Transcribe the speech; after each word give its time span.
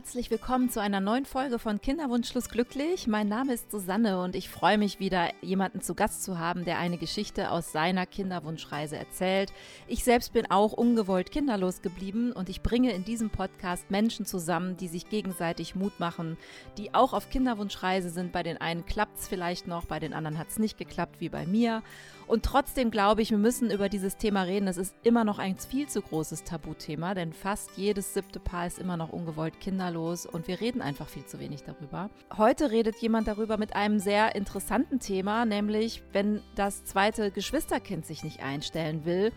herzlich 0.00 0.30
willkommen 0.30 0.70
zu 0.70 0.80
einer 0.80 1.00
neuen 1.00 1.26
Folge 1.26 1.58
von 1.58 1.78
Kinderwunschlos 1.78 2.48
glücklich. 2.48 3.06
Mein 3.06 3.28
Name 3.28 3.52
ist 3.52 3.70
Susanne 3.70 4.18
und 4.22 4.34
ich 4.34 4.48
freue 4.48 4.78
mich 4.78 4.98
wieder, 4.98 5.28
jemanden 5.42 5.82
zu 5.82 5.94
Gast 5.94 6.24
zu 6.24 6.38
haben, 6.38 6.64
der 6.64 6.78
eine 6.78 6.96
Geschichte 6.96 7.50
aus 7.50 7.70
seiner 7.70 8.06
Kinderwunschreise 8.06 8.96
erzählt. 8.96 9.52
Ich 9.88 10.02
selbst 10.02 10.32
bin 10.32 10.50
auch 10.50 10.72
ungewollt 10.72 11.30
kinderlos 11.30 11.82
geblieben 11.82 12.32
und 12.32 12.48
ich 12.48 12.62
bringe 12.62 12.94
in 12.94 13.04
diesem 13.04 13.28
Podcast 13.28 13.90
Menschen 13.90 14.24
zusammen, 14.24 14.78
die 14.78 14.88
sich 14.88 15.10
gegenseitig 15.10 15.74
Mut 15.74 16.00
machen, 16.00 16.38
die 16.78 16.94
auch 16.94 17.12
auf 17.12 17.28
Kinderwunschreise 17.28 18.08
sind. 18.08 18.32
Bei 18.32 18.42
den 18.42 18.56
einen 18.56 18.86
klappt 18.86 19.18
es 19.18 19.28
vielleicht 19.28 19.66
noch, 19.66 19.84
bei 19.84 19.98
den 19.98 20.14
anderen 20.14 20.38
hat 20.38 20.48
es 20.48 20.58
nicht 20.58 20.78
geklappt, 20.78 21.16
wie 21.18 21.28
bei 21.28 21.44
mir. 21.44 21.82
Und 22.26 22.44
trotzdem 22.44 22.90
glaube 22.92 23.22
ich, 23.22 23.32
wir 23.32 23.38
müssen 23.38 23.70
über 23.72 23.88
dieses 23.88 24.16
Thema 24.16 24.42
reden. 24.42 24.68
Es 24.68 24.76
ist 24.76 24.94
immer 25.02 25.24
noch 25.24 25.40
ein 25.40 25.58
viel 25.58 25.88
zu 25.88 26.00
großes 26.00 26.44
Tabuthema, 26.44 27.12
denn 27.12 27.32
fast 27.32 27.76
jedes 27.76 28.14
siebte 28.14 28.38
Paar 28.38 28.68
ist 28.68 28.78
immer 28.78 28.96
noch 28.96 29.12
ungewollt 29.12 29.60
kinderlos 29.60 29.89
und 29.98 30.48
wir 30.48 30.60
reden 30.60 30.82
einfach 30.82 31.08
viel 31.08 31.24
zu 31.24 31.38
wenig 31.38 31.64
darüber. 31.64 32.10
Heute 32.36 32.70
redet 32.70 32.96
jemand 32.96 33.28
darüber 33.28 33.56
mit 33.56 33.74
einem 33.74 33.98
sehr 33.98 34.34
interessanten 34.34 35.00
Thema, 35.00 35.44
nämlich 35.44 36.02
wenn 36.12 36.42
das 36.54 36.84
zweite 36.84 37.30
Geschwisterkind 37.30 38.06
sich 38.06 38.22
nicht 38.24 38.42
einstellen 38.42 39.04
will. 39.04 39.32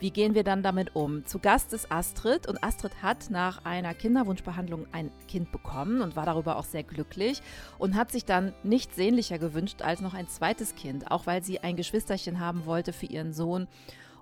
Wie 0.00 0.10
gehen 0.10 0.34
wir 0.34 0.44
dann 0.44 0.62
damit 0.62 0.94
um? 0.94 1.24
Zu 1.24 1.38
Gast 1.38 1.72
ist 1.72 1.90
Astrid 1.90 2.46
und 2.46 2.62
Astrid 2.62 3.00
hat 3.00 3.30
nach 3.30 3.64
einer 3.64 3.94
Kinderwunschbehandlung 3.94 4.86
ein 4.92 5.10
Kind 5.28 5.50
bekommen 5.52 6.02
und 6.02 6.16
war 6.16 6.26
darüber 6.26 6.56
auch 6.56 6.64
sehr 6.64 6.82
glücklich 6.82 7.40
und 7.78 7.94
hat 7.94 8.10
sich 8.10 8.24
dann 8.24 8.52
nicht 8.64 8.94
sehnlicher 8.94 9.38
gewünscht 9.38 9.82
als 9.82 10.00
noch 10.00 10.12
ein 10.12 10.28
zweites 10.28 10.74
Kind, 10.74 11.10
auch 11.10 11.26
weil 11.26 11.42
sie 11.42 11.60
ein 11.60 11.76
Geschwisterchen 11.76 12.40
haben 12.40 12.66
wollte 12.66 12.92
für 12.92 13.06
ihren 13.06 13.32
Sohn. 13.32 13.68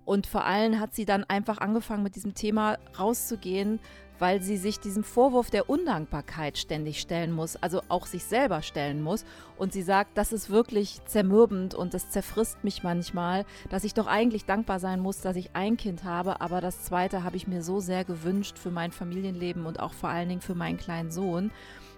Und 0.04 0.26
vor 0.26 0.44
allem 0.44 0.78
hat 0.78 0.94
sie 0.94 1.04
dann 1.04 1.24
einfach 1.24 1.58
angefangen, 1.58 2.02
mit 2.02 2.16
diesem 2.16 2.34
Thema 2.34 2.78
rauszugehen, 2.98 3.80
weil 4.22 4.40
sie 4.40 4.56
sich 4.56 4.78
diesem 4.78 5.02
Vorwurf 5.02 5.50
der 5.50 5.68
Undankbarkeit 5.68 6.56
ständig 6.56 7.00
stellen 7.00 7.32
muss, 7.32 7.56
also 7.56 7.82
auch 7.88 8.06
sich 8.06 8.22
selber 8.22 8.62
stellen 8.62 9.02
muss. 9.02 9.24
Und 9.56 9.72
sie 9.72 9.82
sagt, 9.82 10.16
das 10.16 10.32
ist 10.32 10.48
wirklich 10.48 11.04
zermürbend 11.06 11.74
und 11.74 11.92
das 11.92 12.08
zerfrisst 12.10 12.62
mich 12.62 12.84
manchmal, 12.84 13.44
dass 13.68 13.82
ich 13.82 13.94
doch 13.94 14.06
eigentlich 14.06 14.44
dankbar 14.44 14.78
sein 14.78 15.00
muss, 15.00 15.22
dass 15.22 15.34
ich 15.34 15.56
ein 15.56 15.76
Kind 15.76 16.04
habe, 16.04 16.40
aber 16.40 16.60
das 16.60 16.84
zweite 16.84 17.24
habe 17.24 17.36
ich 17.36 17.48
mir 17.48 17.64
so 17.64 17.80
sehr 17.80 18.04
gewünscht 18.04 18.58
für 18.58 18.70
mein 18.70 18.92
Familienleben 18.92 19.66
und 19.66 19.80
auch 19.80 19.92
vor 19.92 20.10
allen 20.10 20.28
Dingen 20.28 20.40
für 20.40 20.54
meinen 20.54 20.78
kleinen 20.78 21.10
Sohn. 21.10 21.50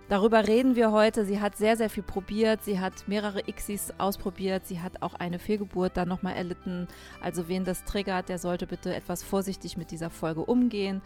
Darüber 0.09 0.47
reden 0.47 0.77
wir 0.77 0.93
heute. 0.93 1.25
Sie 1.25 1.41
hat 1.41 1.57
sehr, 1.57 1.79
sehr 1.79 1.89
viel 1.89 2.03
probiert. 2.03 2.63
Sie 2.63 2.79
hat 2.79 3.09
mehrere 3.09 3.43
Xis 3.43 3.93
ausprobiert. 3.97 4.67
Sie 4.67 4.81
hat 4.81 5.01
auch 5.01 5.15
eine 5.15 5.39
Fehlgeburt 5.39 5.97
dann 5.97 6.09
nochmal 6.09 6.37
erlitten. 6.37 6.89
Also 7.23 7.49
wen 7.49 7.65
das 7.65 7.85
triggert, 7.85 8.29
der 8.29 8.39
sollte 8.39 8.67
bitte 8.67 8.95
etwas 8.95 9.23
vorsichtig 9.23 9.79
mit 9.79 9.91
dieser 9.91 10.11
Folge 10.11 10.43
umgehen. 10.43 11.01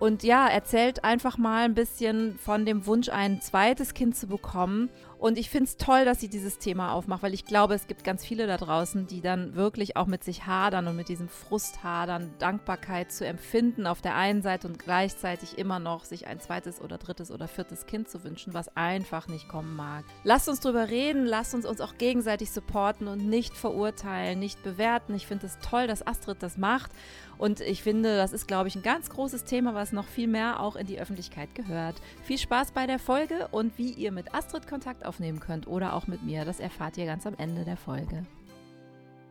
Und 0.00 0.22
ja, 0.22 0.48
erzählt 0.48 1.04
einfach 1.04 1.36
mal 1.36 1.66
ein 1.66 1.74
bisschen 1.74 2.38
von 2.38 2.64
dem 2.64 2.86
Wunsch, 2.86 3.10
ein 3.10 3.42
zweites 3.42 3.92
Kind 3.92 4.16
zu 4.16 4.28
bekommen. 4.28 4.88
Und 5.18 5.36
ich 5.36 5.50
finde 5.50 5.64
es 5.64 5.76
toll, 5.76 6.06
dass 6.06 6.20
sie 6.20 6.30
dieses 6.30 6.58
Thema 6.58 6.94
aufmacht, 6.94 7.22
weil 7.22 7.34
ich 7.34 7.44
glaube, 7.44 7.74
es 7.74 7.86
gibt 7.86 8.02
ganz 8.02 8.24
viele 8.24 8.46
da 8.46 8.56
draußen, 8.56 9.06
die 9.06 9.20
dann 9.20 9.54
wirklich 9.54 9.98
auch 9.98 10.06
mit 10.06 10.24
sich 10.24 10.46
hadern 10.46 10.86
und 10.86 10.96
mit 10.96 11.10
diesem 11.10 11.28
Frust 11.28 11.84
hadern, 11.84 12.32
Dankbarkeit 12.38 13.12
zu 13.12 13.26
empfinden 13.26 13.86
auf 13.86 14.00
der 14.00 14.16
einen 14.16 14.40
Seite 14.40 14.68
und 14.68 14.78
gleichzeitig 14.78 15.58
immer 15.58 15.78
noch 15.78 16.06
sich 16.06 16.26
ein 16.26 16.40
zweites 16.40 16.80
oder 16.80 16.96
drittes 16.96 17.30
oder 17.30 17.46
viertes 17.46 17.84
Kind 17.84 18.08
zu 18.08 18.24
wünschen, 18.24 18.54
was 18.54 18.74
einfach 18.74 19.28
nicht 19.28 19.50
kommen 19.50 19.76
mag. 19.76 20.06
Lasst 20.24 20.48
uns 20.48 20.60
drüber 20.60 20.88
reden, 20.88 21.26
lasst 21.26 21.54
uns 21.54 21.66
uns 21.66 21.82
auch 21.82 21.98
gegenseitig 21.98 22.50
supporten 22.52 23.06
und 23.06 23.28
nicht 23.28 23.54
verurteilen, 23.54 24.38
nicht 24.38 24.62
bewerten. 24.62 25.14
Ich 25.14 25.26
finde 25.26 25.44
es 25.44 25.58
toll, 25.58 25.86
dass 25.86 26.06
Astrid 26.06 26.42
das 26.42 26.56
macht. 26.56 26.90
Und 27.40 27.62
ich 27.62 27.82
finde, 27.82 28.16
das 28.16 28.34
ist, 28.34 28.46
glaube 28.48 28.68
ich, 28.68 28.76
ein 28.76 28.82
ganz 28.82 29.08
großes 29.08 29.44
Thema, 29.44 29.74
was 29.74 29.92
noch 29.92 30.06
viel 30.06 30.28
mehr 30.28 30.60
auch 30.60 30.76
in 30.76 30.86
die 30.86 31.00
Öffentlichkeit 31.00 31.54
gehört. 31.54 31.94
Viel 32.22 32.36
Spaß 32.36 32.72
bei 32.72 32.86
der 32.86 32.98
Folge 32.98 33.48
und 33.50 33.78
wie 33.78 33.92
ihr 33.92 34.12
mit 34.12 34.34
Astrid 34.34 34.68
Kontakt 34.68 35.06
aufnehmen 35.06 35.40
könnt 35.40 35.66
oder 35.66 35.94
auch 35.94 36.06
mit 36.06 36.22
mir, 36.22 36.44
das 36.44 36.60
erfahrt 36.60 36.98
ihr 36.98 37.06
ganz 37.06 37.26
am 37.26 37.34
Ende 37.38 37.64
der 37.64 37.78
Folge. 37.78 38.26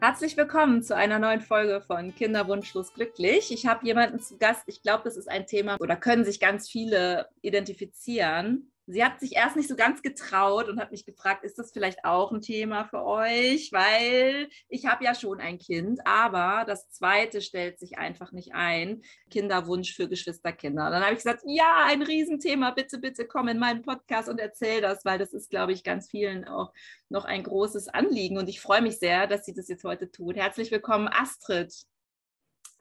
Herzlich 0.01 0.35
willkommen 0.37 0.81
zu 0.81 0.95
einer 0.95 1.19
neuen 1.19 1.41
Folge 1.41 1.81
von 1.85 2.15
Kinderwunschlos 2.15 2.95
glücklich. 2.95 3.51
Ich 3.51 3.67
habe 3.67 3.85
jemanden 3.85 4.19
zu 4.19 4.39
Gast. 4.39 4.63
Ich 4.65 4.81
glaube, 4.81 5.03
das 5.03 5.15
ist 5.15 5.29
ein 5.29 5.45
Thema 5.45 5.77
oder 5.79 5.95
können 5.95 6.25
sich 6.25 6.39
ganz 6.39 6.67
viele 6.67 7.27
identifizieren 7.43 8.71
sie 8.91 9.03
hat 9.03 9.19
sich 9.19 9.35
erst 9.35 9.55
nicht 9.55 9.69
so 9.69 9.75
ganz 9.75 10.01
getraut 10.01 10.67
und 10.67 10.79
hat 10.79 10.91
mich 10.91 11.05
gefragt, 11.05 11.43
ist 11.43 11.59
das 11.59 11.71
vielleicht 11.71 12.03
auch 12.05 12.31
ein 12.31 12.41
Thema 12.41 12.85
für 12.85 13.03
euch? 13.05 13.71
Weil 13.71 14.49
ich 14.67 14.87
habe 14.87 15.03
ja 15.03 15.13
schon 15.13 15.39
ein 15.39 15.59
Kind, 15.59 15.99
aber 16.05 16.65
das 16.65 16.89
zweite 16.89 17.41
stellt 17.41 17.79
sich 17.79 17.99
einfach 17.99 18.31
nicht 18.31 18.53
ein. 18.53 19.03
Kinderwunsch 19.29 19.93
für 19.93 20.09
Geschwisterkinder. 20.09 20.89
dann 20.89 21.03
habe 21.03 21.11
ich 21.11 21.19
gesagt, 21.19 21.43
ja, 21.45 21.85
ein 21.85 22.01
Riesenthema, 22.01 22.71
bitte, 22.71 22.97
bitte 22.97 23.25
komm 23.25 23.47
in 23.47 23.59
meinen 23.59 23.83
Podcast 23.83 24.27
und 24.27 24.39
erzähl 24.39 24.81
das, 24.81 25.05
weil 25.05 25.19
das 25.19 25.33
ist, 25.33 25.51
glaube 25.51 25.71
ich, 25.71 25.83
ganz 25.83 26.09
vielen 26.09 26.45
auch 26.45 26.73
noch 27.09 27.25
ein 27.25 27.43
großes 27.43 27.89
Anliegen. 27.89 28.37
Und 28.37 28.49
ich 28.49 28.59
freue 28.59 28.81
mich 28.81 28.97
sehr, 28.97 29.27
dass 29.27 29.45
sie 29.45 29.53
das 29.53 29.67
jetzt 29.67 29.83
heute 29.83 30.09
tut. 30.09 30.35
Herzlich 30.35 30.71
willkommen, 30.71 31.07
Astrid. 31.07 31.73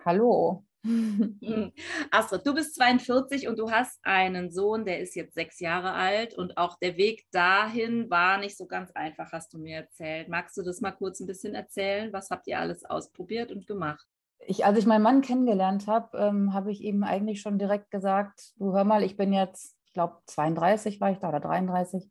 Hallo. 0.04 0.67
Astrid, 2.10 2.46
du 2.46 2.54
bist 2.54 2.74
42 2.76 3.48
und 3.48 3.58
du 3.58 3.70
hast 3.70 3.98
einen 4.02 4.50
Sohn, 4.50 4.84
der 4.84 5.00
ist 5.00 5.14
jetzt 5.16 5.34
sechs 5.34 5.60
Jahre 5.60 5.92
alt 5.92 6.34
und 6.34 6.56
auch 6.56 6.78
der 6.78 6.96
Weg 6.96 7.26
dahin 7.30 8.08
war 8.10 8.38
nicht 8.38 8.56
so 8.56 8.66
ganz 8.66 8.90
einfach, 8.92 9.32
hast 9.32 9.52
du 9.52 9.58
mir 9.58 9.76
erzählt. 9.76 10.28
Magst 10.28 10.56
du 10.56 10.62
das 10.62 10.80
mal 10.80 10.92
kurz 10.92 11.20
ein 11.20 11.26
bisschen 11.26 11.54
erzählen? 11.54 12.12
Was 12.12 12.30
habt 12.30 12.46
ihr 12.46 12.58
alles 12.58 12.84
ausprobiert 12.84 13.52
und 13.52 13.66
gemacht? 13.66 14.06
Ich, 14.46 14.64
als 14.64 14.78
ich 14.78 14.86
meinen 14.86 15.02
Mann 15.02 15.20
kennengelernt 15.20 15.86
habe, 15.86 16.16
ähm, 16.16 16.54
habe 16.54 16.70
ich 16.70 16.80
ihm 16.82 17.02
eigentlich 17.02 17.40
schon 17.40 17.58
direkt 17.58 17.90
gesagt, 17.90 18.52
du 18.56 18.72
hör 18.72 18.84
mal, 18.84 19.02
ich 19.02 19.16
bin 19.16 19.32
jetzt, 19.32 19.76
ich 19.84 19.92
glaube 19.92 20.18
32 20.26 21.00
war 21.00 21.10
ich 21.10 21.18
da 21.18 21.28
oder 21.28 21.40
33. 21.40 22.08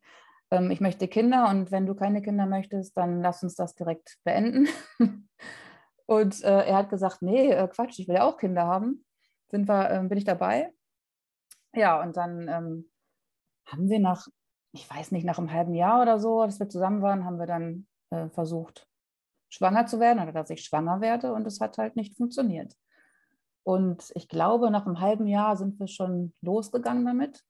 Ähm, 0.52 0.70
ich 0.72 0.82
möchte 0.82 1.08
Kinder 1.08 1.50
und 1.50 1.72
wenn 1.72 1.86
du 1.86 1.96
keine 1.96 2.22
Kinder 2.22 2.46
möchtest, 2.46 2.96
dann 2.98 3.22
lass 3.22 3.44
uns 3.44 3.56
das 3.56 3.76
direkt 3.76 4.18
beenden. 4.24 4.68
Und 6.08 6.42
äh, 6.44 6.66
er 6.66 6.78
hat 6.78 6.90
gesagt, 6.90 7.22
nee, 7.22 7.52
äh, 7.52 7.68
Quatsch, 7.68 8.00
ich 8.00 8.08
will 8.08 8.16
ja 8.16 8.24
auch 8.24 8.38
Kinder 8.38 8.66
haben. 8.66 9.06
Sind 9.50 9.68
wir, 9.68 9.92
äh, 9.92 10.04
bin 10.08 10.18
ich 10.18 10.24
dabei? 10.24 10.74
Ja, 11.74 12.02
und 12.02 12.18
dann 12.18 12.48
ähm, 12.48 12.90
haben 13.66 13.90
wir 13.90 14.00
nach, 14.00 14.28
ich 14.72 14.90
weiß 14.90 15.12
nicht, 15.12 15.26
nach 15.26 15.38
einem 15.38 15.52
halben 15.52 15.76
Jahr 15.76 16.02
oder 16.02 16.20
so, 16.20 16.44
dass 16.44 16.60
wir 16.60 16.70
zusammen 16.70 17.02
waren, 17.02 17.26
haben 17.26 17.40
wir 17.40 17.46
dann 17.46 17.88
äh, 18.10 18.30
versucht, 18.30 18.88
schwanger 19.50 19.86
zu 19.86 20.00
werden 20.00 20.24
oder 20.24 20.32
dass 20.32 20.50
ich 20.50 20.64
schwanger 20.64 21.02
werde 21.02 21.34
und 21.34 21.46
es 21.46 21.60
hat 21.60 21.78
halt 21.78 21.98
nicht 21.98 22.16
funktioniert. 22.16 22.74
Und 23.64 24.12
ich 24.16 24.30
glaube, 24.30 24.72
nach 24.72 24.86
einem 24.86 25.02
halben 25.02 25.28
Jahr 25.28 25.58
sind 25.58 25.78
wir 25.78 25.88
schon 25.88 26.34
losgegangen 26.42 27.06
damit. 27.06 27.44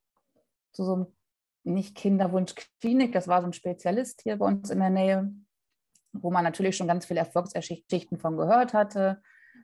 Zu 0.73 0.84
so 0.84 0.94
einem, 0.94 1.17
nicht 1.63 1.96
Kinderwunschklinik, 1.96 3.12
das 3.12 3.28
war 3.28 3.41
so 3.41 3.47
ein 3.47 3.53
Spezialist 3.53 4.22
hier 4.23 4.38
bei 4.38 4.47
uns 4.47 4.72
in 4.72 4.79
der 4.79 4.90
Nähe, 4.90 5.31
wo 6.22 6.31
man 6.31 6.44
natürlich 6.44 6.78
schon 6.78 6.88
ganz 6.88 7.05
viele 7.05 7.19
Erfolgsgeschichten 7.19 8.17
von 8.17 8.38
gehört 8.38 8.73
hatte, 8.73 9.22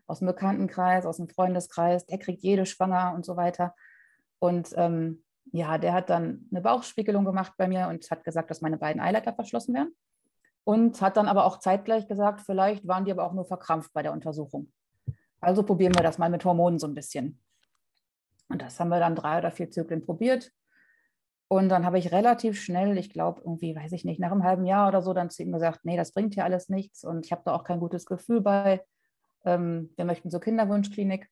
aus 0.07 0.19
dem 0.19 0.27
Bekanntenkreis, 0.27 1.05
aus 1.05 1.17
dem 1.17 1.29
Freundeskreis, 1.29 2.05
der 2.05 2.17
kriegt 2.17 2.43
jede 2.43 2.65
schwanger 2.65 3.13
und 3.15 3.25
so 3.25 3.37
weiter. 3.37 3.75
Und 4.39 4.69
ähm, 4.75 5.23
ja, 5.51 5.77
der 5.77 5.93
hat 5.93 6.09
dann 6.09 6.47
eine 6.51 6.61
Bauchspiegelung 6.61 7.25
gemacht 7.25 7.53
bei 7.57 7.67
mir 7.67 7.87
und 7.87 8.09
hat 8.09 8.23
gesagt, 8.23 8.49
dass 8.49 8.61
meine 8.61 8.77
beiden 8.77 9.01
Eileiter 9.01 9.33
verschlossen 9.33 9.73
wären. 9.73 9.93
Und 10.65 11.01
hat 11.01 11.17
dann 11.17 11.27
aber 11.27 11.45
auch 11.45 11.59
zeitgleich 11.59 12.07
gesagt, 12.07 12.41
vielleicht 12.41 12.87
waren 12.87 13.03
die 13.05 13.11
aber 13.11 13.25
auch 13.25 13.33
nur 13.33 13.45
verkrampft 13.45 13.91
bei 13.93 14.01
der 14.01 14.13
Untersuchung. 14.13 14.71
Also 15.41 15.63
probieren 15.63 15.93
wir 15.93 16.03
das 16.03 16.17
mal 16.17 16.29
mit 16.29 16.45
Hormonen 16.45 16.79
so 16.79 16.87
ein 16.87 16.93
bisschen. 16.93 17.39
Und 18.47 18.61
das 18.61 18.79
haben 18.79 18.89
wir 18.89 18.99
dann 18.99 19.15
drei 19.15 19.39
oder 19.39 19.51
vier 19.51 19.69
Zyklen 19.69 20.05
probiert. 20.05 20.51
Und 21.53 21.69
dann 21.69 21.85
habe 21.85 21.99
ich 21.99 22.11
relativ 22.11 22.59
schnell, 22.59 22.97
ich 22.97 23.11
glaube, 23.11 23.41
irgendwie, 23.41 23.75
weiß 23.75 23.91
ich 23.91 24.05
nicht, 24.05 24.19
nach 24.19 24.31
einem 24.31 24.43
halben 24.43 24.65
Jahr 24.65 24.87
oder 24.87 25.03
so, 25.03 25.13
dann 25.13 25.29
zu 25.29 25.43
ihm 25.43 25.51
gesagt, 25.51 25.81
nee, 25.83 25.95
das 25.95 26.11
bringt 26.11 26.33
hier 26.33 26.45
alles 26.45 26.67
nichts 26.67 27.03
und 27.03 27.27
ich 27.27 27.31
habe 27.31 27.43
da 27.45 27.53
auch 27.53 27.63
kein 27.63 27.79
gutes 27.79 28.07
Gefühl 28.07 28.41
bei. 28.41 28.83
Ähm, 29.45 29.91
wir 29.95 30.05
möchten 30.05 30.31
zur 30.31 30.41
Kinderwunschklinik. 30.41 31.29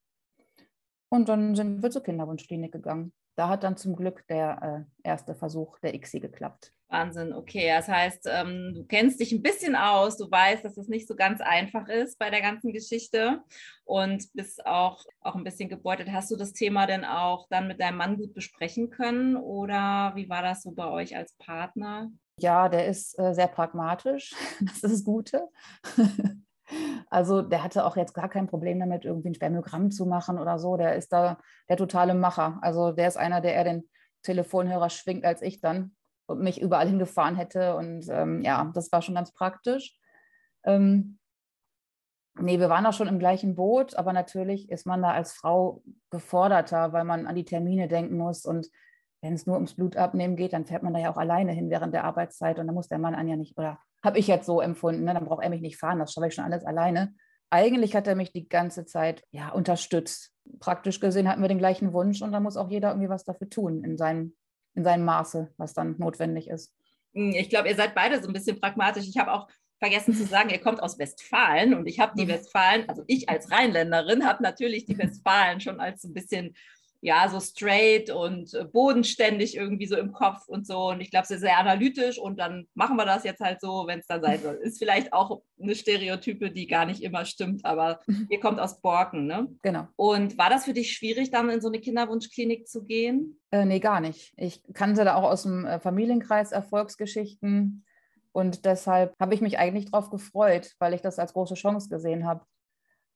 Und 1.10 1.28
dann 1.28 1.56
sind 1.56 1.82
wir 1.82 1.90
zur 1.90 2.04
Kinderwunschklinik 2.04 2.72
gegangen. 2.72 3.14
Da 3.36 3.50
hat 3.50 3.64
dann 3.64 3.78
zum 3.78 3.96
Glück 3.96 4.26
der 4.28 4.86
äh, 5.04 5.08
erste 5.08 5.36
Versuch 5.36 5.80
der 5.80 5.94
ICSI 5.94 6.20
geklappt. 6.20 6.74
Wahnsinn, 6.92 7.32
okay. 7.34 7.70
Das 7.70 7.88
heißt, 7.88 8.28
ähm, 8.30 8.74
du 8.76 8.84
kennst 8.84 9.20
dich 9.22 9.32
ein 9.32 9.42
bisschen 9.42 9.76
aus, 9.76 10.18
du 10.18 10.30
weißt, 10.30 10.66
dass 10.66 10.76
es 10.76 10.90
nicht 10.90 11.08
so 11.08 11.16
ganz 11.16 11.40
einfach 11.40 11.88
ist 11.88 12.20
bei 12.20 12.30
der 12.30 12.42
ganzen 12.42 12.74
Geschichte 12.74 13.42
und 13.86 14.26
bist 14.34 14.66
auch, 14.66 15.04
auch 15.22 15.36
ein 15.36 15.46
bisschen 15.46 15.70
gebeutelt. 15.70 16.12
Hast 16.12 16.30
du 16.32 16.36
das 16.36 16.52
Thema 16.52 16.88
denn 16.88 17.06
auch 17.06 17.48
dann 17.50 17.68
mit 17.68 17.80
deinem 17.80 17.98
Mann 17.98 18.18
gut 18.18 18.34
besprechen 18.34 18.90
können 18.90 19.38
oder 19.38 20.12
wie 20.16 20.30
war 20.30 20.44
das 20.44 20.64
so 20.64 20.72
bei 20.72 20.90
euch 20.90 21.16
als 21.16 21.34
Partner? 21.38 22.12
Ja, 22.38 22.68
der 22.68 22.88
ist 22.88 23.18
äh, 23.18 23.34
sehr 23.34 23.48
pragmatisch, 23.48 24.36
das 24.60 24.76
ist 24.76 24.84
das 24.84 25.04
Gute. 25.06 25.48
Also 27.10 27.42
der 27.42 27.64
hatte 27.64 27.86
auch 27.86 27.98
jetzt 27.98 28.14
gar 28.14 28.30
kein 28.30 28.48
Problem 28.48 28.80
damit, 28.80 29.06
irgendwie 29.06 29.30
ein 29.30 29.36
Spermiogramm 29.36 29.92
zu 29.92 30.06
machen 30.06 30.40
oder 30.40 30.60
so. 30.60 30.78
Der 30.78 30.96
ist 30.96 31.12
da 31.12 31.38
der 31.70 31.78
totale 31.78 32.14
Macher. 32.14 32.60
Also 32.62 32.92
der 32.92 33.08
ist 33.08 33.18
einer, 33.18 33.42
der 33.42 33.54
eher 33.54 33.64
den 33.64 33.90
Telefonhörer 34.24 34.90
schwingt 34.90 35.26
als 35.26 35.42
ich 35.42 35.62
dann 35.62 35.96
und 36.28 36.42
mich 36.42 36.62
überall 36.62 36.88
hingefahren 36.88 37.36
hätte. 37.36 37.76
Und 37.76 38.08
ähm, 38.10 38.42
ja, 38.42 38.72
das 38.74 38.92
war 38.92 39.02
schon 39.02 39.16
ganz 39.16 39.34
praktisch. 39.34 39.98
Ähm, 40.64 41.20
nee, 42.40 42.60
wir 42.60 42.70
waren 42.70 42.86
auch 42.86 42.94
schon 42.94 43.08
im 43.08 43.20
gleichen 43.20 43.56
Boot, 43.56 43.96
aber 43.96 44.14
natürlich 44.14 44.70
ist 44.70 44.86
man 44.86 45.02
da 45.02 45.12
als 45.12 45.34
Frau 45.34 45.84
geforderter, 46.10 46.94
weil 46.94 47.04
man 47.04 47.28
an 47.28 47.36
die 47.36 47.46
Termine 47.46 47.88
denken 47.88 48.18
muss. 48.18 48.46
Und 48.46 48.70
wenn 49.22 49.34
es 49.34 49.46
nur 49.46 49.56
ums 49.56 49.76
Blutabnehmen 49.76 50.36
geht, 50.36 50.54
dann 50.54 50.66
fährt 50.66 50.84
man 50.84 50.94
da 50.94 51.00
ja 51.00 51.12
auch 51.12 51.18
alleine 51.18 51.52
hin 51.52 51.70
während 51.70 51.94
der 51.94 52.06
Arbeitszeit 52.06 52.58
und 52.58 52.68
dann 52.68 52.76
muss 52.76 52.88
der 52.88 53.00
Mann 53.00 53.16
an 53.16 53.28
ja 53.28 53.36
nicht, 53.36 53.58
oder 53.58 53.80
habe 54.04 54.20
ich 54.20 54.28
jetzt 54.28 54.46
so 54.46 54.62
empfunden, 54.62 55.04
ne? 55.04 55.14
dann 55.14 55.26
braucht 55.26 55.44
er 55.44 55.50
mich 55.50 55.62
nicht 55.62 55.78
fahren, 55.78 56.00
das 56.00 56.14
schaffe 56.14 56.28
ich 56.28 56.34
schon 56.34 56.46
alles 56.46 56.66
alleine. 56.66 57.14
Eigentlich 57.50 57.96
hat 57.96 58.08
er 58.08 58.16
mich 58.16 58.32
die 58.32 58.48
ganze 58.48 58.86
Zeit 58.86 59.24
ja, 59.32 59.50
unterstützt. 59.50 60.32
Praktisch 60.60 61.00
gesehen 61.00 61.28
hatten 61.28 61.42
wir 61.42 61.50
den 61.50 61.58
gleichen 61.58 61.94
Wunsch 61.94 62.22
und 62.22 62.32
da 62.32 62.40
muss 62.40 62.58
auch 62.58 62.70
jeder 62.70 62.90
irgendwie 62.90 63.10
was 63.10 63.26
dafür 63.26 63.50
tun 63.50 63.84
in 63.84 63.98
seinem, 63.98 64.36
in 64.74 64.84
seinem 64.84 65.06
Maße, 65.06 65.54
was 65.58 65.74
dann 65.74 65.96
notwendig 65.98 66.50
ist. 66.50 66.74
Hm, 67.14 67.32
ich 67.32 67.50
glaube, 67.50 67.70
ihr 67.70 67.76
seid 67.76 67.94
beide 67.94 68.22
so 68.22 68.28
ein 68.28 68.34
bisschen 68.34 68.60
pragmatisch. 68.60 69.08
Ich 69.08 69.18
habe 69.18 69.34
auch 69.34 69.48
vergessen 69.80 70.14
zu 70.14 70.26
sagen, 70.26 70.50
ihr 70.50 70.62
kommt 70.62 70.82
aus 70.82 71.00
Westfalen 71.00 71.74
und 71.74 71.88
ich 71.88 72.00
habe 72.00 72.14
die 72.16 72.26
mhm. 72.26 72.30
Westfalen, 72.30 72.88
also 72.88 73.04
ich 73.08 73.30
als 73.30 73.52
Rheinländerin 73.52 74.26
habe 74.26 74.44
natürlich 74.44 74.86
die 74.86 74.98
Westfalen 74.98 75.60
schon 75.60 75.80
als 75.80 76.04
so 76.04 76.08
ein 76.08 76.14
bisschen 76.14 76.56
ja, 77.02 77.28
so 77.28 77.40
straight 77.40 78.12
und 78.12 78.54
äh, 78.54 78.64
bodenständig 78.64 79.58
irgendwie 79.58 79.88
so 79.88 79.98
im 79.98 80.12
Kopf 80.12 80.48
und 80.48 80.68
so. 80.68 80.90
Und 80.90 81.02
ich 81.02 81.10
glaube, 81.10 81.24
es 81.24 81.32
ist 81.32 81.42
sehr 81.42 81.58
analytisch 81.58 82.20
und 82.20 82.40
dann 82.40 82.68
machen 82.76 82.96
wir 82.96 83.06
das 83.06 83.24
jetzt 83.24 83.42
halt 83.42 83.60
so, 83.60 83.86
wenn 83.88 84.00
es 84.00 84.06
dann 84.06 84.22
sein 84.22 84.40
soll. 84.40 84.60
Ist 84.62 84.78
vielleicht 84.78 85.12
auch 85.12 85.42
eine 85.60 85.74
Stereotype, 85.74 86.52
die 86.52 86.68
gar 86.68 86.86
nicht 86.86 87.02
immer 87.02 87.26
stimmt, 87.26 87.66
aber 87.66 88.00
mhm. 88.06 88.28
ihr 88.30 88.40
kommt 88.40 88.60
aus 88.60 88.82
Borken, 88.82 89.26
ne? 89.26 89.48
Genau. 89.64 89.88
Und 89.96 90.38
war 90.38 90.52
das 90.52 90.66
für 90.66 90.74
dich 90.74 90.94
schwierig, 90.94 91.32
dann 91.32 91.50
in 91.50 91.62
so 91.62 91.70
eine 91.70 91.80
Kinderwunschklinik 91.80 92.68
zu 92.68 92.84
gehen? 92.86 93.40
Äh, 93.50 93.66
nee, 93.66 93.80
gar 93.80 94.00
nicht. 94.00 94.34
Ich 94.38 94.62
kannte 94.74 95.04
da 95.04 95.16
auch 95.16 95.24
aus 95.30 95.44
dem 95.44 95.66
äh, 95.66 95.80
Familienkreis 95.80 96.52
Erfolgsgeschichten. 96.52 97.84
Und 98.32 98.66
deshalb 98.66 99.14
habe 99.20 99.34
ich 99.34 99.42
mich 99.42 99.58
eigentlich 99.58 99.92
darauf 99.92 100.10
gefreut, 100.10 100.76
weil 100.80 100.94
ich 100.94 101.02
das 101.02 101.20
als 101.20 101.34
große 101.34 101.56
Chance 101.56 101.90
gesehen 101.90 102.26
habe. 102.26 102.46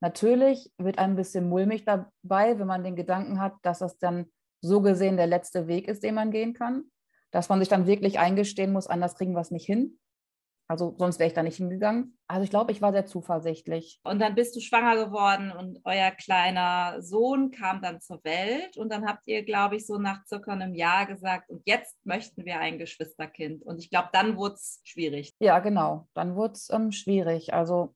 Natürlich 0.06 0.72
wird 0.78 1.00
ein 1.00 1.16
bisschen 1.16 1.50
mulmig 1.50 1.84
dabei, 1.84 2.60
wenn 2.60 2.68
man 2.68 2.84
den 2.84 2.96
Gedanken 2.96 3.42
hat, 3.42 3.54
dass 3.63 3.80
das 3.80 3.98
dann 3.98 4.28
so 4.62 4.80
gesehen 4.81 5.18
der 5.18 5.25
letzte 5.25 5.66
Weg 5.66 5.88
ist, 5.88 6.04
den 6.04 6.13
man 6.13 6.30
gehen 6.30 6.54
kann. 6.54 6.92
Dass 7.31 7.50
man 7.50 7.57
sich 7.57 7.69
dann 7.69 7.88
wirklich 7.88 8.19
eingestehen 8.19 8.72
muss, 8.72 8.86
anders 8.86 9.16
kriegen 9.16 9.34
wir 9.34 9.40
es 9.40 9.50
nicht 9.50 9.66
hin. 9.66 9.98
Also 10.68 10.94
sonst 11.00 11.18
wäre 11.18 11.28
ich 11.28 11.34
da 11.34 11.42
nicht 11.42 11.57
hingegangen. 11.57 12.19
Also 12.28 12.44
ich 12.44 12.52
glaube, 12.52 12.72
ich 12.72 12.84
war 12.84 12.92
sehr 12.92 13.07
zuversichtlich. 13.07 14.00
Und 14.04 14.19
dann 14.19 14.36
bist 14.36 14.56
du 14.56 14.60
schwanger 14.60 15.07
geworden 15.07 15.52
und 15.52 15.80
euer 15.86 16.12
kleiner 16.12 17.02
Sohn 17.02 17.50
kam 17.50 17.81
dann 17.81 18.00
zur 18.00 18.24
Welt. 18.24 18.78
Und 18.78 18.92
dann 18.92 19.07
habt 19.07 19.25
ihr, 19.25 19.44
glaube 19.44 19.78
ich, 19.78 19.88
so 19.88 19.98
nach 19.98 20.24
circa 20.28 20.52
einem 20.52 20.75
Jahr 20.75 21.07
gesagt, 21.07 21.50
und 21.50 21.63
jetzt 21.66 21.98
möchten 22.06 22.46
wir 22.46 22.60
ein 22.60 22.78
Geschwisterkind. 22.78 23.63
Und 23.63 23.80
ich 23.80 23.90
glaube, 23.90 24.10
dann 24.13 24.38
wurde 24.38 24.54
es 24.54 24.81
schwierig. 24.84 25.34
Ja, 25.40 25.57
genau. 25.57 26.07
Dann 26.13 26.36
wurde 26.36 26.54
es 26.54 26.69
ähm, 26.69 26.92
schwierig. 26.92 27.56
Also 27.56 27.94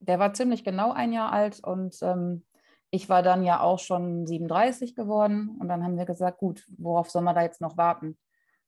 der 0.00 0.18
war 0.18 0.34
ziemlich 0.34 0.64
genau 0.64 0.92
ein 0.92 1.12
Jahr 1.12 1.32
alt 1.32 1.60
und 1.60 1.96
ähm, 2.02 2.44
ich 2.90 3.08
war 3.08 3.22
dann 3.22 3.44
ja 3.44 3.60
auch 3.60 3.78
schon 3.78 4.26
37 4.26 4.94
geworden. 4.94 5.56
Und 5.58 5.68
dann 5.68 5.82
haben 5.82 5.98
wir 5.98 6.06
gesagt, 6.06 6.38
gut, 6.38 6.64
worauf 6.78 7.10
soll 7.10 7.22
man 7.22 7.34
da 7.34 7.42
jetzt 7.42 7.60
noch 7.60 7.76
warten? 7.76 8.16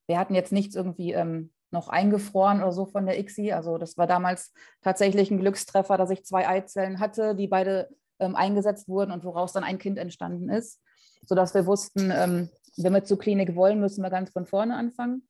Wir 0.07 0.19
hatten 0.19 0.35
jetzt 0.35 0.53
nichts 0.53 0.75
irgendwie 0.75 1.13
ähm, 1.13 1.53
noch 1.71 1.89
eingefroren 1.89 2.61
oder 2.63 2.73
so 2.73 2.87
von 2.87 3.07
der 3.07 3.19
ICSI. 3.19 3.53
Also 3.53 3.79
das 3.79 3.97
war 3.97 4.07
damals 4.07 4.53
tatsächlich 4.83 5.31
ein 5.31 5.39
Glückstreffer, 5.39 5.97
dass 5.97 6.11
ich 6.11 6.25
zwei 6.25 6.49
Eizellen 6.49 6.99
hatte, 6.99 7.35
die 7.35 7.47
beide 7.47 7.89
ähm, 8.19 8.35
eingesetzt 8.35 8.89
wurden 8.89 9.13
und 9.13 9.25
woraus 9.25 9.53
dann 9.53 9.65
ein 9.65 9.79
Kind 9.79 9.99
entstanden 9.99 10.49
ist. 10.49 10.83
Sodass 11.25 11.55
wir 11.55 11.67
wussten, 11.67 12.11
ähm, 12.11 12.51
wenn 12.77 12.95
wir 12.95 13.05
zur 13.05 13.19
Klinik 13.19 13.55
wollen, 13.55 13.81
müssen 13.81 14.03
wir 14.03 14.11
ganz 14.11 14.31
von 14.31 14.47
vorne 14.47 14.77
anfangen. 14.77 15.29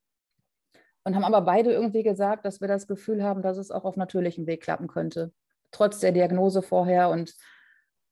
Und 1.04 1.14
haben 1.14 1.24
aber 1.24 1.40
beide 1.42 1.72
irgendwie 1.72 2.02
gesagt, 2.02 2.44
dass 2.44 2.60
wir 2.60 2.68
das 2.68 2.86
Gefühl 2.86 3.22
haben, 3.22 3.42
dass 3.42 3.56
es 3.56 3.70
auch 3.70 3.84
auf 3.84 3.96
natürlichem 3.96 4.46
Weg 4.46 4.62
klappen 4.62 4.88
könnte 4.88 5.32
trotz 5.70 6.00
der 6.00 6.12
Diagnose 6.12 6.62
vorher 6.62 7.10
und 7.10 7.34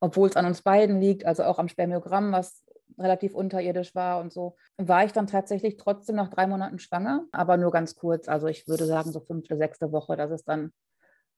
obwohl 0.00 0.28
es 0.28 0.36
an 0.36 0.46
uns 0.46 0.62
beiden 0.62 1.00
liegt, 1.00 1.24
also 1.24 1.44
auch 1.44 1.58
am 1.58 1.68
Spermiogramm, 1.68 2.32
was 2.32 2.64
relativ 2.98 3.34
unterirdisch 3.34 3.94
war 3.94 4.20
und 4.20 4.32
so, 4.32 4.56
war 4.76 5.04
ich 5.04 5.12
dann 5.12 5.26
tatsächlich 5.26 5.76
trotzdem 5.76 6.16
nach 6.16 6.30
drei 6.30 6.46
Monaten 6.46 6.78
schwanger, 6.78 7.26
aber 7.32 7.56
nur 7.56 7.70
ganz 7.70 7.94
kurz. 7.94 8.28
Also 8.28 8.46
ich 8.46 8.68
würde 8.68 8.86
sagen 8.86 9.12
so 9.12 9.20
fünfte, 9.20 9.56
sechste 9.56 9.92
Woche, 9.92 10.16
dass 10.16 10.30
es 10.30 10.44
dann 10.44 10.72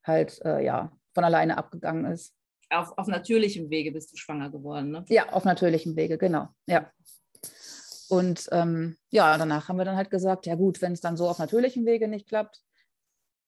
halt 0.04 0.40
äh, 0.44 0.64
ja 0.64 0.92
von 1.14 1.24
alleine 1.24 1.58
abgegangen 1.58 2.04
ist. 2.12 2.34
Auf, 2.70 2.96
auf 2.98 3.06
natürlichem 3.06 3.70
Wege 3.70 3.92
bist 3.92 4.12
du 4.12 4.16
schwanger 4.16 4.50
geworden, 4.50 4.90
ne? 4.90 5.04
Ja, 5.08 5.30
auf 5.30 5.44
natürlichem 5.44 5.96
Wege, 5.96 6.18
genau. 6.18 6.48
Ja. 6.66 6.90
Und 8.10 8.48
ähm, 8.52 8.96
ja, 9.10 9.36
danach 9.36 9.68
haben 9.68 9.78
wir 9.78 9.84
dann 9.84 9.96
halt 9.96 10.10
gesagt, 10.10 10.46
ja 10.46 10.54
gut, 10.54 10.80
wenn 10.80 10.92
es 10.92 11.00
dann 11.00 11.16
so 11.16 11.28
auf 11.28 11.38
natürlichem 11.38 11.86
Wege 11.86 12.08
nicht 12.08 12.28
klappt, 12.28 12.62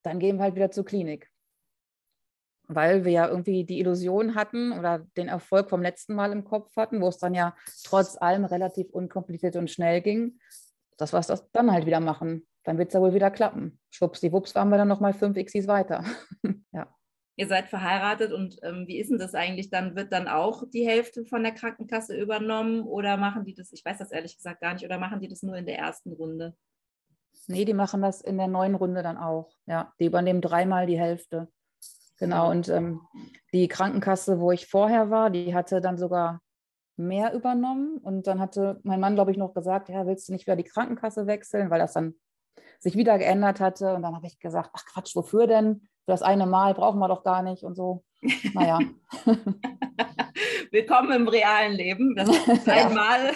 dann 0.02 0.18
gehen 0.18 0.36
wir 0.36 0.44
halt 0.44 0.54
wieder 0.54 0.70
zur 0.70 0.84
Klinik 0.84 1.29
weil 2.74 3.04
wir 3.04 3.12
ja 3.12 3.28
irgendwie 3.28 3.64
die 3.64 3.80
Illusion 3.80 4.34
hatten 4.34 4.72
oder 4.72 5.06
den 5.16 5.28
Erfolg 5.28 5.68
vom 5.68 5.82
letzten 5.82 6.14
Mal 6.14 6.32
im 6.32 6.44
Kopf 6.44 6.74
hatten, 6.76 7.00
wo 7.00 7.08
es 7.08 7.18
dann 7.18 7.34
ja 7.34 7.54
trotz 7.84 8.16
allem 8.16 8.44
relativ 8.44 8.90
unkompliziert 8.90 9.56
und 9.56 9.70
schnell 9.70 10.00
ging, 10.00 10.38
dass 10.96 11.12
wir 11.12 11.20
das 11.20 11.50
dann 11.52 11.72
halt 11.72 11.86
wieder 11.86 12.00
machen. 12.00 12.46
Dann 12.64 12.78
wird 12.78 12.88
es 12.88 12.94
ja 12.94 13.00
wohl 13.00 13.14
wieder 13.14 13.30
klappen. 13.30 13.80
Schwuppsdiwupps 13.90 14.54
waren 14.54 14.68
wir 14.68 14.78
dann 14.78 14.88
nochmal 14.88 15.14
fünf 15.14 15.36
Xis 15.36 15.66
weiter. 15.66 16.04
ja. 16.72 16.94
Ihr 17.36 17.46
seid 17.46 17.68
verheiratet 17.68 18.32
und 18.32 18.58
ähm, 18.62 18.86
wie 18.86 18.98
ist 18.98 19.10
denn 19.10 19.18
das 19.18 19.34
eigentlich? 19.34 19.70
Dann 19.70 19.96
wird 19.96 20.12
dann 20.12 20.28
auch 20.28 20.62
die 20.68 20.86
Hälfte 20.86 21.24
von 21.24 21.42
der 21.42 21.52
Krankenkasse 21.52 22.14
übernommen 22.14 22.82
oder 22.82 23.16
machen 23.16 23.44
die 23.44 23.54
das, 23.54 23.72
ich 23.72 23.82
weiß 23.84 23.98
das 23.98 24.12
ehrlich 24.12 24.36
gesagt 24.36 24.60
gar 24.60 24.74
nicht, 24.74 24.84
oder 24.84 24.98
machen 24.98 25.20
die 25.20 25.28
das 25.28 25.42
nur 25.42 25.56
in 25.56 25.64
der 25.64 25.78
ersten 25.78 26.12
Runde? 26.12 26.54
Nee, 27.46 27.64
die 27.64 27.74
machen 27.74 28.02
das 28.02 28.20
in 28.20 28.36
der 28.36 28.48
neuen 28.48 28.74
Runde 28.74 29.02
dann 29.02 29.16
auch. 29.16 29.50
Ja, 29.66 29.92
die 29.98 30.06
übernehmen 30.06 30.42
dreimal 30.42 30.86
die 30.86 30.98
Hälfte. 30.98 31.48
Genau, 32.20 32.50
und 32.50 32.68
ähm, 32.68 33.00
die 33.52 33.66
Krankenkasse, 33.66 34.40
wo 34.40 34.52
ich 34.52 34.66
vorher 34.66 35.10
war, 35.10 35.30
die 35.30 35.54
hatte 35.54 35.80
dann 35.80 35.96
sogar 35.96 36.42
mehr 36.96 37.32
übernommen. 37.32 37.96
Und 37.96 38.26
dann 38.26 38.40
hatte 38.40 38.78
mein 38.82 39.00
Mann, 39.00 39.14
glaube 39.14 39.30
ich, 39.30 39.38
noch 39.38 39.54
gesagt, 39.54 39.88
ja, 39.88 40.06
willst 40.06 40.28
du 40.28 40.32
nicht 40.32 40.46
wieder 40.46 40.56
die 40.56 40.64
Krankenkasse 40.64 41.26
wechseln, 41.26 41.70
weil 41.70 41.80
das 41.80 41.94
dann 41.94 42.14
sich 42.78 42.94
wieder 42.94 43.18
geändert 43.18 43.58
hatte. 43.58 43.94
Und 43.94 44.02
dann 44.02 44.14
habe 44.14 44.26
ich 44.26 44.38
gesagt, 44.38 44.70
ach 44.74 44.84
Quatsch, 44.84 45.16
wofür 45.16 45.46
denn? 45.46 45.88
Für 46.04 46.12
das 46.12 46.22
eine 46.22 46.46
Mal 46.46 46.74
brauchen 46.74 46.98
wir 46.98 47.08
doch 47.08 47.22
gar 47.22 47.42
nicht 47.42 47.62
und 47.62 47.74
so. 47.74 48.04
Naja. 48.54 48.78
Willkommen 50.72 51.12
im 51.12 51.28
realen 51.28 51.72
Leben. 51.72 52.14
Das 52.14 52.28
ist 52.46 52.68
einmal 52.68 53.32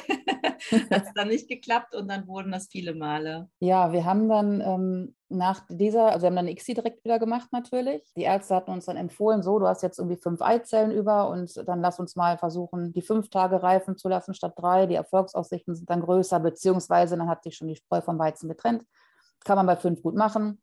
hat 0.90 1.04
es 1.04 1.12
dann 1.14 1.28
nicht 1.28 1.48
geklappt 1.48 1.94
und 1.94 2.08
dann 2.08 2.26
wurden 2.26 2.52
das 2.52 2.68
viele 2.68 2.94
Male. 2.94 3.48
Ja, 3.60 3.92
wir 3.92 4.04
haben 4.04 4.28
dann 4.28 4.60
ähm, 4.60 5.14
nach 5.28 5.64
dieser, 5.68 6.06
also 6.06 6.22
wir 6.22 6.26
haben 6.28 6.36
dann 6.36 6.48
ICSI 6.48 6.74
direkt 6.74 7.04
wieder 7.04 7.18
gemacht 7.18 7.48
natürlich. 7.52 8.02
Die 8.16 8.22
Ärzte 8.22 8.54
hatten 8.54 8.70
uns 8.70 8.86
dann 8.86 8.96
empfohlen, 8.96 9.42
so, 9.42 9.58
du 9.58 9.66
hast 9.66 9.82
jetzt 9.82 9.98
irgendwie 9.98 10.20
fünf 10.20 10.40
Eizellen 10.42 10.90
über 10.90 11.28
und 11.28 11.56
dann 11.68 11.80
lass 11.80 11.98
uns 11.98 12.16
mal 12.16 12.38
versuchen, 12.38 12.92
die 12.92 13.02
fünf 13.02 13.30
Tage 13.30 13.62
reifen 13.62 13.96
zu 13.96 14.08
lassen 14.08 14.34
statt 14.34 14.54
drei. 14.56 14.86
Die 14.86 14.94
Erfolgsaussichten 14.94 15.74
sind 15.74 15.90
dann 15.90 16.00
größer, 16.00 16.40
beziehungsweise 16.40 17.16
dann 17.16 17.28
hat 17.28 17.42
sich 17.42 17.56
schon 17.56 17.68
die 17.68 17.76
Spreu 17.76 18.00
vom 18.00 18.18
Weizen 18.18 18.48
getrennt. 18.48 18.84
Kann 19.44 19.56
man 19.56 19.66
bei 19.66 19.76
fünf 19.76 20.02
gut 20.02 20.14
machen. 20.14 20.62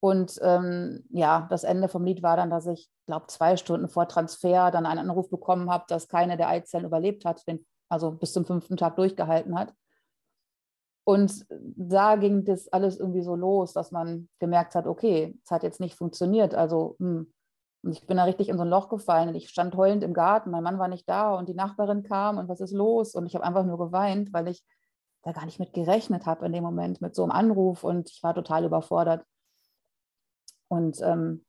Und 0.00 0.38
ähm, 0.42 1.04
ja, 1.10 1.46
das 1.50 1.64
Ende 1.64 1.88
vom 1.88 2.04
Lied 2.04 2.22
war 2.22 2.36
dann, 2.36 2.50
dass 2.50 2.66
ich, 2.66 2.88
glaube 3.06 3.26
zwei 3.28 3.56
Stunden 3.56 3.88
vor 3.88 4.06
Transfer 4.06 4.70
dann 4.70 4.86
einen 4.86 5.00
Anruf 5.00 5.28
bekommen 5.30 5.70
habe, 5.70 5.84
dass 5.88 6.08
keine 6.08 6.36
der 6.36 6.48
Eizellen 6.48 6.84
überlebt 6.84 7.24
hat, 7.24 7.46
den, 7.48 7.66
also 7.88 8.12
bis 8.12 8.32
zum 8.32 8.44
fünften 8.44 8.76
Tag 8.76 8.96
durchgehalten 8.96 9.58
hat. 9.58 9.72
Und 11.04 11.46
da 11.48 12.16
ging 12.16 12.44
das 12.44 12.68
alles 12.68 12.98
irgendwie 12.98 13.22
so 13.22 13.34
los, 13.34 13.72
dass 13.72 13.92
man 13.92 14.28
gemerkt 14.40 14.74
hat, 14.74 14.86
okay, 14.86 15.36
es 15.42 15.50
hat 15.50 15.62
jetzt 15.62 15.80
nicht 15.80 15.94
funktioniert. 15.94 16.54
Also 16.54 16.96
hm. 17.00 17.32
und 17.82 17.92
ich 17.92 18.06
bin 18.06 18.18
da 18.18 18.24
richtig 18.24 18.50
in 18.50 18.58
so 18.58 18.62
ein 18.62 18.68
Loch 18.68 18.88
gefallen. 18.90 19.30
Und 19.30 19.34
ich 19.34 19.48
stand 19.48 19.74
heulend 19.74 20.04
im 20.04 20.12
Garten, 20.12 20.50
mein 20.50 20.62
Mann 20.62 20.78
war 20.78 20.88
nicht 20.88 21.08
da 21.08 21.34
und 21.34 21.48
die 21.48 21.54
Nachbarin 21.54 22.02
kam 22.02 22.36
und 22.38 22.48
was 22.48 22.60
ist 22.60 22.72
los? 22.72 23.14
Und 23.14 23.26
ich 23.26 23.34
habe 23.34 23.44
einfach 23.44 23.64
nur 23.64 23.78
geweint, 23.78 24.32
weil 24.32 24.48
ich 24.48 24.62
da 25.22 25.32
gar 25.32 25.46
nicht 25.46 25.58
mit 25.58 25.72
gerechnet 25.72 26.26
habe 26.26 26.46
in 26.46 26.52
dem 26.52 26.62
Moment, 26.62 27.00
mit 27.00 27.14
so 27.14 27.22
einem 27.22 27.32
Anruf 27.32 27.84
und 27.84 28.10
ich 28.10 28.22
war 28.22 28.34
total 28.34 28.64
überfordert. 28.64 29.24
Und 30.68 31.00
ähm, 31.02 31.44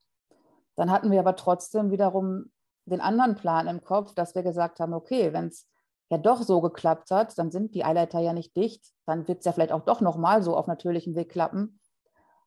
dann 0.76 0.90
hatten 0.90 1.10
wir 1.10 1.20
aber 1.20 1.36
trotzdem 1.36 1.90
wiederum 1.90 2.50
den 2.86 3.00
anderen 3.00 3.34
Plan 3.34 3.66
im 3.68 3.82
Kopf, 3.82 4.14
dass 4.14 4.34
wir 4.34 4.42
gesagt 4.42 4.80
haben, 4.80 4.94
okay, 4.94 5.32
wenn 5.32 5.48
es 5.48 5.68
ja 6.10 6.18
doch 6.18 6.42
so 6.42 6.60
geklappt 6.60 7.10
hat, 7.10 7.38
dann 7.38 7.50
sind 7.50 7.74
die 7.74 7.84
Eileiter 7.84 8.20
ja 8.20 8.32
nicht 8.32 8.56
dicht, 8.56 8.84
dann 9.06 9.28
wird 9.28 9.40
es 9.40 9.44
ja 9.44 9.52
vielleicht 9.52 9.72
auch 9.72 9.84
doch 9.84 10.00
nochmal 10.00 10.42
so 10.42 10.56
auf 10.56 10.66
natürlichem 10.66 11.14
Weg 11.14 11.30
klappen. 11.30 11.78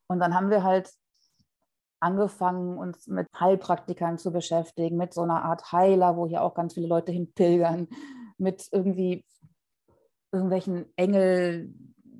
Und 0.07 0.19
dann 0.19 0.35
haben 0.35 0.49
wir 0.49 0.63
halt 0.63 0.91
angefangen, 1.99 2.77
uns 2.77 3.07
mit 3.07 3.27
Heilpraktikern 3.39 4.17
zu 4.17 4.33
beschäftigen, 4.33 4.97
mit 4.97 5.13
so 5.13 5.21
einer 5.21 5.45
Art 5.45 5.71
Heiler, 5.71 6.17
wo 6.17 6.27
hier 6.27 6.41
auch 6.41 6.53
ganz 6.53 6.73
viele 6.73 6.87
Leute 6.87 7.13
hinpilgern, 7.13 7.87
mit 8.37 8.67
irgendwie 8.71 9.25
irgendwelchen 10.33 10.91
Engel, 10.97 11.73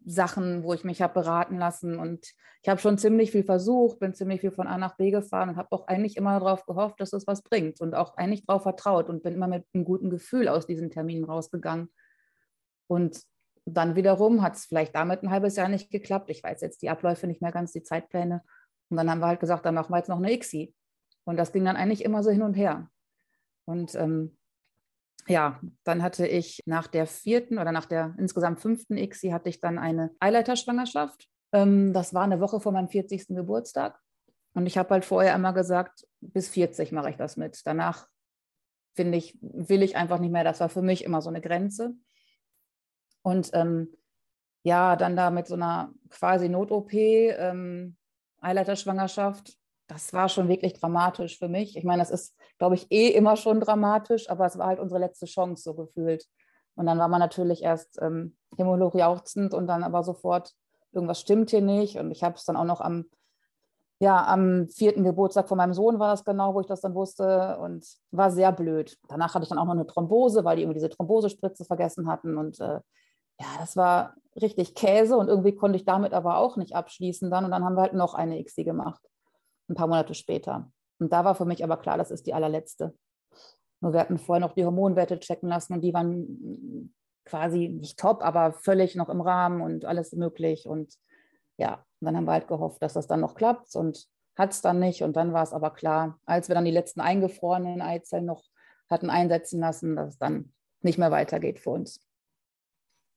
Sachen, 0.05 0.63
wo 0.63 0.73
ich 0.73 0.83
mich 0.83 1.01
habe 1.01 1.13
beraten 1.13 1.57
lassen. 1.57 1.97
Und 1.97 2.33
ich 2.61 2.69
habe 2.69 2.79
schon 2.79 2.97
ziemlich 2.97 3.31
viel 3.31 3.43
versucht, 3.43 3.99
bin 3.99 4.13
ziemlich 4.13 4.41
viel 4.41 4.51
von 4.51 4.67
A 4.67 4.77
nach 4.77 4.95
B 4.95 5.11
gefahren 5.11 5.49
und 5.49 5.57
habe 5.57 5.71
auch 5.71 5.87
eigentlich 5.87 6.17
immer 6.17 6.39
darauf 6.39 6.65
gehofft, 6.65 6.99
dass 6.99 7.13
es 7.13 7.27
was 7.27 7.41
bringt 7.41 7.81
und 7.81 7.95
auch 7.95 8.17
eigentlich 8.17 8.45
darauf 8.45 8.63
vertraut 8.63 9.09
und 9.09 9.23
bin 9.23 9.33
immer 9.33 9.47
mit 9.47 9.65
einem 9.73 9.85
guten 9.85 10.09
Gefühl 10.09 10.47
aus 10.47 10.67
diesen 10.67 10.89
Terminen 10.89 11.23
rausgegangen. 11.23 11.89
Und 12.87 13.21
dann 13.65 13.95
wiederum 13.95 14.41
hat 14.41 14.55
es 14.55 14.65
vielleicht 14.65 14.95
damit 14.95 15.23
ein 15.23 15.31
halbes 15.31 15.55
Jahr 15.55 15.69
nicht 15.69 15.89
geklappt. 15.89 16.29
Ich 16.29 16.43
weiß 16.43 16.61
jetzt 16.61 16.81
die 16.81 16.89
Abläufe 16.89 17.27
nicht 17.27 17.41
mehr 17.41 17.51
ganz, 17.51 17.71
die 17.71 17.83
Zeitpläne. 17.83 18.43
Und 18.89 18.97
dann 18.97 19.09
haben 19.09 19.19
wir 19.19 19.27
halt 19.27 19.39
gesagt, 19.39 19.65
dann 19.65 19.75
machen 19.75 19.91
wir 19.91 19.97
jetzt 19.97 20.09
noch 20.09 20.17
eine 20.17 20.31
ICSI. 20.33 20.73
Und 21.23 21.37
das 21.37 21.53
ging 21.53 21.63
dann 21.63 21.77
eigentlich 21.77 22.03
immer 22.03 22.23
so 22.23 22.29
hin 22.29 22.41
und 22.41 22.55
her. 22.55 22.89
Und 23.65 23.95
ähm, 23.95 24.37
ja, 25.27 25.59
dann 25.83 26.03
hatte 26.03 26.27
ich 26.27 26.61
nach 26.65 26.87
der 26.87 27.07
vierten 27.07 27.57
oder 27.57 27.71
nach 27.71 27.85
der 27.85 28.15
insgesamt 28.17 28.59
fünften 28.59 28.97
ICSI 28.97 29.29
hatte 29.29 29.49
ich 29.49 29.59
dann 29.59 29.79
eine 29.79 30.11
Eileiterschwangerschaft. 30.19 31.27
Ähm, 31.51 31.93
das 31.93 32.13
war 32.13 32.23
eine 32.23 32.39
Woche 32.39 32.59
vor 32.59 32.71
meinem 32.71 32.89
40. 32.89 33.27
Geburtstag. 33.29 33.99
Und 34.53 34.65
ich 34.65 34.77
habe 34.77 34.89
halt 34.89 35.05
vorher 35.05 35.33
immer 35.35 35.53
gesagt, 35.53 36.07
bis 36.21 36.49
40 36.49 36.91
mache 36.91 37.09
ich 37.09 37.17
das 37.17 37.37
mit. 37.37 37.61
Danach 37.65 38.07
finde 38.95 39.17
ich, 39.17 39.37
will 39.41 39.81
ich 39.81 39.95
einfach 39.95 40.19
nicht 40.19 40.31
mehr. 40.31 40.43
Das 40.43 40.59
war 40.59 40.69
für 40.69 40.81
mich 40.81 41.03
immer 41.03 41.21
so 41.21 41.29
eine 41.29 41.41
Grenze. 41.41 41.93
Und 43.23 43.49
ähm, 43.53 43.95
ja, 44.63 44.95
dann 44.95 45.15
da 45.15 45.31
mit 45.31 45.47
so 45.47 45.55
einer 45.55 45.93
quasi 46.09 46.49
Not-OP, 46.49 46.93
ähm, 46.93 47.97
Eileiterschwangerschaft, 48.41 49.57
das 49.87 50.13
war 50.13 50.29
schon 50.29 50.47
wirklich 50.47 50.73
dramatisch 50.73 51.37
für 51.37 51.49
mich. 51.49 51.77
Ich 51.77 51.83
meine, 51.83 52.01
das 52.01 52.11
ist, 52.11 52.35
glaube 52.63 52.75
ich, 52.75 52.89
eh 52.93 53.09
immer 53.09 53.35
schon 53.35 53.59
dramatisch, 53.59 54.29
aber 54.29 54.45
es 54.45 54.57
war 54.57 54.67
halt 54.67 54.79
unsere 54.79 54.97
letzte 54.97 55.25
Chance 55.25 55.63
so 55.63 55.73
gefühlt. 55.73 56.25
Und 56.75 56.85
dann 56.85 56.97
war 56.97 57.09
man 57.09 57.19
natürlich 57.19 57.61
erst 57.61 58.01
ähm, 58.01 58.37
jauchzend 58.57 59.53
und 59.53 59.67
dann 59.67 59.83
aber 59.83 60.01
sofort, 60.01 60.53
irgendwas 60.93 61.19
stimmt 61.19 61.49
hier 61.49 61.59
nicht. 61.59 61.97
Und 61.97 62.09
ich 62.09 62.23
habe 62.23 62.35
es 62.35 62.45
dann 62.45 62.55
auch 62.55 62.63
noch 62.63 62.79
am, 62.79 63.03
ja, 63.99 64.25
am 64.25 64.69
vierten 64.69 65.03
Geburtstag 65.03 65.49
von 65.49 65.57
meinem 65.57 65.73
Sohn 65.73 65.99
war 65.99 66.07
das 66.07 66.23
genau, 66.23 66.53
wo 66.53 66.61
ich 66.61 66.67
das 66.67 66.79
dann 66.79 66.95
wusste 66.95 67.57
und 67.57 67.85
war 68.11 68.31
sehr 68.31 68.53
blöd. 68.53 68.97
Danach 69.09 69.35
hatte 69.35 69.43
ich 69.43 69.49
dann 69.49 69.59
auch 69.59 69.65
noch 69.65 69.73
eine 69.73 69.85
Thrombose, 69.85 70.45
weil 70.45 70.55
die 70.55 70.61
irgendwie 70.61 70.79
diese 70.79 70.89
Thrombosespritze 70.89 71.65
vergessen 71.65 72.07
hatten 72.07 72.37
und 72.37 72.61
äh, 72.61 72.79
ja, 73.41 73.47
das 73.59 73.75
war 73.75 74.13
richtig 74.41 74.73
Käse 74.73 75.17
und 75.17 75.27
irgendwie 75.27 75.53
konnte 75.53 75.75
ich 75.75 75.83
damit 75.83 76.13
aber 76.13 76.37
auch 76.37 76.55
nicht 76.55 76.75
abschließen 76.75 77.29
dann 77.29 77.43
und 77.43 77.51
dann 77.51 77.65
haben 77.65 77.75
wir 77.75 77.81
halt 77.81 77.93
noch 77.93 78.13
eine 78.13 78.41
XI 78.41 78.63
gemacht 78.63 79.01
ein 79.69 79.75
paar 79.75 79.87
Monate 79.87 80.13
später. 80.13 80.71
Und 81.03 81.11
da 81.11 81.25
war 81.25 81.35
für 81.35 81.45
mich 81.45 81.63
aber 81.63 81.77
klar, 81.77 81.97
das 81.97 82.11
ist 82.11 82.27
die 82.27 82.33
allerletzte. 82.33 82.93
Nur 83.81 83.91
wir 83.91 83.99
hatten 83.99 84.17
vorher 84.17 84.39
noch 84.39 84.53
die 84.53 84.63
Hormonwerte 84.63 85.19
checken 85.19 85.49
lassen 85.49 85.73
und 85.73 85.81
die 85.81 85.93
waren 85.93 86.93
quasi 87.25 87.67
nicht 87.67 87.99
top, 87.99 88.23
aber 88.23 88.53
völlig 88.53 88.95
noch 88.95 89.09
im 89.09 89.19
Rahmen 89.19 89.61
und 89.61 89.83
alles 89.83 90.13
möglich. 90.13 90.65
Und 90.65 90.93
ja, 91.57 91.85
dann 91.99 92.15
haben 92.15 92.23
wir 92.23 92.31
halt 92.31 92.47
gehofft, 92.47 92.81
dass 92.81 92.93
das 92.93 93.07
dann 93.07 93.19
noch 93.19 93.35
klappt 93.35 93.75
und 93.75 94.07
hat 94.37 94.53
es 94.53 94.61
dann 94.61 94.79
nicht. 94.79 95.03
Und 95.03 95.17
dann 95.17 95.33
war 95.33 95.43
es 95.43 95.51
aber 95.51 95.71
klar, 95.71 96.19
als 96.25 96.47
wir 96.47 96.55
dann 96.55 96.63
die 96.63 96.71
letzten 96.71 97.01
eingefrorenen 97.01 97.81
Eizellen 97.81 98.25
noch 98.25 98.43
hatten 98.89 99.09
einsetzen 99.09 99.59
lassen, 99.59 99.97
dass 99.97 100.09
es 100.09 100.17
dann 100.17 100.53
nicht 100.81 100.97
mehr 100.97 101.11
weitergeht 101.11 101.59
für 101.59 101.71
uns. 101.71 101.99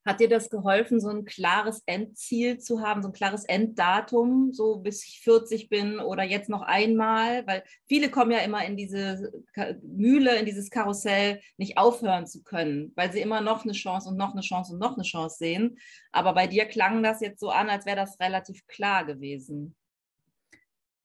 Hat 0.07 0.21
dir 0.21 0.29
das 0.29 0.51
geholfen, 0.51 1.01
so 1.01 1.09
ein 1.09 1.25
klares 1.25 1.83
Endziel 1.85 2.59
zu 2.59 2.81
haben, 2.81 3.03
so 3.03 3.09
ein 3.09 3.13
klares 3.13 3.45
Enddatum, 3.45 4.53
so 4.53 4.79
bis 4.79 5.05
ich 5.05 5.21
40 5.25 5.69
bin 5.69 5.99
oder 5.99 6.23
jetzt 6.23 6.49
noch 6.49 6.63
einmal? 6.63 7.45
Weil 7.47 7.65
viele 7.89 8.09
kommen 8.09 8.31
ja 8.31 8.39
immer 8.39 8.65
in 8.65 8.77
diese 8.77 9.33
Mühle, 9.83 10.39
in 10.39 10.47
dieses 10.47 10.71
Karussell, 10.71 11.41
nicht 11.57 11.77
aufhören 11.77 12.27
zu 12.27 12.45
können, 12.45 12.93
weil 12.95 13.13
sie 13.13 13.21
immer 13.21 13.41
noch 13.41 13.65
eine 13.65 13.73
Chance 13.73 14.09
und 14.09 14.17
noch 14.17 14.33
eine 14.33 14.43
Chance 14.43 14.75
und 14.75 14.79
noch 14.79 14.95
eine 14.95 15.03
Chance 15.03 15.37
sehen. 15.39 15.79
Aber 16.13 16.35
bei 16.35 16.47
dir 16.47 16.67
klang 16.67 17.03
das 17.03 17.21
jetzt 17.21 17.41
so 17.41 17.51
an, 17.51 17.69
als 17.69 17.85
wäre 17.85 17.97
das 17.97 18.21
relativ 18.21 18.65
klar 18.69 19.05
gewesen. 19.05 19.75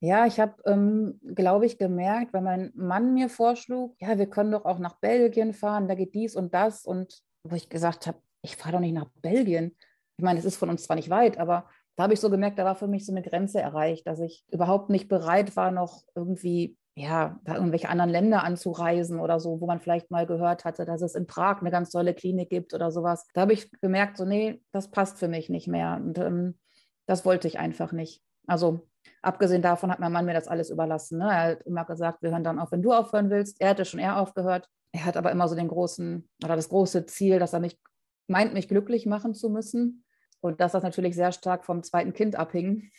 Ja, 0.04 0.26
ich 0.26 0.40
habe, 0.40 0.60
ähm, 0.66 1.20
glaube 1.22 1.64
ich, 1.64 1.78
gemerkt, 1.78 2.32
wenn 2.32 2.42
mein 2.42 2.72
Mann 2.74 3.14
mir 3.14 3.28
vorschlug, 3.28 3.94
ja, 4.00 4.18
wir 4.18 4.26
können 4.26 4.50
doch 4.50 4.64
auch 4.64 4.80
nach 4.80 4.98
Belgien 4.98 5.54
fahren, 5.54 5.86
da 5.86 5.94
geht 5.94 6.14
dies 6.14 6.34
und 6.34 6.54
das. 6.54 6.84
Und 6.84 7.22
wo 7.44 7.54
ich 7.54 7.68
gesagt 7.68 8.08
habe, 8.08 8.18
ich 8.42 8.56
fahre 8.56 8.74
doch 8.74 8.80
nicht 8.80 8.94
nach 8.94 9.08
Belgien. 9.22 9.76
Ich 10.16 10.24
meine, 10.24 10.38
es 10.38 10.44
ist 10.44 10.56
von 10.56 10.68
uns 10.68 10.84
zwar 10.84 10.96
nicht 10.96 11.10
weit, 11.10 11.38
aber 11.38 11.68
da 11.96 12.04
habe 12.04 12.14
ich 12.14 12.20
so 12.20 12.30
gemerkt, 12.30 12.58
da 12.58 12.64
war 12.64 12.74
für 12.74 12.86
mich 12.86 13.06
so 13.06 13.12
eine 13.12 13.22
Grenze 13.22 13.60
erreicht, 13.60 14.06
dass 14.06 14.20
ich 14.20 14.44
überhaupt 14.50 14.90
nicht 14.90 15.08
bereit 15.08 15.56
war, 15.56 15.70
noch 15.70 16.02
irgendwie, 16.14 16.76
ja, 16.94 17.38
da 17.44 17.56
irgendwelche 17.56 17.88
anderen 17.88 18.10
Länder 18.10 18.44
anzureisen 18.44 19.20
oder 19.20 19.40
so, 19.40 19.60
wo 19.60 19.66
man 19.66 19.80
vielleicht 19.80 20.10
mal 20.10 20.26
gehört 20.26 20.64
hatte, 20.64 20.84
dass 20.84 21.02
es 21.02 21.14
in 21.14 21.26
Prag 21.26 21.60
eine 21.60 21.70
ganz 21.70 21.90
tolle 21.90 22.14
Klinik 22.14 22.50
gibt 22.50 22.74
oder 22.74 22.90
sowas. 22.90 23.26
Da 23.34 23.42
habe 23.42 23.52
ich 23.52 23.70
gemerkt, 23.80 24.16
so, 24.16 24.24
nee, 24.24 24.62
das 24.72 24.90
passt 24.90 25.18
für 25.18 25.28
mich 25.28 25.48
nicht 25.48 25.68
mehr. 25.68 25.96
Und 25.96 26.18
ähm, 26.18 26.58
das 27.06 27.24
wollte 27.24 27.48
ich 27.48 27.58
einfach 27.58 27.92
nicht. 27.92 28.22
Also 28.46 28.88
abgesehen 29.20 29.62
davon 29.62 29.90
hat 29.90 30.00
mein 30.00 30.12
Mann 30.12 30.24
mir 30.24 30.34
das 30.34 30.48
alles 30.48 30.70
überlassen. 30.70 31.18
Ne? 31.18 31.24
Er 31.24 31.42
hat 31.42 31.62
immer 31.62 31.84
gesagt, 31.84 32.22
wir 32.22 32.30
hören 32.30 32.44
dann 32.44 32.58
auf, 32.58 32.72
wenn 32.72 32.82
du 32.82 32.92
aufhören 32.92 33.30
willst. 33.30 33.60
Er 33.60 33.70
hätte 33.70 33.84
schon 33.84 34.00
eher 34.00 34.18
aufgehört. 34.18 34.68
Er 34.92 35.04
hat 35.04 35.16
aber 35.16 35.30
immer 35.30 35.48
so 35.48 35.54
den 35.54 35.68
großen 35.68 36.28
oder 36.44 36.56
das 36.56 36.68
große 36.68 37.06
Ziel, 37.06 37.38
dass 37.38 37.52
er 37.52 37.60
mich 37.60 37.78
meint, 38.26 38.54
mich 38.54 38.68
glücklich 38.68 39.06
machen 39.06 39.34
zu 39.34 39.50
müssen. 39.50 40.04
Und 40.40 40.60
dass 40.60 40.72
das 40.72 40.82
natürlich 40.82 41.14
sehr 41.14 41.32
stark 41.32 41.64
vom 41.64 41.82
zweiten 41.82 42.12
Kind 42.12 42.36
abhing, 42.36 42.90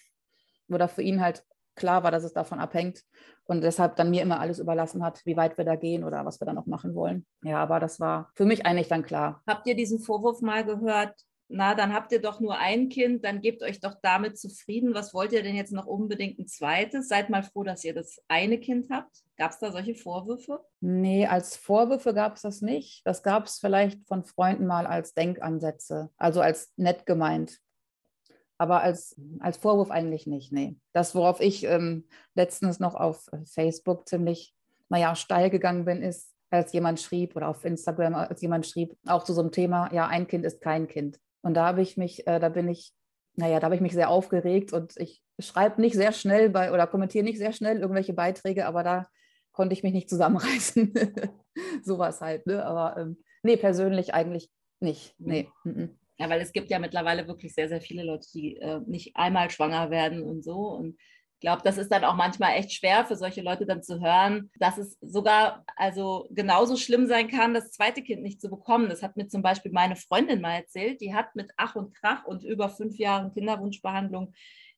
wo 0.68 0.78
da 0.78 0.88
für 0.88 1.02
ihn 1.02 1.22
halt 1.22 1.44
klar 1.76 2.04
war, 2.04 2.12
dass 2.12 2.24
es 2.24 2.34
davon 2.34 2.60
abhängt 2.60 3.04
und 3.46 3.62
deshalb 3.62 3.96
dann 3.96 4.10
mir 4.10 4.22
immer 4.22 4.40
alles 4.40 4.60
überlassen 4.60 5.04
hat, 5.04 5.26
wie 5.26 5.36
weit 5.36 5.58
wir 5.58 5.66
da 5.66 5.76
gehen 5.76 6.04
oder 6.04 6.26
was 6.26 6.40
wir 6.40 6.46
da 6.46 6.54
noch 6.54 6.66
machen 6.68 6.96
wollen. 6.96 7.26
Ja, 7.44 7.62
aber 7.62 7.80
das 7.80 8.00
war 8.00 8.32
für 8.36 8.46
mich 8.46 8.66
eigentlich 8.66 8.88
dann 8.88 9.04
klar. 9.04 9.42
Habt 9.48 9.68
ihr 9.68 9.76
diesen 9.76 10.00
Vorwurf 10.00 10.42
mal 10.42 10.64
gehört, 10.64 11.16
na, 11.54 11.76
dann 11.76 11.94
habt 11.94 12.12
ihr 12.12 12.22
doch 12.22 12.40
nur 12.40 12.58
ein 12.58 12.90
Kind, 12.90 13.24
dann 13.24 13.40
gebt 13.40 13.62
euch 13.62 13.80
doch 13.80 13.96
damit 14.02 14.40
zufrieden. 14.40 14.96
Was 14.96 15.14
wollt 15.14 15.32
ihr 15.34 15.44
denn 15.44 15.56
jetzt 15.56 15.72
noch 15.72 15.86
unbedingt 15.86 16.40
ein 16.40 16.48
zweites? 16.48 17.08
Seid 17.08 17.30
mal 17.30 17.44
froh, 17.44 17.64
dass 17.64 17.84
ihr 17.84 17.94
das 17.94 18.20
eine 18.28 18.60
Kind 18.60 18.90
habt. 18.90 19.24
Gab 19.38 19.52
es 19.52 19.60
da 19.60 19.72
solche 19.72 19.94
Vorwürfe? 19.94 20.66
Nee, 20.82 21.28
als 21.28 21.56
Vorwürfe 21.56 22.16
gab 22.16 22.38
es 22.38 22.42
das 22.42 22.62
nicht. 22.62 23.06
Das 23.06 23.22
gab 23.22 23.46
es 23.46 23.60
vielleicht 23.60 24.06
von 24.08 24.24
Freunden 24.24 24.66
mal 24.66 24.88
als 24.88 25.14
Denkansätze, 25.14 26.10
also 26.18 26.42
als 26.42 26.74
nett 26.76 27.06
gemeint. 27.06 27.60
Aber 28.58 28.82
als, 28.82 29.16
als 29.40 29.58
Vorwurf 29.58 29.92
eigentlich 29.92 30.26
nicht, 30.26 30.52
nee. 30.52 30.76
Das, 30.92 31.14
worauf 31.14 31.40
ich 31.40 31.66
ähm, 31.66 32.08
letztens 32.34 32.80
noch 32.80 32.96
auf 32.96 33.30
Facebook 33.46 34.08
ziemlich, 34.08 34.56
naja, 34.90 35.16
steil 35.16 35.52
gegangen 35.52 35.86
bin, 35.86 36.02
ist, 36.02 36.34
als 36.50 36.72
jemand 36.72 37.00
schrieb 37.00 37.36
oder 37.36 37.48
auf 37.48 37.66
Instagram, 37.66 38.16
als 38.16 38.42
jemand 38.42 38.66
schrieb, 38.68 38.96
auch 39.08 39.24
zu 39.24 39.34
so 39.34 39.42
einem 39.42 39.52
Thema, 39.52 39.92
ja, 39.94 40.08
ein 40.08 40.28
Kind 40.28 40.46
ist 40.46 40.62
kein 40.62 40.88
Kind. 40.88 41.20
Und 41.44 41.54
da 41.54 41.68
habe 41.68 41.82
ich 41.82 41.98
mich, 41.98 42.26
äh, 42.26 42.40
da 42.40 42.50
bin 42.50 42.68
ich, 42.68 42.94
naja, 43.36 43.60
da 43.60 43.66
habe 43.66 43.76
ich 43.76 43.82
mich 43.82 43.94
sehr 43.94 44.10
aufgeregt 44.10 44.74
und 44.74 44.94
ich 44.98 45.22
schreibe 45.40 45.82
nicht 45.82 45.96
sehr 45.96 46.14
schnell 46.14 46.50
bei 46.50 46.72
oder 46.72 46.88
kommentiere 46.88 47.24
nicht 47.24 47.38
sehr 47.38 47.54
schnell 47.54 47.80
irgendwelche 47.80 48.14
Beiträge, 48.14 48.66
aber 48.66 48.84
da 48.84 49.08
konnte 49.52 49.74
ich 49.74 49.84
mich 49.84 49.94
nicht 49.94 50.10
zusammenreißen. 50.10 50.94
Sowas 51.84 52.22
halt, 52.22 52.48
ne? 52.48 52.66
Aber 52.66 53.00
ähm, 53.00 53.18
nee, 53.44 53.58
persönlich 53.58 54.14
eigentlich 54.14 54.50
nicht. 54.80 55.16
Nee. 55.20 55.50
Mhm. 55.64 55.98
Ja, 56.18 56.30
weil 56.30 56.42
es 56.42 56.54
gibt 56.54 56.70
ja 56.70 56.80
mittlerweile 56.80 57.28
wirklich 57.28 57.54
sehr, 57.54 57.68
sehr 57.68 57.82
viele 57.82 58.04
Leute, 58.04 58.28
die 58.34 58.58
äh, 58.58 58.80
nicht 58.86 59.16
einmal 59.16 59.50
schwanger 59.50 59.90
werden 59.90 60.24
und 60.24 60.44
so. 60.44 60.70
Und 60.70 60.98
glaube, 61.44 61.62
das 61.64 61.78
ist 61.78 61.92
dann 61.92 62.06
auch 62.06 62.16
manchmal 62.16 62.54
echt 62.54 62.74
schwer 62.74 63.06
für 63.06 63.18
solche 63.18 63.42
Leute 63.42 63.66
dann 63.66 63.84
zu 63.84 64.02
hören, 64.02 64.50
dass 64.58 64.78
es 64.78 64.98
sogar 65.02 65.64
also 65.76 66.28
genauso 66.32 66.78
schlimm 66.78 67.06
sein 67.06 67.28
kann, 67.28 67.54
das 67.54 67.72
zweite 67.72 68.02
Kind 68.02 68.24
nicht 68.24 68.42
zu 68.42 68.50
bekommen. 68.50 68.90
Das 68.90 69.04
hat 69.04 69.18
mir 69.18 69.28
zum 69.28 69.42
Beispiel 69.42 69.72
meine 69.72 69.98
Freundin 69.98 70.42
mal 70.42 70.56
erzählt. 70.56 71.02
Die 71.02 71.14
hat 71.14 71.36
mit 71.36 71.52
Ach 71.58 71.76
und 71.76 71.94
Krach 71.94 72.26
und 72.26 72.44
über 72.44 72.70
fünf 72.70 72.98
Jahren 72.98 73.34
Kinderwunschbehandlung 73.34 74.34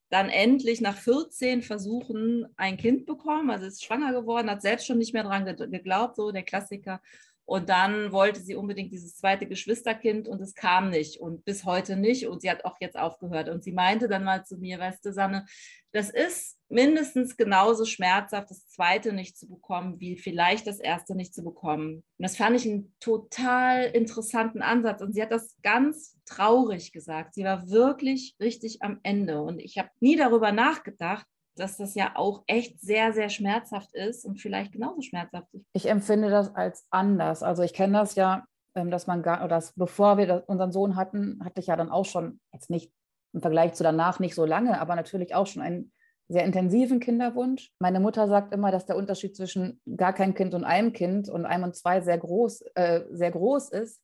dann 0.09 0.29
endlich 0.29 0.81
nach 0.81 0.97
14 0.97 1.61
Versuchen 1.61 2.47
ein 2.57 2.77
Kind 2.77 3.05
bekommen, 3.05 3.49
also 3.49 3.65
ist 3.65 3.83
schwanger 3.83 4.13
geworden, 4.13 4.49
hat 4.49 4.61
selbst 4.61 4.85
schon 4.85 4.97
nicht 4.97 5.13
mehr 5.13 5.23
dran 5.23 5.45
geglaubt, 5.45 6.15
so 6.15 6.31
der 6.31 6.43
Klassiker. 6.43 7.01
Und 7.45 7.69
dann 7.69 8.11
wollte 8.11 8.41
sie 8.41 8.55
unbedingt 8.55 8.91
dieses 8.91 9.17
zweite 9.17 9.45
Geschwisterkind 9.45 10.27
und 10.27 10.41
es 10.41 10.55
kam 10.55 10.89
nicht 10.89 11.19
und 11.19 11.45
bis 11.45 11.63
heute 11.63 11.95
nicht. 11.95 12.27
Und 12.27 12.41
sie 12.41 12.49
hat 12.49 12.65
auch 12.65 12.77
jetzt 12.79 12.97
aufgehört. 12.97 13.49
Und 13.49 13.63
sie 13.63 13.71
meinte 13.71 14.07
dann 14.07 14.23
mal 14.23 14.43
zu 14.43 14.57
mir, 14.57 14.79
weißt 14.79 15.05
du, 15.05 15.13
Sanne, 15.13 15.45
das 15.91 16.09
ist 16.09 16.57
mindestens 16.67 17.37
genauso 17.37 17.85
schmerzhaft, 17.85 18.49
das 18.49 18.67
zweite 18.67 19.13
nicht 19.13 19.37
zu 19.37 19.47
bekommen, 19.47 19.99
wie 19.99 20.17
vielleicht 20.17 20.65
das 20.65 20.79
erste 20.79 21.15
nicht 21.15 21.35
zu 21.35 21.43
bekommen. 21.43 21.97
Und 21.97 22.03
das 22.17 22.35
fand 22.35 22.55
ich 22.55 22.65
einen 22.65 22.95
total 22.99 23.85
interessanten 23.85 24.63
Ansatz. 24.63 25.01
Und 25.01 25.13
sie 25.13 25.21
hat 25.21 25.31
das 25.31 25.55
ganz 25.61 26.17
traurig 26.25 26.91
gesagt. 26.91 27.35
Sie 27.35 27.43
war 27.43 27.69
wirklich 27.69 28.35
richtig 28.41 28.81
am 28.81 28.99
Ende. 29.03 29.41
Und 29.41 29.59
ich 29.59 29.77
habe 29.77 29.89
nie 29.99 30.15
darüber 30.15 30.51
nachgedacht, 30.51 31.27
dass 31.55 31.77
das 31.77 31.95
ja 31.95 32.11
auch 32.15 32.43
echt 32.47 32.81
sehr, 32.81 33.13
sehr 33.13 33.29
schmerzhaft 33.29 33.93
ist 33.93 34.25
und 34.25 34.39
vielleicht 34.39 34.73
genauso 34.73 35.01
schmerzhaft 35.01 35.47
ist. 35.53 35.65
Ich 35.73 35.89
empfinde 35.89 36.29
das 36.29 36.53
als 36.53 36.85
anders. 36.89 37.43
Also 37.43 37.63
ich 37.63 37.73
kenne 37.73 37.99
das 37.99 38.15
ja, 38.15 38.45
ähm, 38.75 38.91
dass 38.91 39.07
man 39.07 39.23
gar, 39.23 39.39
oder 39.39 39.49
dass, 39.49 39.73
bevor 39.73 40.17
wir 40.17 40.43
unseren 40.47 40.71
Sohn 40.71 40.95
hatten, 40.95 41.39
hatte 41.43 41.61
ich 41.61 41.67
ja 41.67 41.75
dann 41.75 41.89
auch 41.89 42.05
schon, 42.05 42.39
jetzt 42.51 42.69
nicht 42.69 42.91
im 43.33 43.41
Vergleich 43.41 43.73
zu 43.73 43.83
danach 43.83 44.19
nicht 44.19 44.35
so 44.35 44.45
lange, 44.45 44.79
aber 44.79 44.95
natürlich 44.95 45.35
auch 45.35 45.47
schon 45.47 45.61
einen 45.61 45.91
sehr 46.27 46.43
intensiven 46.43 46.99
Kinderwunsch. 46.99 47.71
Meine 47.79 47.99
Mutter 47.99 48.27
sagt 48.27 48.53
immer, 48.53 48.71
dass 48.71 48.85
der 48.85 48.97
Unterschied 48.97 49.35
zwischen 49.35 49.79
gar 49.95 50.13
kein 50.13 50.33
Kind 50.33 50.53
und 50.53 50.63
einem 50.63 50.93
Kind 50.93 51.29
und 51.29 51.45
einem 51.45 51.65
und 51.65 51.75
zwei 51.75 52.01
sehr 52.01 52.17
groß, 52.17 52.61
äh, 52.75 53.01
sehr 53.11 53.31
groß 53.31 53.69
ist. 53.69 54.01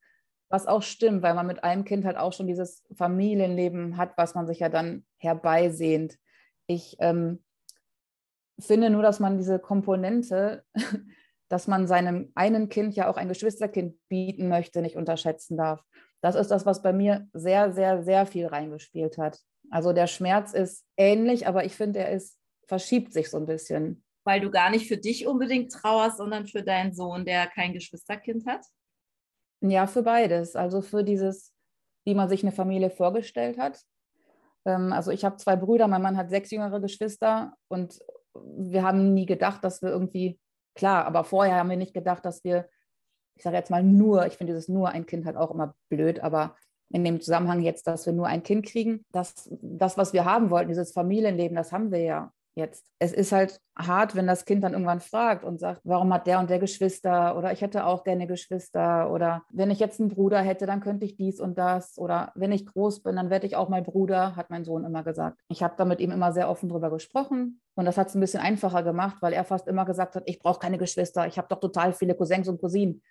Was 0.49 0.67
auch 0.67 0.83
stimmt, 0.83 1.23
weil 1.23 1.33
man 1.33 1.47
mit 1.47 1.63
einem 1.63 1.85
Kind 1.85 2.05
halt 2.05 2.17
auch 2.17 2.33
schon 2.33 2.45
dieses 2.45 2.83
Familienleben 2.95 3.97
hat, 3.97 4.17
was 4.17 4.35
man 4.35 4.47
sich 4.47 4.59
ja 4.59 4.69
dann 4.69 5.05
herbeisehnt. 5.17 6.17
Ich 6.73 6.95
ähm, 6.99 7.43
finde 8.57 8.89
nur, 8.89 9.01
dass 9.01 9.19
man 9.19 9.37
diese 9.37 9.59
Komponente, 9.59 10.63
dass 11.49 11.67
man 11.67 11.85
seinem 11.85 12.31
einen 12.33 12.69
Kind 12.69 12.95
ja 12.95 13.09
auch 13.09 13.17
ein 13.17 13.27
Geschwisterkind 13.27 13.97
bieten 14.07 14.47
möchte, 14.47 14.81
nicht 14.81 14.95
unterschätzen 14.95 15.57
darf. 15.57 15.83
Das 16.21 16.35
ist 16.35 16.49
das, 16.49 16.65
was 16.65 16.81
bei 16.81 16.93
mir 16.93 17.27
sehr, 17.33 17.73
sehr, 17.73 18.03
sehr 18.03 18.25
viel 18.25 18.47
reingespielt 18.47 19.17
hat. 19.17 19.39
Also 19.69 19.91
der 19.91 20.07
Schmerz 20.07 20.53
ist 20.53 20.85
ähnlich, 20.95 21.45
aber 21.45 21.65
ich 21.65 21.75
finde, 21.75 21.99
er 21.99 22.11
ist, 22.11 22.37
verschiebt 22.67 23.11
sich 23.11 23.29
so 23.29 23.37
ein 23.37 23.47
bisschen. 23.47 24.03
Weil 24.23 24.39
du 24.39 24.49
gar 24.49 24.69
nicht 24.69 24.87
für 24.87 24.97
dich 24.97 25.27
unbedingt 25.27 25.73
trauerst, 25.73 26.17
sondern 26.17 26.45
für 26.45 26.63
deinen 26.63 26.93
Sohn, 26.93 27.25
der 27.25 27.47
kein 27.47 27.73
Geschwisterkind 27.73 28.45
hat? 28.45 28.65
Ja, 29.61 29.87
für 29.87 30.03
beides. 30.03 30.55
Also 30.55 30.81
für 30.81 31.03
dieses, 31.03 31.53
wie 32.05 32.15
man 32.15 32.29
sich 32.29 32.43
eine 32.43 32.53
Familie 32.53 32.91
vorgestellt 32.91 33.57
hat. 33.57 33.81
Ähm, 34.65 34.93
also 34.93 35.11
ich 35.11 35.25
habe 35.25 35.37
zwei 35.37 35.55
Brüder, 35.55 35.87
mein 35.87 36.01
Mann 36.01 36.17
hat 36.17 36.29
sechs 36.29 36.51
jüngere 36.51 36.79
Geschwister 36.79 37.53
und 37.67 37.99
wir 38.33 38.83
haben 38.83 39.13
nie 39.13 39.25
gedacht, 39.25 39.63
dass 39.63 39.81
wir 39.81 39.89
irgendwie, 39.89 40.39
klar, 40.75 41.05
aber 41.05 41.23
vorher 41.23 41.55
haben 41.55 41.69
wir 41.69 41.77
nicht 41.77 41.93
gedacht, 41.93 42.25
dass 42.25 42.43
wir, 42.43 42.69
ich 43.35 43.43
sage 43.43 43.57
jetzt 43.57 43.71
mal 43.71 43.83
nur, 43.83 44.25
ich 44.25 44.37
finde 44.37 44.53
dieses 44.53 44.69
nur 44.69 44.89
ein 44.89 45.05
Kind 45.05 45.25
halt 45.25 45.37
auch 45.37 45.51
immer 45.51 45.75
blöd, 45.89 46.21
aber 46.21 46.55
in 46.89 47.03
dem 47.03 47.21
Zusammenhang 47.21 47.61
jetzt, 47.61 47.87
dass 47.87 48.05
wir 48.05 48.13
nur 48.13 48.27
ein 48.27 48.43
Kind 48.43 48.65
kriegen, 48.65 49.05
das, 49.11 49.49
das 49.61 49.97
was 49.97 50.13
wir 50.13 50.25
haben 50.25 50.49
wollten, 50.49 50.69
dieses 50.69 50.91
Familienleben, 50.91 51.55
das 51.55 51.71
haben 51.71 51.91
wir 51.91 51.99
ja 51.99 52.31
jetzt. 52.55 52.85
Es 52.99 53.13
ist 53.13 53.31
halt 53.31 53.59
hart, 53.77 54.15
wenn 54.15 54.27
das 54.27 54.45
Kind 54.45 54.63
dann 54.63 54.73
irgendwann 54.73 54.99
fragt 54.99 55.43
und 55.43 55.59
sagt, 55.59 55.81
warum 55.83 56.13
hat 56.13 56.27
der 56.27 56.39
und 56.39 56.49
der 56.49 56.59
Geschwister 56.59 57.37
oder 57.37 57.51
ich 57.51 57.61
hätte 57.61 57.85
auch 57.85 58.03
gerne 58.03 58.27
Geschwister 58.27 59.11
oder 59.11 59.43
wenn 59.51 59.71
ich 59.71 59.79
jetzt 59.79 59.99
einen 59.99 60.09
Bruder 60.09 60.39
hätte, 60.41 60.65
dann 60.65 60.81
könnte 60.81 61.05
ich 61.05 61.15
dies 61.15 61.39
und 61.39 61.57
das 61.57 61.97
oder 61.97 62.31
wenn 62.35 62.51
ich 62.51 62.65
groß 62.65 63.03
bin, 63.03 63.15
dann 63.15 63.29
werde 63.29 63.47
ich 63.47 63.55
auch 63.55 63.69
mal 63.69 63.81
Bruder, 63.81 64.35
hat 64.35 64.49
mein 64.49 64.65
Sohn 64.65 64.83
immer 64.83 65.03
gesagt. 65.03 65.39
Ich 65.47 65.63
habe 65.63 65.75
da 65.77 65.85
mit 65.85 65.99
ihm 66.01 66.11
immer 66.11 66.33
sehr 66.33 66.49
offen 66.49 66.69
drüber 66.69 66.89
gesprochen 66.89 67.61
und 67.75 67.85
das 67.85 67.97
hat 67.97 68.09
es 68.09 68.15
ein 68.15 68.21
bisschen 68.21 68.41
einfacher 68.41 68.83
gemacht, 68.83 69.17
weil 69.21 69.33
er 69.33 69.45
fast 69.45 69.67
immer 69.67 69.85
gesagt 69.85 70.15
hat, 70.15 70.23
ich 70.25 70.39
brauche 70.39 70.59
keine 70.59 70.77
Geschwister, 70.77 71.27
ich 71.27 71.37
habe 71.37 71.47
doch 71.49 71.59
total 71.59 71.93
viele 71.93 72.15
Cousins 72.15 72.47
und 72.47 72.59
Cousinen 72.59 73.01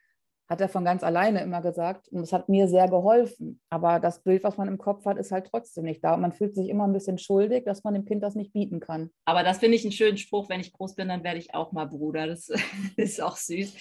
hat 0.50 0.60
er 0.60 0.68
von 0.68 0.84
ganz 0.84 1.04
alleine 1.04 1.42
immer 1.42 1.62
gesagt. 1.62 2.08
Und 2.08 2.22
es 2.22 2.32
hat 2.32 2.48
mir 2.48 2.66
sehr 2.66 2.88
geholfen. 2.88 3.60
Aber 3.70 4.00
das 4.00 4.24
Bild, 4.24 4.42
was 4.42 4.56
man 4.56 4.66
im 4.66 4.78
Kopf 4.78 5.06
hat, 5.06 5.16
ist 5.16 5.30
halt 5.30 5.46
trotzdem 5.48 5.84
nicht 5.84 6.02
da. 6.02 6.14
Und 6.14 6.22
man 6.22 6.32
fühlt 6.32 6.56
sich 6.56 6.68
immer 6.68 6.88
ein 6.88 6.92
bisschen 6.92 7.18
schuldig, 7.18 7.64
dass 7.64 7.84
man 7.84 7.94
dem 7.94 8.04
Kind 8.04 8.20
das 8.24 8.34
nicht 8.34 8.52
bieten 8.52 8.80
kann. 8.80 9.10
Aber 9.26 9.44
das 9.44 9.58
finde 9.58 9.76
ich 9.76 9.84
einen 9.84 9.92
schönen 9.92 10.18
Spruch. 10.18 10.48
Wenn 10.48 10.58
ich 10.58 10.72
groß 10.72 10.96
bin, 10.96 11.08
dann 11.08 11.22
werde 11.22 11.38
ich 11.38 11.54
auch 11.54 11.70
mal 11.70 11.84
Bruder. 11.84 12.26
Das 12.26 12.50
ist 12.96 13.22
auch 13.22 13.36
süß. 13.36 13.76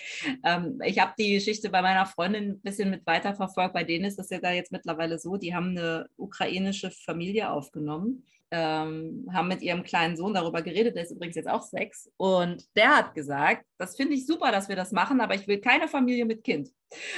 Ähm, 0.45 0.79
ich 0.85 0.99
habe 0.99 1.13
die 1.17 1.33
Geschichte 1.33 1.71
bei 1.71 1.81
meiner 1.81 2.05
Freundin 2.05 2.51
ein 2.51 2.61
bisschen 2.61 2.91
mit 2.91 3.03
weiterverfolgt. 3.07 3.73
Bei 3.73 3.83
denen 3.83 4.05
ist 4.05 4.19
das 4.19 4.29
ja 4.29 4.39
da 4.39 4.51
jetzt 4.51 4.71
mittlerweile 4.71 5.17
so. 5.17 5.37
Die 5.37 5.55
haben 5.55 5.69
eine 5.75 6.05
ukrainische 6.17 6.91
Familie 6.91 7.51
aufgenommen 7.51 8.23
ähm, 8.51 9.27
haben 9.31 9.47
mit 9.47 9.61
ihrem 9.61 9.83
kleinen 9.83 10.17
Sohn 10.17 10.33
darüber 10.33 10.61
geredet, 10.61 10.95
der 10.95 11.03
ist 11.03 11.11
übrigens 11.11 11.35
jetzt 11.35 11.49
auch 11.49 11.61
sechs, 11.61 12.11
und 12.17 12.65
der 12.75 12.97
hat 12.97 13.13
gesagt, 13.13 13.65
das 13.77 13.95
finde 13.95 14.15
ich 14.15 14.25
super, 14.25 14.51
dass 14.51 14.69
wir 14.69 14.75
das 14.75 14.91
machen, 14.91 15.21
aber 15.21 15.35
ich 15.35 15.47
will 15.47 15.59
keine 15.59 15.87
Familie 15.87 16.25
mit 16.25 16.43
Kind. 16.43 16.69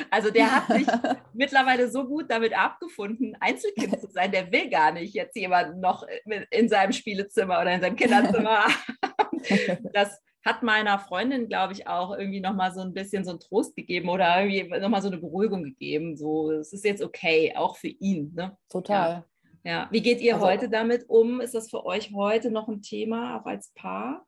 Also 0.10 0.30
der 0.30 0.52
hat 0.54 0.68
sich 0.68 0.88
mittlerweile 1.34 1.90
so 1.90 2.06
gut 2.06 2.26
damit 2.30 2.58
abgefunden, 2.58 3.38
Einzelkind 3.40 4.00
zu 4.02 4.10
sein, 4.12 4.32
der 4.32 4.52
will 4.52 4.70
gar 4.70 4.92
nicht 4.92 5.14
jetzt 5.14 5.36
jemanden 5.36 5.80
noch 5.80 6.06
in 6.50 6.70
seinem 6.70 6.92
Spielezimmer 6.92 7.62
oder 7.62 7.74
in 7.74 7.82
seinem 7.82 7.96
Kinderzimmer 7.96 8.66
haben. 9.04 9.90
Das 9.94 10.20
hat 10.44 10.64
meiner 10.64 10.98
Freundin, 11.00 11.48
glaube 11.48 11.74
ich, 11.74 11.88
auch 11.88 12.18
irgendwie 12.18 12.42
nochmal 12.42 12.74
so 12.74 12.82
ein 12.82 12.94
bisschen 12.94 13.24
so 13.24 13.32
einen 13.32 13.40
Trost 13.40 13.76
gegeben 13.76 14.10
oder 14.10 14.44
irgendwie 14.44 14.80
nochmal 14.80 15.02
so 15.02 15.08
eine 15.08 15.18
Beruhigung 15.18 15.64
gegeben. 15.64 16.18
So, 16.18 16.52
es 16.52 16.74
ist 16.74 16.84
jetzt 16.84 17.04
okay, 17.04 17.54
auch 17.56 17.78
für 17.78 17.90
ihn. 17.90 18.34
Ne? 18.36 18.58
Total. 18.70 19.10
Ja. 19.12 19.26
Ja, 19.64 19.88
wie 19.92 20.02
geht 20.02 20.22
ihr 20.22 20.36
also, 20.36 20.48
heute 20.48 20.70
damit 20.70 21.08
um? 21.10 21.40
Ist 21.40 21.54
das 21.54 21.70
für 21.70 21.86
euch 21.86 22.12
heute 22.14 22.50
noch 22.50 22.68
ein 22.68 22.82
Thema, 22.82 23.40
auch 23.40 23.46
als 23.46 23.72
Paar? 23.76 24.26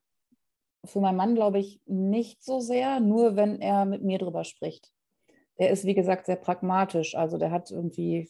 Für 0.85 0.99
meinen 0.99 1.17
Mann 1.17 1.35
glaube 1.35 1.59
ich 1.59 1.81
nicht 1.85 2.43
so 2.43 2.59
sehr, 2.59 2.99
nur 2.99 3.35
wenn 3.35 3.59
er 3.61 3.85
mit 3.85 4.03
mir 4.03 4.19
drüber 4.19 4.43
spricht. 4.43 4.91
Der 5.59 5.69
ist, 5.69 5.85
wie 5.85 5.93
gesagt, 5.93 6.25
sehr 6.25 6.35
pragmatisch. 6.35 7.15
Also 7.15 7.37
der 7.37 7.51
hat 7.51 7.71
irgendwie 7.71 8.29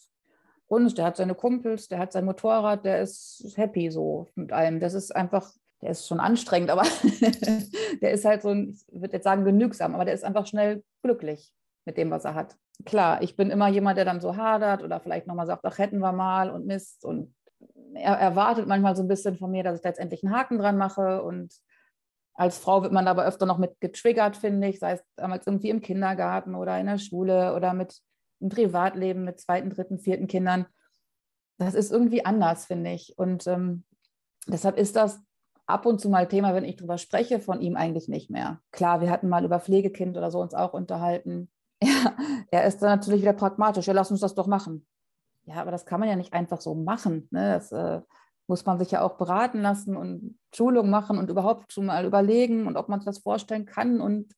uns, 0.67 0.93
der 0.93 1.05
hat 1.05 1.17
seine 1.17 1.36
Kumpels, 1.36 1.88
der 1.88 2.00
hat 2.00 2.12
sein 2.13 2.25
Motorrad, 2.25 2.86
der 2.86 3.01
ist 3.01 3.53
happy 3.55 3.91
so 3.91 4.29
mit 4.36 4.51
allem. 4.51 4.79
Das 4.79 4.93
ist 4.93 5.15
einfach, 5.15 5.51
der 5.81 5.91
ist 5.91 6.07
schon 6.07 6.19
anstrengend, 6.19 6.69
aber 6.69 6.83
der 8.01 8.12
ist 8.12 8.24
halt 8.24 8.43
so 8.43 8.50
ein, 8.50 8.77
ich 8.88 9.01
würde 9.01 9.13
jetzt 9.13 9.24
sagen, 9.24 9.45
genügsam, 9.45 9.93
aber 9.95 10.05
der 10.05 10.13
ist 10.13 10.24
einfach 10.24 10.48
schnell 10.48 10.83
glücklich 11.01 11.53
mit 11.86 11.98
dem, 11.98 12.12
was 12.12 12.24
er 12.24 12.36
hat. 12.36 12.55
Klar, 12.86 13.22
ich 13.22 13.36
bin 13.36 13.50
immer 13.50 13.68
jemand, 13.70 13.98
der 13.98 14.06
dann 14.06 14.22
so 14.22 14.36
hadert 14.36 14.84
oder 14.84 15.00
vielleicht 15.00 15.27
nochmal 15.27 15.48
sagt, 15.48 15.63
ach, 15.65 15.77
hätten 15.77 16.00
wir 16.00 16.12
mal 16.12 16.50
und 16.50 16.65
Mist. 16.65 17.06
Und 17.06 17.34
er 17.94 18.15
erwartet 18.15 18.68
manchmal 18.68 18.96
so 18.96 19.03
ein 19.03 19.08
bisschen 19.08 19.36
von 19.38 19.51
mir, 19.51 19.63
dass 19.63 19.75
ich 19.75 19.82
da 19.82 19.89
jetzt 19.89 20.00
endlich 20.00 20.24
einen 20.24 20.36
Haken 20.36 20.58
dran 20.58 20.77
mache. 20.77 21.24
Und 21.24 21.53
als 22.33 22.57
Frau 22.57 22.81
wird 22.81 22.92
man 22.92 23.07
aber 23.07 23.25
öfter 23.25 23.46
noch 23.46 23.57
mit 23.57 23.79
getriggert, 23.79 24.36
finde 24.36 24.68
ich, 24.68 24.79
sei 24.79 24.94
es 24.94 25.03
damals 25.16 25.48
irgendwie 25.48 25.70
im 25.70 25.81
Kindergarten 25.81 26.55
oder 26.55 26.79
in 26.79 26.88
der 26.88 26.98
Schule 26.98 27.55
oder 27.55 27.74
mit 27.74 28.01
im 28.40 28.50
Privatleben 28.50 29.24
mit 29.24 29.40
zweiten, 29.40 29.70
dritten, 29.70 30.00
vierten 30.00 30.27
Kindern. 30.27 30.66
Das 31.57 31.75
ist 31.75 31.92
irgendwie 31.92 32.25
anders, 32.25 32.66
finde 32.66 32.92
ich. 32.92 33.14
Und 33.18 33.48
ähm, 33.48 33.86
deshalb 34.48 34.77
ist 34.77 34.96
das 34.98 35.22
ab 35.66 35.86
und 35.86 36.01
zu 36.01 36.09
mal 36.09 36.27
Thema, 36.27 36.53
wenn 36.53 36.66
ich 36.66 36.75
drüber 36.75 36.98
spreche, 36.98 37.40
von 37.40 37.62
ihm 37.62 37.77
eigentlich 37.77 38.09
nicht 38.09 38.29
mehr. 38.29 38.59
Klar, 38.72 39.00
wir 39.00 39.09
hatten 39.09 39.29
mal 39.29 39.46
über 39.46 39.62
Pflegekind 39.62 40.18
oder 40.18 40.29
so 40.29 40.42
uns 40.42 40.53
auch 40.53 40.74
unterhalten. 40.74 41.50
Ja, 42.51 42.59
er 42.59 42.65
ist 42.65 42.81
dann 42.81 43.00
natürlich 43.00 43.22
wieder 43.22 43.33
pragmatisch. 43.33 43.87
Ja, 43.87 43.93
lass 43.93 44.11
uns 44.11 44.19
das 44.19 44.35
doch 44.35 44.48
machen. 44.48 44.85
Ja, 45.46 45.55
aber 45.55 45.72
das 45.72 45.85
kann 45.85 46.00
man 46.00 46.09
ja 46.09 46.15
nicht 46.15 46.33
einfach 46.33 46.61
so 46.61 46.75
machen. 46.75 47.27
Ne? 47.31 47.53
Das 47.53 47.72
äh, 47.72 48.01
muss 48.48 48.65
man 48.65 48.79
sich 48.79 48.91
ja 48.91 49.01
auch 49.01 49.17
beraten 49.17 49.61
lassen 49.61 49.96
und 49.96 50.37
Schulung 50.53 50.89
machen 50.89 51.17
und 51.17 51.29
überhaupt 51.29 51.74
schon 51.74 51.87
mal 51.87 52.05
überlegen 52.05 52.67
und 52.67 52.77
ob 52.77 52.89
man 52.89 53.00
sich 53.00 53.05
das 53.05 53.19
vorstellen 53.19 53.65
kann 53.65 54.01
und 54.01 54.33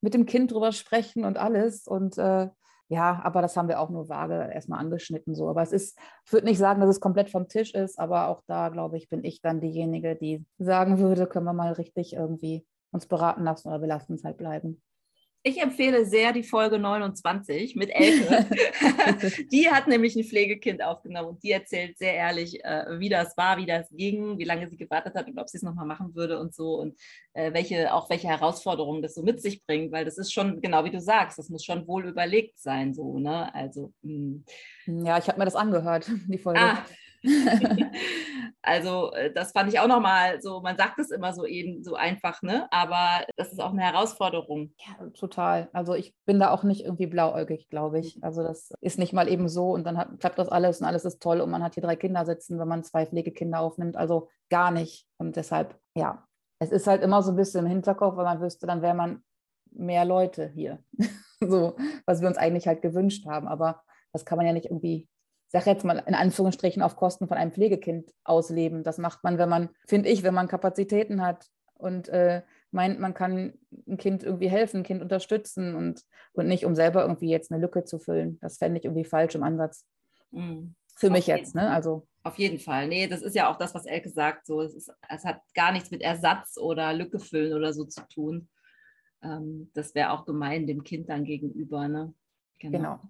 mit 0.00 0.14
dem 0.14 0.26
Kind 0.26 0.52
drüber 0.52 0.72
sprechen 0.72 1.24
und 1.24 1.38
alles. 1.38 1.86
Und 1.86 2.18
äh, 2.18 2.48
ja, 2.88 3.20
aber 3.24 3.42
das 3.42 3.56
haben 3.56 3.68
wir 3.68 3.80
auch 3.80 3.90
nur 3.90 4.08
vage 4.08 4.50
erstmal 4.52 4.78
angeschnitten 4.78 5.34
so. 5.34 5.48
Aber 5.48 5.62
es 5.62 5.72
ist, 5.72 5.98
ich 6.24 6.32
würde 6.32 6.46
nicht 6.46 6.58
sagen, 6.58 6.80
dass 6.80 6.90
es 6.90 7.00
komplett 7.00 7.30
vom 7.30 7.48
Tisch 7.48 7.74
ist, 7.74 7.98
aber 7.98 8.28
auch 8.28 8.42
da, 8.46 8.68
glaube 8.68 8.96
ich, 8.96 9.08
bin 9.08 9.24
ich 9.24 9.40
dann 9.42 9.60
diejenige, 9.60 10.14
die 10.14 10.46
sagen 10.58 10.98
würde, 10.98 11.26
können 11.26 11.46
wir 11.46 11.52
mal 11.52 11.72
richtig 11.72 12.12
irgendwie 12.14 12.64
uns 12.92 13.06
beraten 13.06 13.42
lassen 13.42 13.68
oder 13.68 13.80
wir 13.80 13.88
lassen 13.88 14.14
es 14.14 14.24
halt 14.24 14.36
bleiben. 14.36 14.80
Ich 15.42 15.62
empfehle 15.62 16.04
sehr 16.04 16.32
die 16.32 16.42
Folge 16.42 16.78
29 16.78 17.76
mit 17.76 17.90
Elke. 17.94 18.46
die 19.52 19.70
hat 19.70 19.86
nämlich 19.86 20.16
ein 20.16 20.24
Pflegekind 20.24 20.82
aufgenommen 20.82 21.28
und 21.28 21.42
die 21.44 21.52
erzählt 21.52 21.98
sehr 21.98 22.14
ehrlich, 22.14 22.64
äh, 22.64 22.98
wie 22.98 23.08
das 23.08 23.36
war, 23.36 23.56
wie 23.56 23.66
das 23.66 23.88
ging, 23.90 24.38
wie 24.38 24.44
lange 24.44 24.68
sie 24.68 24.76
gewartet 24.76 25.14
hat 25.14 25.28
und 25.28 25.38
ob 25.38 25.48
sie 25.48 25.58
es 25.58 25.62
nochmal 25.62 25.86
machen 25.86 26.16
würde 26.16 26.40
und 26.40 26.52
so 26.52 26.80
und 26.80 26.98
äh, 27.32 27.52
welche, 27.52 27.94
auch 27.94 28.10
welche 28.10 28.26
Herausforderungen 28.26 29.02
das 29.02 29.14
so 29.14 29.22
mit 29.22 29.40
sich 29.40 29.64
bringt, 29.64 29.92
weil 29.92 30.04
das 30.04 30.18
ist 30.18 30.32
schon, 30.32 30.60
genau 30.60 30.84
wie 30.84 30.90
du 30.90 31.00
sagst, 31.00 31.38
das 31.38 31.48
muss 31.48 31.64
schon 31.64 31.86
wohl 31.86 32.06
überlegt 32.06 32.58
sein, 32.58 32.92
so, 32.92 33.18
ne? 33.18 33.54
Also. 33.54 33.92
Mh. 34.02 34.40
Hm. 34.84 35.06
Ja, 35.06 35.18
ich 35.18 35.28
habe 35.28 35.38
mir 35.38 35.44
das 35.44 35.56
angehört, 35.56 36.10
die 36.26 36.38
Folge. 36.38 36.60
Ah, 36.60 36.84
also 38.62 39.12
äh, 39.12 39.32
das 39.32 39.52
fand 39.52 39.72
ich 39.72 39.80
auch 39.80 39.86
nochmal 39.86 40.40
so, 40.40 40.60
man 40.60 40.76
sagt 40.76 40.98
es 40.98 41.10
immer 41.10 41.32
so 41.32 41.44
eben 41.44 41.82
so 41.82 41.94
einfach, 41.94 42.42
ne? 42.42 42.66
Aber 42.70 43.24
das 43.36 43.52
ist 43.52 43.60
auch 43.60 43.72
eine 43.72 43.82
Herausforderung. 43.82 44.72
Ja, 44.78 45.08
total. 45.10 45.68
Also 45.72 45.94
ich 45.94 46.14
bin 46.26 46.38
da 46.38 46.50
auch 46.50 46.62
nicht 46.62 46.84
irgendwie 46.84 47.06
blauäugig, 47.06 47.68
glaube 47.68 47.98
ich. 47.98 48.22
Also 48.22 48.42
das 48.42 48.72
ist 48.80 48.98
nicht 48.98 49.12
mal 49.12 49.28
eben 49.28 49.48
so 49.48 49.70
und 49.70 49.84
dann 49.84 49.98
hat, 49.98 50.18
klappt 50.20 50.38
das 50.38 50.48
alles 50.48 50.80
und 50.80 50.86
alles 50.86 51.04
ist 51.04 51.22
toll 51.22 51.40
und 51.40 51.50
man 51.50 51.62
hat 51.62 51.74
hier 51.74 51.82
drei 51.82 51.96
Kinder 51.96 52.24
sitzen, 52.24 52.58
wenn 52.58 52.68
man 52.68 52.84
zwei 52.84 53.06
Pflegekinder 53.06 53.60
aufnimmt. 53.60 53.96
Also 53.96 54.28
gar 54.50 54.70
nicht. 54.70 55.06
Und 55.18 55.36
deshalb, 55.36 55.78
ja, 55.94 56.26
es 56.58 56.70
ist 56.70 56.86
halt 56.86 57.02
immer 57.02 57.22
so 57.22 57.32
ein 57.32 57.36
bisschen 57.36 57.66
im 57.66 57.70
Hinterkopf, 57.70 58.16
weil 58.16 58.24
man 58.24 58.40
wüsste, 58.40 58.66
dann 58.66 58.82
wäre 58.82 58.94
man 58.94 59.22
mehr 59.72 60.04
Leute 60.04 60.48
hier. 60.54 60.82
so, 61.40 61.76
was 62.06 62.20
wir 62.20 62.28
uns 62.28 62.38
eigentlich 62.38 62.66
halt 62.66 62.82
gewünscht 62.82 63.26
haben. 63.26 63.48
Aber 63.48 63.82
das 64.12 64.24
kann 64.24 64.38
man 64.38 64.46
ja 64.46 64.52
nicht 64.52 64.66
irgendwie 64.66 65.08
sage 65.48 65.70
jetzt 65.70 65.84
mal 65.84 66.02
in 66.06 66.14
Anführungsstrichen, 66.14 66.82
auf 66.82 66.96
Kosten 66.96 67.28
von 67.28 67.36
einem 67.36 67.52
Pflegekind 67.52 68.12
ausleben. 68.24 68.82
Das 68.82 68.98
macht 68.98 69.24
man, 69.24 69.38
wenn 69.38 69.48
man, 69.48 69.70
finde 69.86 70.08
ich, 70.08 70.22
wenn 70.22 70.34
man 70.34 70.48
Kapazitäten 70.48 71.22
hat 71.22 71.46
und 71.74 72.08
äh, 72.08 72.42
meint, 72.70 73.00
man 73.00 73.14
kann 73.14 73.54
ein 73.86 73.96
Kind 73.96 74.22
irgendwie 74.22 74.48
helfen, 74.48 74.78
ein 74.78 74.82
Kind 74.82 75.02
unterstützen 75.02 75.74
und, 75.74 76.02
und 76.32 76.48
nicht, 76.48 76.64
um 76.64 76.74
selber 76.74 77.02
irgendwie 77.02 77.30
jetzt 77.30 77.50
eine 77.50 77.60
Lücke 77.60 77.84
zu 77.84 77.98
füllen. 77.98 78.38
Das 78.40 78.58
fände 78.58 78.78
ich 78.78 78.84
irgendwie 78.84 79.04
falsch 79.04 79.34
im 79.34 79.42
Ansatz. 79.42 79.86
Mhm. 80.30 80.74
Für 80.96 81.08
auf 81.08 81.12
mich 81.12 81.26
jetzt, 81.26 81.54
ne? 81.54 81.70
Also. 81.70 82.06
Auf 82.22 82.38
jeden 82.38 82.58
Fall. 82.58 82.88
Nee, 82.88 83.06
das 83.06 83.22
ist 83.22 83.36
ja 83.36 83.50
auch 83.50 83.56
das, 83.56 83.74
was 83.74 83.86
Elke 83.86 84.08
sagt. 84.08 84.46
So, 84.46 84.62
es, 84.62 84.74
ist, 84.74 84.92
es 85.08 85.24
hat 85.24 85.40
gar 85.54 85.70
nichts 85.72 85.90
mit 85.90 86.02
Ersatz 86.02 86.58
oder 86.58 86.92
Lücke 86.92 87.20
füllen 87.20 87.52
oder 87.52 87.72
so 87.72 87.84
zu 87.84 88.02
tun. 88.08 88.48
Ähm, 89.22 89.70
das 89.74 89.94
wäre 89.94 90.10
auch 90.10 90.24
gemein 90.24 90.66
dem 90.66 90.82
Kind 90.82 91.08
dann 91.08 91.24
gegenüber. 91.24 91.86
Ne? 91.86 92.14
Genau. 92.58 92.78
genau. 92.78 93.00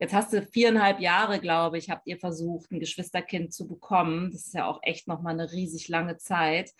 Jetzt 0.00 0.14
hast 0.14 0.32
du 0.32 0.40
viereinhalb 0.40 0.98
Jahre, 1.00 1.40
glaube 1.40 1.76
ich, 1.76 1.90
habt 1.90 2.06
ihr 2.06 2.18
versucht, 2.18 2.72
ein 2.72 2.80
Geschwisterkind 2.80 3.52
zu 3.52 3.68
bekommen. 3.68 4.30
Das 4.32 4.46
ist 4.46 4.54
ja 4.54 4.66
auch 4.66 4.80
echt 4.82 5.06
nochmal 5.06 5.34
eine 5.34 5.52
riesig 5.52 5.88
lange 5.88 6.16
Zeit. 6.16 6.72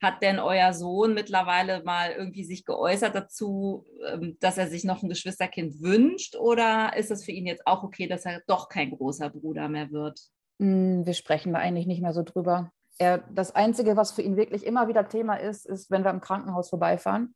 Hat 0.00 0.22
denn 0.22 0.38
euer 0.38 0.72
Sohn 0.72 1.12
mittlerweile 1.12 1.82
mal 1.82 2.12
irgendwie 2.12 2.44
sich 2.44 2.64
geäußert 2.64 3.16
dazu, 3.16 3.84
ähm, 4.06 4.36
dass 4.38 4.56
er 4.56 4.68
sich 4.68 4.84
noch 4.84 5.02
ein 5.02 5.08
Geschwisterkind 5.08 5.82
wünscht? 5.82 6.36
Oder 6.36 6.96
ist 6.96 7.10
es 7.10 7.24
für 7.24 7.32
ihn 7.32 7.44
jetzt 7.44 7.66
auch 7.66 7.82
okay, 7.82 8.06
dass 8.06 8.24
er 8.24 8.40
doch 8.46 8.68
kein 8.68 8.92
großer 8.92 9.30
Bruder 9.30 9.68
mehr 9.68 9.90
wird? 9.90 10.20
Hm, 10.60 11.04
wir 11.04 11.14
sprechen 11.14 11.52
da 11.52 11.58
eigentlich 11.58 11.88
nicht 11.88 12.02
mehr 12.02 12.12
so 12.12 12.22
drüber. 12.22 12.70
Er, 12.98 13.18
das 13.34 13.52
Einzige, 13.52 13.96
was 13.96 14.12
für 14.12 14.22
ihn 14.22 14.36
wirklich 14.36 14.64
immer 14.64 14.86
wieder 14.86 15.08
Thema 15.08 15.34
ist, 15.34 15.66
ist, 15.66 15.90
wenn 15.90 16.04
wir 16.04 16.10
im 16.12 16.20
Krankenhaus 16.20 16.70
vorbeifahren, 16.70 17.34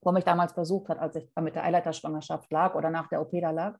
wo 0.00 0.10
er 0.10 0.14
mich 0.14 0.24
damals 0.24 0.54
besucht 0.54 0.88
hat, 0.90 1.00
als 1.00 1.16
ich 1.16 1.28
mit 1.40 1.56
der 1.56 1.64
Eileiterschwangerschaft 1.64 2.52
lag 2.52 2.76
oder 2.76 2.90
nach 2.90 3.08
der 3.08 3.20
OP 3.20 3.32
da 3.32 3.50
lag 3.50 3.76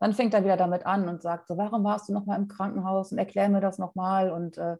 dann 0.00 0.12
fängt 0.12 0.34
er 0.34 0.44
wieder 0.44 0.56
damit 0.56 0.86
an 0.86 1.08
und 1.08 1.22
sagt 1.22 1.48
so, 1.48 1.56
warum 1.56 1.84
warst 1.84 2.08
du 2.08 2.12
noch 2.12 2.26
mal 2.26 2.36
im 2.36 2.48
Krankenhaus 2.48 3.12
und 3.12 3.18
erklär 3.18 3.48
mir 3.48 3.60
das 3.60 3.78
nochmal 3.78 4.30
und 4.30 4.58
äh, 4.58 4.76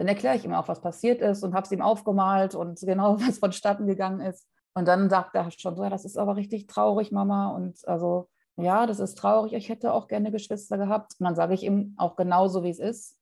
dann 0.00 0.08
erkläre 0.08 0.34
ich 0.34 0.46
ihm 0.46 0.54
auch, 0.54 0.66
was 0.66 0.80
passiert 0.80 1.20
ist 1.20 1.42
und 1.44 1.52
habe 1.52 1.66
es 1.66 1.72
ihm 1.72 1.82
aufgemalt 1.82 2.54
und 2.54 2.80
genau, 2.86 3.20
was 3.20 3.38
vonstatten 3.38 3.86
gegangen 3.86 4.20
ist. 4.20 4.46
Und 4.72 4.88
dann 4.88 5.10
sagt 5.10 5.34
er 5.34 5.50
schon 5.50 5.76
so, 5.76 5.82
ja, 5.82 5.90
das 5.90 6.06
ist 6.06 6.16
aber 6.16 6.36
richtig 6.36 6.66
traurig, 6.68 7.12
Mama. 7.12 7.48
Und 7.48 7.86
also, 7.86 8.28
ja, 8.56 8.86
das 8.86 8.98
ist 8.98 9.18
traurig, 9.18 9.52
ich 9.52 9.68
hätte 9.68 9.92
auch 9.92 10.08
gerne 10.08 10.30
Geschwister 10.30 10.78
gehabt. 10.78 11.16
Und 11.18 11.24
dann 11.24 11.34
sage 11.34 11.52
ich 11.52 11.64
ihm 11.64 11.94
auch 11.98 12.16
genauso, 12.16 12.62
wie 12.62 12.70
es 12.70 12.78
ist. 12.78 13.18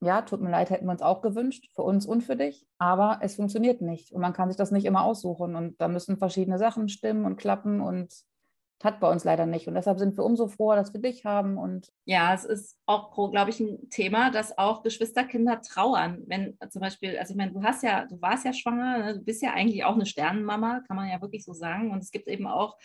Ja, 0.00 0.22
tut 0.22 0.40
mir 0.40 0.50
leid, 0.50 0.70
hätten 0.70 0.86
wir 0.86 0.92
uns 0.92 1.02
auch 1.02 1.20
gewünscht, 1.20 1.70
für 1.74 1.82
uns 1.82 2.06
und 2.06 2.22
für 2.22 2.34
dich. 2.34 2.66
Aber 2.78 3.18
es 3.20 3.36
funktioniert 3.36 3.82
nicht 3.82 4.10
und 4.10 4.20
man 4.20 4.32
kann 4.32 4.48
sich 4.48 4.56
das 4.56 4.70
nicht 4.70 4.86
immer 4.86 5.04
aussuchen. 5.04 5.54
Und 5.54 5.80
da 5.80 5.88
müssen 5.88 6.16
verschiedene 6.16 6.58
Sachen 6.58 6.88
stimmen 6.88 7.26
und 7.26 7.36
klappen 7.36 7.80
und 7.82 8.12
hat 8.84 9.00
bei 9.00 9.10
uns 9.10 9.24
leider 9.24 9.46
nicht. 9.46 9.68
Und 9.68 9.74
deshalb 9.74 9.98
sind 9.98 10.16
wir 10.16 10.24
umso 10.24 10.48
froher, 10.48 10.76
dass 10.76 10.92
wir 10.92 11.00
dich 11.00 11.24
haben. 11.24 11.58
Und 11.58 11.88
ja, 12.04 12.34
es 12.34 12.44
ist 12.44 12.78
auch, 12.86 13.12
glaube 13.30 13.50
ich, 13.50 13.60
ein 13.60 13.88
Thema, 13.90 14.30
dass 14.30 14.56
auch 14.58 14.82
Geschwisterkinder 14.82 15.60
trauern. 15.62 16.22
Wenn 16.26 16.56
zum 16.70 16.80
Beispiel, 16.80 17.18
also 17.18 17.32
ich 17.32 17.36
meine, 17.36 17.52
du 17.52 17.62
hast 17.62 17.82
ja, 17.82 18.06
du 18.06 18.20
warst 18.20 18.44
ja 18.44 18.52
schwanger, 18.52 18.98
ne? 18.98 19.14
du 19.14 19.20
bist 19.20 19.42
ja 19.42 19.52
eigentlich 19.52 19.84
auch 19.84 19.94
eine 19.94 20.06
Sternenmama, 20.06 20.80
kann 20.86 20.96
man 20.96 21.08
ja 21.08 21.20
wirklich 21.20 21.44
so 21.44 21.52
sagen. 21.52 21.90
Und 21.90 22.02
es 22.02 22.10
gibt 22.10 22.28
eben 22.28 22.46
auch 22.46 22.76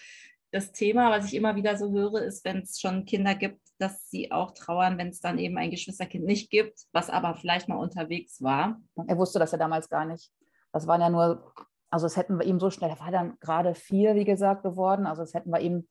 das 0.51 0.71
Thema, 0.71 1.11
was 1.11 1.25
ich 1.25 1.35
immer 1.35 1.55
wieder 1.55 1.77
so 1.77 1.91
höre, 1.91 2.21
ist, 2.21 2.45
wenn 2.45 2.59
es 2.59 2.79
schon 2.79 3.05
Kinder 3.05 3.35
gibt, 3.35 3.59
dass 3.79 4.09
sie 4.09 4.31
auch 4.31 4.51
trauern, 4.51 4.97
wenn 4.97 5.09
es 5.09 5.19
dann 5.19 5.37
eben 5.37 5.57
ein 5.57 5.71
Geschwisterkind 5.71 6.25
nicht 6.25 6.49
gibt, 6.49 6.79
was 6.93 7.09
aber 7.09 7.35
vielleicht 7.35 7.67
mal 7.69 7.77
unterwegs 7.77 8.41
war. 8.41 8.81
Er 9.07 9.17
wusste 9.17 9.39
das 9.39 9.51
ja 9.51 9.57
damals 9.57 9.89
gar 9.89 10.05
nicht. 10.05 10.31
Das 10.71 10.87
waren 10.87 11.01
ja 11.01 11.09
nur 11.09 11.53
also 11.89 12.05
das 12.05 12.17
hätten 12.17 12.37
wir 12.37 12.45
ihm 12.45 12.59
so 12.59 12.69
schnell, 12.69 12.89
er 12.89 12.99
war 12.99 13.11
dann 13.11 13.37
gerade 13.39 13.73
vier, 13.75 14.15
wie 14.15 14.25
gesagt, 14.25 14.63
geworden. 14.63 15.05
Also 15.05 15.21
das 15.21 15.33
hätten 15.33 15.51
wir 15.51 15.59
ihm 15.59 15.87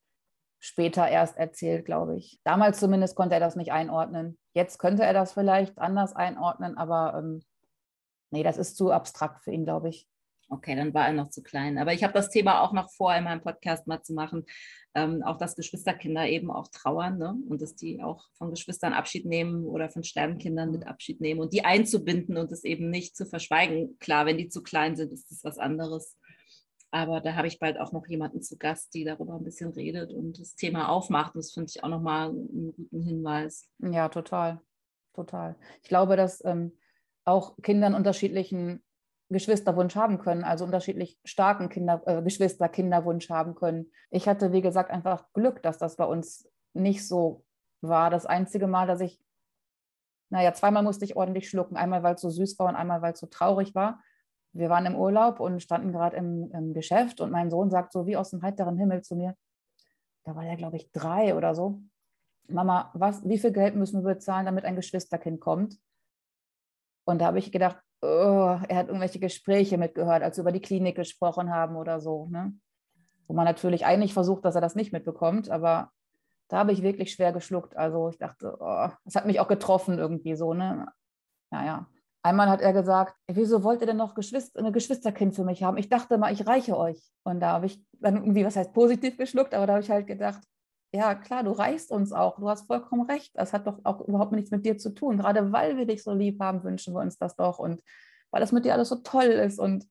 später 0.59 1.09
erst 1.09 1.37
erzählt, 1.37 1.85
glaube 1.85 2.17
ich. 2.17 2.41
Damals 2.45 2.79
zumindest 2.81 3.17
konnte 3.17 3.35
er 3.35 3.41
das 3.41 3.57
nicht 3.57 3.73
einordnen. 3.73 4.39
Jetzt 4.55 4.79
könnte 4.79 5.05
er 5.05 5.13
das 5.13 5.33
vielleicht 5.33 5.79
anders 5.79 6.15
einordnen, 6.15 6.77
aber 6.77 7.15
ähm, 7.19 7.43
nee, 8.31 8.43
das 8.43 8.59
ist 8.59 8.77
zu 8.77 8.91
abstrakt 8.91 9.45
für 9.45 9.53
ihn, 9.53 9.65
glaube 9.65 9.89
ich. 9.89 10.09
Okay, 10.49 10.77
dann 10.77 10.95
war 10.95 11.07
er 11.07 11.13
noch 11.13 11.31
zu 11.31 11.43
klein. 11.43 11.77
Aber 11.79 11.93
ich 11.93 12.05
habe 12.05 12.13
das 12.13 12.31
Thema 12.31 12.61
auch 12.61 12.73
noch 12.73 12.91
vor, 12.93 13.15
in 13.15 13.25
meinem 13.25 13.41
Podcast 13.41 13.87
mal 13.87 14.03
zu 14.03 14.15
machen. 14.15 14.45
Ähm, 14.95 15.23
auch, 15.25 15.37
dass 15.39 15.57
Geschwisterkinder 15.57 16.27
eben 16.29 16.51
auch 16.51 16.69
trauern 16.69 17.19
ne? 17.19 17.37
und 17.49 17.61
dass 17.61 17.75
die 17.75 18.03
auch 18.03 18.25
von 18.39 18.51
Geschwistern 18.51 18.93
Abschied 18.93 19.27
nehmen 19.27 19.65
oder 19.65 19.91
von 19.91 20.05
Sterbenkindern 20.05 20.71
mit 20.71 20.87
Abschied 20.87 21.21
nehmen 21.21 21.41
und 21.41 21.53
die 21.53 21.65
einzubinden 21.65 22.37
und 22.37 22.51
es 22.53 22.65
eben 22.65 22.91
nicht 22.91 23.17
zu 23.17 23.27
verschweigen. 23.27 23.99
Klar, 23.99 24.25
wenn 24.25 24.39
die 24.39 24.49
zu 24.49 24.63
klein 24.63 24.97
sind, 24.97 25.13
ist 25.13 25.31
das 25.31 25.45
was 25.45 25.59
anderes. 25.59 26.17
Aber 26.93 27.21
da 27.21 27.35
habe 27.35 27.49
ich 27.49 27.59
bald 27.59 27.79
auch 27.79 27.93
noch 27.93 28.07
jemanden 28.07 28.41
zu 28.41 28.57
Gast, 28.57 28.95
die 28.95 29.05
darüber 29.05 29.35
ein 29.35 29.45
bisschen 29.45 29.71
redet 29.73 30.13
und 30.13 30.39
das 30.41 30.55
Thema 30.55 30.89
aufmacht. 30.89 31.35
Und 31.35 31.45
das 31.45 31.53
finde 31.53 31.71
ich 31.75 31.83
auch 31.83 31.89
nochmal 31.89 32.31
einen 32.31 32.73
guten 32.75 33.03
Hinweis. 33.03 33.69
Ja, 33.81 34.09
total. 34.09 34.61
Total. 35.13 35.57
Ich 35.83 35.89
glaube, 35.89 36.17
dass 36.17 36.45
ähm, 36.45 36.73
auch 37.25 37.57
Kindern 37.63 37.95
unterschiedlichen 37.95 38.83
Geschwisterwunsch 39.29 39.97
haben 39.97 40.19
können, 40.19 40.45
also 40.45 40.65
unterschiedlich 40.65 41.19
starken 41.25 41.69
Kinder, 41.69 42.03
äh, 42.07 42.23
Geschwister-Kinderwunsch 42.23 43.29
haben 43.29 43.55
können. 43.55 43.91
Ich 44.11 44.29
hatte, 44.29 44.53
wie 44.53 44.62
gesagt, 44.62 44.91
einfach 44.91 45.27
Glück, 45.33 45.62
dass 45.62 45.79
das 45.79 45.97
bei 45.97 46.05
uns 46.05 46.49
nicht 46.75 47.07
so 47.07 47.45
war. 47.81 48.11
Das 48.11 48.27
einzige 48.27 48.69
Mal, 48.69 48.87
dass 48.87 49.01
ich, 49.01 49.21
naja, 50.31 50.53
zweimal 50.53 50.83
musste 50.83 51.05
ich 51.05 51.17
ordentlich 51.17 51.49
schlucken. 51.49 51.77
Einmal, 51.77 52.03
weil 52.03 52.15
es 52.15 52.21
so 52.21 52.31
süß 52.31 52.59
war 52.59 52.69
und 52.69 52.77
einmal, 52.77 53.03
weil 53.03 53.15
es 53.15 53.21
so 53.21 53.27
traurig 53.27 53.75
war. 53.75 54.01
Wir 54.53 54.71
waren 54.71 54.87
im 54.87 54.95
Urlaub 54.95 55.41
und 55.41 55.61
standen 55.61 55.93
gerade 55.93 56.17
im, 56.17 56.51
im 56.53 56.73
Geschäft 56.73 57.21
und 57.21 57.31
mein 57.31 57.51
Sohn 57.51 57.71
sagt 57.71 57.93
so 57.93 58.07
wie 58.07 58.17
aus 58.17 58.31
dem 58.31 58.43
heiteren 58.43 58.79
Himmel 58.79 59.03
zu 59.03 59.17
mir, 59.17 59.37
da 60.25 60.35
war 60.35 60.45
er, 60.45 60.57
glaube 60.57 60.77
ich, 60.77 60.91
drei 60.93 61.35
oder 61.35 61.55
so. 61.55 61.81
Mama, 62.49 62.91
was, 62.95 63.29
wie 63.29 63.39
viel 63.39 63.53
Geld 63.53 63.75
müssen 63.75 64.03
wir 64.03 64.15
bezahlen, 64.15 64.47
damit 64.47 64.65
ein 64.65 64.77
Geschwisterkind 64.77 65.41
kommt? 65.41 65.79
Und 67.05 67.21
da 67.21 67.27
habe 67.27 67.39
ich 67.39 67.53
gedacht, 67.53 67.79
oh, 68.03 68.59
er 68.69 68.77
hat 68.77 68.89
irgendwelche 68.89 69.19
Gespräche 69.19 69.79
mitgehört, 69.79 70.23
als 70.23 70.37
wir 70.37 70.43
über 70.43 70.53
die 70.53 70.61
Klinik 70.61 70.97
gesprochen 70.97 71.51
haben 71.51 71.77
oder 71.77 72.01
so. 72.01 72.27
Ne? 72.27 72.55
Wo 73.27 73.35
man 73.35 73.45
natürlich 73.45 73.87
eigentlich 73.87 74.15
versucht, 74.15 74.45
dass 74.45 74.55
er 74.55 74.61
das 74.61 74.75
nicht 74.75 74.93
mitbekommt, 74.93 75.51
aber 75.51 75.91
da 76.49 76.59
habe 76.59 76.73
ich 76.73 76.83
wirklich 76.83 77.13
schwer 77.13 77.33
geschluckt. 77.33 77.77
Also 77.77 78.09
ich 78.09 78.19
dachte, 78.19 78.57
oh, 78.61 78.89
es 79.05 79.17
hat 79.17 79.27
mich 79.27 79.41
auch 79.41 79.49
getroffen 79.49 79.99
irgendwie 79.99 80.37
so. 80.37 80.55
Ne? 80.55 80.87
Naja. 81.51 81.87
Einmal 82.23 82.49
hat 82.49 82.61
er 82.61 82.73
gesagt, 82.73 83.15
wieso 83.29 83.63
wollt 83.63 83.81
ihr 83.81 83.87
denn 83.87 83.97
noch 83.97 84.15
Geschwister, 84.15 84.59
ein 84.59 84.73
Geschwisterkind 84.73 85.35
für 85.35 85.45
mich 85.45 85.63
haben? 85.63 85.77
Ich 85.77 85.89
dachte 85.89 86.19
mal, 86.19 86.33
ich 86.33 86.47
reiche 86.47 86.77
euch. 86.77 87.01
Und 87.23 87.41
da 87.41 87.53
habe 87.53 87.67
ich 87.67 87.81
dann 88.01 88.17
irgendwie, 88.17 88.45
was 88.45 88.57
heißt 88.57 88.73
positiv 88.73 89.17
geschluckt, 89.17 89.55
aber 89.55 89.67
da 89.67 89.75
habe 89.75 89.83
ich 89.83 89.91
halt 89.91 90.09
gedacht, 90.09 90.41
ja 90.92 91.14
klar, 91.14 91.44
du 91.44 91.51
reichst 91.53 91.90
uns 91.90 92.12
auch, 92.12 92.38
du 92.38 92.49
hast 92.49 92.66
vollkommen 92.66 93.09
recht, 93.09 93.33
das 93.35 93.53
hat 93.53 93.66
doch 93.66 93.79
auch 93.85 94.01
überhaupt 94.07 94.33
nichts 94.33 94.51
mit 94.51 94.64
dir 94.64 94.79
zu 94.79 94.90
tun. 94.90 95.18
Gerade 95.18 95.53
weil 95.53 95.77
wir 95.77 95.87
dich 95.87 96.03
so 96.03 96.12
lieb 96.12 96.40
haben, 96.40 96.64
wünschen 96.64 96.94
wir 96.94 97.01
uns 97.01 97.18
das 97.18 97.37
doch 97.37 97.59
und 97.59 97.83
weil 98.31 98.40
das 98.40 98.53
mit 98.53 98.64
dir 98.64 98.75
alles 98.75 98.88
so 98.88 98.96
toll 98.96 99.27
ist 99.27 99.59
und 99.59 99.87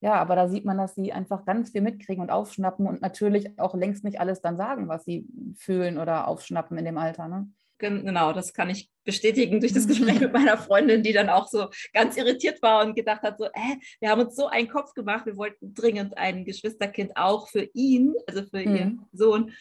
ja, 0.00 0.14
aber 0.14 0.36
da 0.36 0.48
sieht 0.48 0.64
man, 0.64 0.76
dass 0.76 0.94
sie 0.94 1.12
einfach 1.12 1.46
ganz 1.46 1.70
viel 1.70 1.80
mitkriegen 1.80 2.22
und 2.22 2.30
aufschnappen 2.30 2.86
und 2.86 3.00
natürlich 3.00 3.58
auch 3.58 3.74
längst 3.74 4.04
nicht 4.04 4.20
alles 4.20 4.42
dann 4.42 4.56
sagen, 4.56 4.88
was 4.88 5.04
sie 5.04 5.26
fühlen 5.56 5.98
oder 5.98 6.28
aufschnappen 6.28 6.76
in 6.76 6.84
dem 6.84 6.98
Alter. 6.98 7.28
Ne? 7.28 7.48
Genau, 7.78 8.32
das 8.32 8.54
kann 8.54 8.70
ich 8.70 8.90
bestätigen 9.04 9.60
durch 9.60 9.72
das 9.72 9.86
Gespräch 9.88 10.20
mit 10.20 10.32
meiner 10.32 10.58
Freundin, 10.58 11.02
die 11.02 11.12
dann 11.12 11.28
auch 11.28 11.48
so 11.48 11.68
ganz 11.92 12.16
irritiert 12.16 12.62
war 12.62 12.84
und 12.84 12.94
gedacht 12.94 13.22
hat, 13.22 13.38
so, 13.38 13.46
äh, 13.46 13.76
wir 14.00 14.10
haben 14.10 14.20
uns 14.20 14.36
so 14.36 14.46
einen 14.46 14.68
Kopf 14.68 14.94
gemacht, 14.94 15.26
wir 15.26 15.36
wollten 15.36 15.74
dringend 15.74 16.16
ein 16.16 16.44
Geschwisterkind 16.44 17.16
auch 17.16 17.48
für 17.48 17.68
ihn, 17.74 18.14
also 18.26 18.42
für 18.42 18.66
mhm. 18.66 18.76
ihren 18.76 19.06
Sohn. 19.12 19.52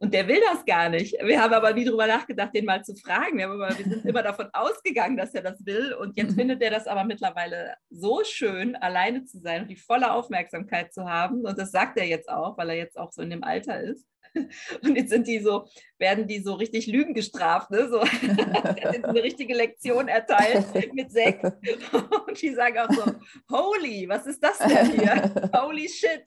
Und 0.00 0.14
der 0.14 0.28
will 0.28 0.40
das 0.52 0.64
gar 0.64 0.88
nicht. 0.88 1.16
Wir 1.24 1.42
haben 1.42 1.52
aber 1.52 1.72
nie 1.72 1.84
darüber 1.84 2.06
nachgedacht, 2.06 2.54
den 2.54 2.64
mal 2.64 2.84
zu 2.84 2.94
fragen. 2.94 3.36
Wir, 3.36 3.46
immer, 3.46 3.76
wir 3.76 3.84
sind 3.84 4.04
immer 4.04 4.22
davon 4.22 4.48
ausgegangen, 4.52 5.16
dass 5.16 5.34
er 5.34 5.42
das 5.42 5.66
will. 5.66 5.92
Und 5.92 6.16
jetzt 6.16 6.32
mhm. 6.32 6.36
findet 6.36 6.62
er 6.62 6.70
das 6.70 6.86
aber 6.86 7.02
mittlerweile 7.02 7.74
so 7.90 8.22
schön, 8.24 8.76
alleine 8.76 9.24
zu 9.24 9.40
sein 9.40 9.62
und 9.62 9.68
die 9.68 9.76
volle 9.76 10.12
Aufmerksamkeit 10.12 10.92
zu 10.94 11.04
haben. 11.04 11.44
Und 11.44 11.58
das 11.58 11.72
sagt 11.72 11.98
er 11.98 12.06
jetzt 12.06 12.28
auch, 12.28 12.56
weil 12.56 12.70
er 12.70 12.76
jetzt 12.76 12.96
auch 12.96 13.10
so 13.10 13.22
in 13.22 13.30
dem 13.30 13.42
Alter 13.42 13.80
ist. 13.80 14.06
Und 14.82 14.96
jetzt 14.96 15.10
sind 15.10 15.26
die 15.26 15.38
so, 15.40 15.66
werden 15.98 16.26
die 16.26 16.40
so 16.40 16.54
richtig 16.54 16.86
Lügen 16.86 17.14
gestraft, 17.14 17.70
ne? 17.70 17.88
So, 17.88 18.00
eine 19.02 19.22
richtige 19.22 19.54
Lektion 19.54 20.08
erteilt 20.08 20.94
mit 20.94 21.10
Sekt. 21.10 21.44
Und 22.26 22.40
die 22.40 22.54
sagen 22.54 22.78
auch 22.78 22.90
so, 22.90 23.12
holy, 23.50 24.08
was 24.08 24.26
ist 24.26 24.42
das 24.42 24.58
denn 24.58 24.92
hier? 24.92 25.50
Holy 25.54 25.88
shit. 25.88 26.24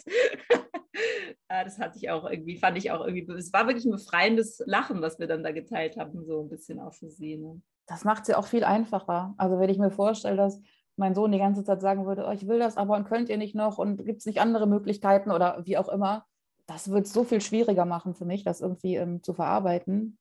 ja, 1.50 1.64
das 1.64 1.80
hatte 1.80 1.98
ich 1.98 2.10
auch 2.10 2.30
irgendwie, 2.30 2.58
fand 2.58 2.78
ich 2.78 2.92
auch 2.92 3.06
irgendwie, 3.06 3.32
es 3.34 3.54
war 3.54 3.68
wirklich 3.68 3.86
ein 3.86 3.92
befreiendes 3.92 4.62
Lachen, 4.66 5.02
was 5.02 5.20
wir 5.20 5.28
dann 5.28 5.44
da 5.44 5.52
geteilt 5.52 5.98
haben, 5.98 6.26
so 6.26 6.42
ein 6.42 6.50
bisschen 6.50 6.80
auch 6.80 6.94
für 6.94 7.10
sie. 7.10 7.38
Ne? 7.38 7.62
Das 7.88 8.04
macht 8.04 8.26
sie 8.26 8.36
auch 8.36 8.48
viel 8.48 8.64
einfacher. 8.64 9.34
Also 9.38 9.60
wenn 9.60 9.70
ich 9.70 9.78
mir 9.78 9.92
vorstelle, 9.92 10.38
dass 10.38 10.62
mein 10.98 11.16
Sohn 11.16 11.32
die 11.32 11.40
ganze 11.40 11.64
Zeit 11.64 11.82
sagen 11.82 12.06
würde, 12.06 12.26
oh, 12.28 12.32
ich 12.32 12.48
will 12.48 12.60
das 12.60 12.78
aber 12.78 12.96
und 12.96 13.06
könnt 13.06 13.30
ihr 13.30 13.38
nicht 13.38 13.56
noch 13.56 13.78
und 13.78 14.06
gibt 14.06 14.20
es 14.20 14.26
nicht 14.26 14.40
andere 14.40 14.68
Möglichkeiten 14.68 15.32
oder 15.32 15.62
wie 15.66 15.78
auch 15.78 15.90
immer, 15.90 16.26
das 16.72 16.90
wird 16.90 17.06
es 17.06 17.14
so 17.14 17.24
viel 17.24 17.42
schwieriger 17.42 17.86
machen 17.86 18.14
für 18.14 18.26
mich, 18.26 18.44
das 18.44 18.62
irgendwie 18.62 18.96
ähm, 18.96 19.24
zu 19.24 19.34
verarbeiten. 19.34 20.18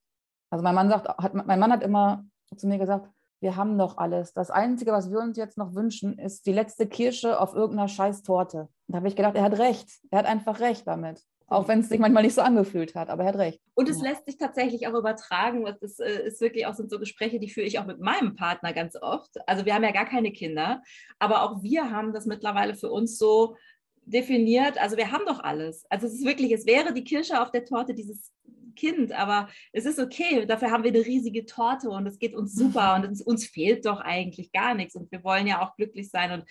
Also 0.50 0.62
mein 0.62 0.74
Mann 0.74 0.88
sagt, 0.88 1.08
hat, 1.08 1.34
mein 1.34 1.60
Mann 1.60 1.72
hat 1.72 1.82
immer 1.82 2.24
zu 2.56 2.66
mir 2.66 2.78
gesagt, 2.78 3.08
wir 3.40 3.56
haben 3.56 3.78
doch 3.78 3.96
alles. 3.96 4.34
Das 4.34 4.50
Einzige, 4.50 4.92
was 4.92 5.10
wir 5.10 5.18
uns 5.18 5.36
jetzt 5.36 5.56
noch 5.56 5.74
wünschen, 5.74 6.18
ist 6.18 6.46
die 6.46 6.52
letzte 6.52 6.86
Kirsche 6.86 7.40
auf 7.40 7.54
irgendeiner 7.54 7.88
scheiß 7.88 8.22
Torte. 8.22 8.68
Da 8.88 8.98
habe 8.98 9.08
ich 9.08 9.16
gedacht, 9.16 9.34
er 9.34 9.44
hat 9.44 9.58
recht. 9.58 9.88
Er 10.10 10.18
hat 10.18 10.26
einfach 10.26 10.60
recht 10.60 10.86
damit. 10.86 11.22
Auch 11.46 11.66
wenn 11.66 11.80
es 11.80 11.88
sich 11.88 11.98
manchmal 11.98 12.22
nicht 12.22 12.36
so 12.36 12.42
angefühlt 12.42 12.94
hat, 12.94 13.10
aber 13.10 13.24
er 13.24 13.30
hat 13.30 13.38
recht. 13.38 13.60
Und 13.74 13.88
es 13.88 14.00
lässt 14.00 14.24
sich 14.24 14.36
tatsächlich 14.36 14.86
auch 14.86 14.94
übertragen. 14.94 15.64
Das 15.64 15.78
ist, 15.82 16.00
äh, 16.00 16.26
ist 16.26 16.40
wirklich 16.40 16.66
auch 16.66 16.74
sind 16.74 16.90
so 16.90 17.00
Gespräche, 17.00 17.40
die 17.40 17.50
führe 17.50 17.66
ich 17.66 17.78
auch 17.80 17.86
mit 17.86 17.98
meinem 17.98 18.36
Partner 18.36 18.72
ganz 18.72 18.94
oft. 19.00 19.36
Also 19.48 19.64
wir 19.64 19.74
haben 19.74 19.82
ja 19.82 19.90
gar 19.90 20.04
keine 20.04 20.30
Kinder, 20.30 20.82
aber 21.18 21.42
auch 21.42 21.62
wir 21.62 21.90
haben 21.90 22.12
das 22.12 22.26
mittlerweile 22.26 22.74
für 22.74 22.90
uns 22.90 23.18
so 23.18 23.56
definiert, 24.02 24.78
also 24.78 24.96
wir 24.96 25.12
haben 25.12 25.24
doch 25.26 25.40
alles. 25.40 25.84
Also 25.88 26.06
es 26.06 26.14
ist 26.14 26.24
wirklich, 26.24 26.52
es 26.52 26.66
wäre 26.66 26.92
die 26.92 27.04
Kirsche 27.04 27.40
auf 27.40 27.50
der 27.50 27.64
Torte 27.64 27.94
dieses 27.94 28.32
Kind, 28.76 29.12
aber 29.12 29.48
es 29.72 29.84
ist 29.84 29.98
okay, 29.98 30.46
dafür 30.46 30.70
haben 30.70 30.84
wir 30.84 30.90
eine 30.90 31.04
riesige 31.04 31.44
Torte 31.44 31.90
und 31.90 32.06
es 32.06 32.18
geht 32.18 32.34
uns 32.34 32.54
super 32.54 32.94
und 32.94 33.04
es, 33.04 33.20
uns 33.20 33.46
fehlt 33.46 33.84
doch 33.84 34.00
eigentlich 34.00 34.52
gar 34.52 34.74
nichts 34.74 34.94
und 34.94 35.10
wir 35.12 35.22
wollen 35.22 35.46
ja 35.46 35.62
auch 35.62 35.76
glücklich 35.76 36.10
sein 36.10 36.32
und 36.32 36.44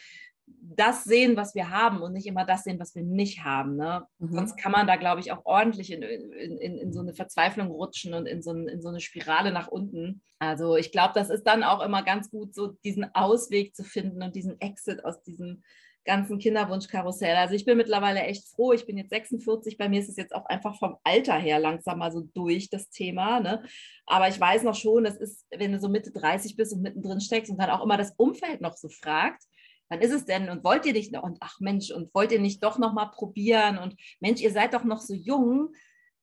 das 0.62 1.04
sehen, 1.04 1.36
was 1.38 1.56
wir 1.56 1.70
haben 1.70 2.02
und 2.02 2.14
nicht 2.14 2.26
immer 2.26 2.46
das 2.46 2.64
sehen, 2.64 2.80
was 2.80 2.96
wir 2.96 3.04
nicht 3.04 3.44
haben. 3.44 3.76
Ne? 3.76 4.06
Mhm. 4.20 4.34
Sonst 4.34 4.58
kann 4.58 4.72
man 4.72 4.88
da, 4.88 4.96
glaube 4.96 5.22
ich, 5.22 5.32
auch 5.32 5.46
ordentlich 5.46 5.92
in, 5.92 6.02
in, 6.02 6.58
in, 6.58 6.78
in, 6.78 6.94
so 6.94 7.02
eine 7.02 7.14
Verzweiflung 7.14 7.68
rutschen 7.68 8.14
und 8.14 8.26
in 8.26 8.42
so, 8.42 8.52
in 8.52 8.82
so 8.82 8.90
eine 8.90 9.00
Spirale 9.00 9.52
nach 9.52 9.68
unten. 9.68 10.22
Also 10.40 10.76
ich 10.76 10.92
glaube, 10.92 11.14
das 11.16 11.30
ist 11.30 11.44
dann 11.44 11.64
auch 11.64 11.84
immer 11.84 12.04
ganz 12.04 12.30
gut, 12.30 12.54
so 12.54 12.76
diesen 12.84 13.14
Ausweg 13.14 13.76
zu 13.76 13.84
finden 13.84 14.24
und 14.24 14.36
diesen 14.36 14.60
Exit 14.60 15.06
aus 15.06 15.22
diesem 15.22 15.64
ganzen 16.10 16.40
Kinderwunschkarussell. 16.40 17.36
Also 17.36 17.54
ich 17.54 17.66
bin 17.66 17.78
mittlerweile 17.78 18.22
echt 18.22 18.48
froh. 18.50 18.74
Ich 18.74 18.88
bin 18.88 18.98
jetzt 18.98 19.12
46. 19.12 19.78
Bei 19.78 19.88
mir 19.88 20.00
ist 20.00 20.10
es 20.10 20.18
jetzt 20.18 20.34
auch 20.34 20.46
einfach 20.48 20.76
vom 20.80 20.98
Alter 21.04 21.36
her 21.36 21.60
langsam 21.60 22.00
mal 22.00 22.12
so 22.12 22.22
durch 22.34 22.72
das 22.72 22.90
Thema. 22.90 23.40
Ne? 23.40 23.64
Aber 24.08 24.28
ich 24.28 24.40
weiß 24.40 24.64
noch 24.64 24.74
schon, 24.74 25.04
das 25.04 25.18
ist, 25.18 25.46
wenn 25.56 25.72
du 25.72 25.80
so 25.80 25.88
Mitte 25.88 26.12
30 26.12 26.56
bist 26.56 26.74
und 26.74 26.82
mittendrin 26.82 27.22
steckst 27.22 27.52
und 27.52 27.62
dann 27.62 27.70
auch 27.70 27.84
immer 27.84 27.96
das 27.96 28.16
Umfeld 28.18 28.60
noch 28.60 28.76
so 28.76 28.90
fragt, 28.90 29.44
wann 29.88 30.02
ist 30.02 30.12
es 30.12 30.26
denn 30.26 30.50
und 30.50 30.64
wollt 30.64 30.88
ihr 30.88 30.94
nicht 30.94 31.12
noch 31.12 31.22
und 31.22 31.38
ach 31.42 31.60
Mensch 31.60 31.92
und 31.92 32.12
wollt 32.16 32.32
ihr 32.32 32.42
nicht 32.42 32.64
doch 32.64 32.80
noch 32.80 32.94
mal 32.94 33.12
probieren 33.12 33.78
und 33.78 33.96
Mensch, 34.20 34.42
ihr 34.42 34.52
seid 34.52 34.74
doch 34.74 34.84
noch 34.84 35.02
so 35.02 35.14
jung. 35.14 35.70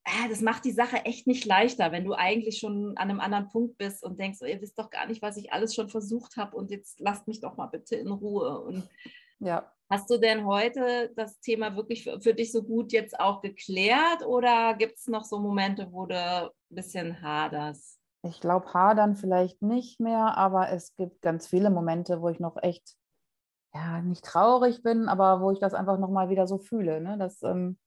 Ah, 0.03 0.29
das 0.29 0.41
macht 0.41 0.65
die 0.65 0.73
Sache 0.73 1.05
echt 1.05 1.29
nicht 1.29 1.45
leichter, 1.45 1.93
wenn 1.93 2.05
du 2.05 2.15
eigentlich 2.15 2.59
schon 2.59 2.97
an 2.97 3.11
einem 3.11 3.21
anderen 3.21 3.49
Punkt 3.49 3.79
bist 3.79 4.03
und 4.03 4.19
denkst, 4.19 4.39
oh, 4.43 4.47
ihr 4.47 4.61
wisst 4.61 4.79
doch 4.81 4.91
gar 4.91 5.07
nicht, 5.07 5.23
was 5.23 5.37
ich 5.37 5.53
alles 5.53 5.77
schon 5.77 5.89
versucht 5.89 6.37
habe 6.37 6.57
und 6.57 6.73
jetzt 6.73 6.99
lasst 6.99 7.29
mich 7.29 7.41
doch 7.41 7.57
mal 7.57 7.67
bitte 7.67 7.95
in 7.95 8.09
Ruhe. 8.09 8.61
Und 8.61 8.89
ja. 9.39 9.73
Hast 9.89 10.11
du 10.11 10.19
denn 10.19 10.47
heute 10.47 11.13
das 11.15 11.39
Thema 11.39 11.77
wirklich 11.77 12.03
für, 12.03 12.21
für 12.21 12.35
dich 12.35 12.51
so 12.51 12.65
gut 12.65 12.93
jetzt 12.93 13.21
auch 13.21 13.41
geklärt 13.41 14.27
oder 14.27 14.75
gibt 14.75 14.99
es 14.99 15.07
noch 15.07 15.23
so 15.23 15.39
Momente, 15.39 15.93
wo 15.93 16.07
du 16.07 16.17
ein 16.17 16.51
bisschen 16.69 17.23
haderst? 17.23 18.01
Ich 18.23 18.41
glaube, 18.41 18.75
hadern 18.75 19.15
vielleicht 19.15 19.63
nicht 19.63 20.01
mehr, 20.01 20.37
aber 20.37 20.71
es 20.71 20.97
gibt 20.97 21.23
ganz 21.23 21.47
viele 21.47 21.71
Momente, 21.71 22.21
wo 22.21 22.29
ich 22.29 22.41
noch 22.41 22.57
echt, 22.61 22.97
ja, 23.73 24.03
nicht 24.03 24.25
traurig 24.25 24.83
bin, 24.83 25.09
aber 25.09 25.41
wo 25.41 25.53
ich 25.53 25.61
das 25.61 25.75
einfach 25.75 25.99
nochmal 25.99 26.31
wieder 26.31 26.49
so 26.49 26.59
fühle. 26.59 27.01
Ne? 27.01 27.17
Das, 27.17 27.41
ähm, 27.45 27.79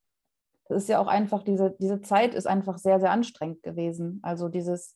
das 0.69 0.83
ist 0.83 0.89
ja 0.89 0.99
auch 0.99 1.07
einfach, 1.07 1.43
diese, 1.43 1.75
diese 1.79 1.99
Zeit 1.99 2.33
ist 2.33 2.47
einfach 2.47 2.77
sehr, 2.77 3.01
sehr 3.01 3.11
anstrengend 3.11 3.61
gewesen. 3.61 4.19
Also 4.23 4.47
dieses, 4.47 4.95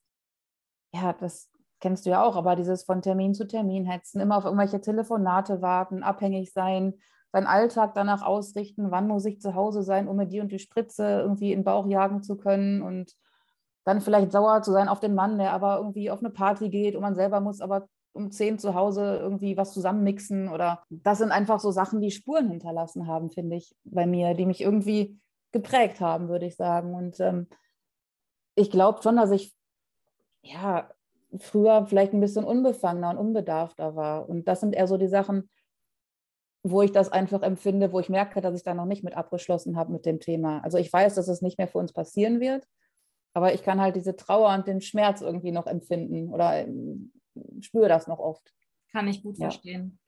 ja, 0.93 1.11
das 1.11 1.49
kennst 1.83 2.05
du 2.05 2.11
ja 2.11 2.23
auch, 2.23 2.37
aber 2.37 2.55
dieses 2.55 2.85
von 2.85 3.01
Termin 3.01 3.33
zu 3.33 3.45
Termin 3.45 3.85
hetzen, 3.85 4.21
immer 4.21 4.37
auf 4.37 4.45
irgendwelche 4.45 4.79
Telefonate 4.79 5.61
warten, 5.61 6.01
abhängig 6.01 6.53
sein, 6.53 6.93
seinen 7.33 7.45
Alltag 7.45 7.93
danach 7.93 8.21
ausrichten, 8.21 8.89
wann 8.89 9.09
muss 9.09 9.25
ich 9.25 9.41
zu 9.41 9.53
Hause 9.53 9.83
sein, 9.83 10.07
um 10.07 10.15
mir 10.15 10.25
die 10.25 10.39
und 10.39 10.49
die 10.49 10.59
Spritze 10.59 11.03
irgendwie 11.19 11.51
in 11.51 11.59
den 11.59 11.65
Bauch 11.65 11.85
jagen 11.85 12.23
zu 12.23 12.37
können 12.37 12.81
und 12.81 13.11
dann 13.83 13.99
vielleicht 13.99 14.31
sauer 14.31 14.61
zu 14.61 14.71
sein 14.71 14.87
auf 14.87 15.01
den 15.01 15.13
Mann, 15.13 15.37
der 15.37 15.51
aber 15.51 15.75
irgendwie 15.75 16.09
auf 16.09 16.19
eine 16.19 16.29
Party 16.29 16.69
geht 16.69 16.95
und 16.95 17.01
man 17.01 17.15
selber 17.15 17.41
muss 17.41 17.59
aber 17.59 17.89
um 18.13 18.31
zehn 18.31 18.59
zu 18.59 18.75
Hause 18.75 19.17
irgendwie 19.17 19.57
was 19.57 19.73
zusammenmixen 19.73 20.47
oder 20.47 20.83
das 20.89 21.17
sind 21.17 21.31
einfach 21.31 21.59
so 21.59 21.71
Sachen, 21.71 21.99
die 21.99 22.11
Spuren 22.11 22.49
hinterlassen 22.49 23.07
haben, 23.07 23.29
finde 23.29 23.57
ich, 23.57 23.75
bei 23.83 24.07
mir, 24.07 24.35
die 24.35 24.45
mich 24.45 24.61
irgendwie 24.61 25.19
geprägt 25.51 25.99
haben, 25.99 26.29
würde 26.29 26.45
ich 26.45 26.55
sagen. 26.55 26.95
Und 26.95 27.19
ähm, 27.19 27.47
ich 28.55 28.71
glaube 28.71 29.01
schon, 29.03 29.17
dass 29.17 29.31
ich 29.31 29.53
ja 30.43 30.87
früher 31.39 31.85
vielleicht 31.87 32.13
ein 32.13 32.19
bisschen 32.19 32.43
unbefangener 32.43 33.11
und 33.11 33.17
unbedarfter 33.17 33.95
war. 33.95 34.29
Und 34.29 34.47
das 34.47 34.59
sind 34.59 34.75
eher 34.75 34.87
so 34.87 34.97
die 34.97 35.07
Sachen, 35.07 35.49
wo 36.63 36.81
ich 36.81 36.91
das 36.91 37.11
einfach 37.11 37.41
empfinde, 37.41 37.91
wo 37.91 37.99
ich 37.99 38.09
merke, 38.09 38.39
dass 38.41 38.55
ich 38.55 38.63
da 38.63 38.73
noch 38.73 38.85
nicht 38.85 39.03
mit 39.03 39.15
abgeschlossen 39.15 39.75
habe 39.75 39.91
mit 39.91 40.05
dem 40.05 40.19
Thema. 40.19 40.59
Also 40.63 40.77
ich 40.77 40.91
weiß, 40.91 41.15
dass 41.15 41.27
es 41.27 41.41
nicht 41.41 41.57
mehr 41.57 41.67
für 41.67 41.77
uns 41.77 41.91
passieren 41.91 42.39
wird, 42.39 42.65
aber 43.33 43.53
ich 43.53 43.63
kann 43.63 43.81
halt 43.81 43.95
diese 43.95 44.15
Trauer 44.15 44.53
und 44.53 44.67
den 44.67 44.79
Schmerz 44.79 45.21
irgendwie 45.21 45.51
noch 45.51 45.67
empfinden 45.67 46.29
oder 46.29 46.59
ähm, 46.59 47.11
spüre 47.59 47.89
das 47.89 48.07
noch 48.07 48.19
oft. 48.19 48.53
Kann 48.91 49.07
ich 49.07 49.23
gut 49.23 49.37
ja. 49.37 49.49
verstehen. 49.49 49.99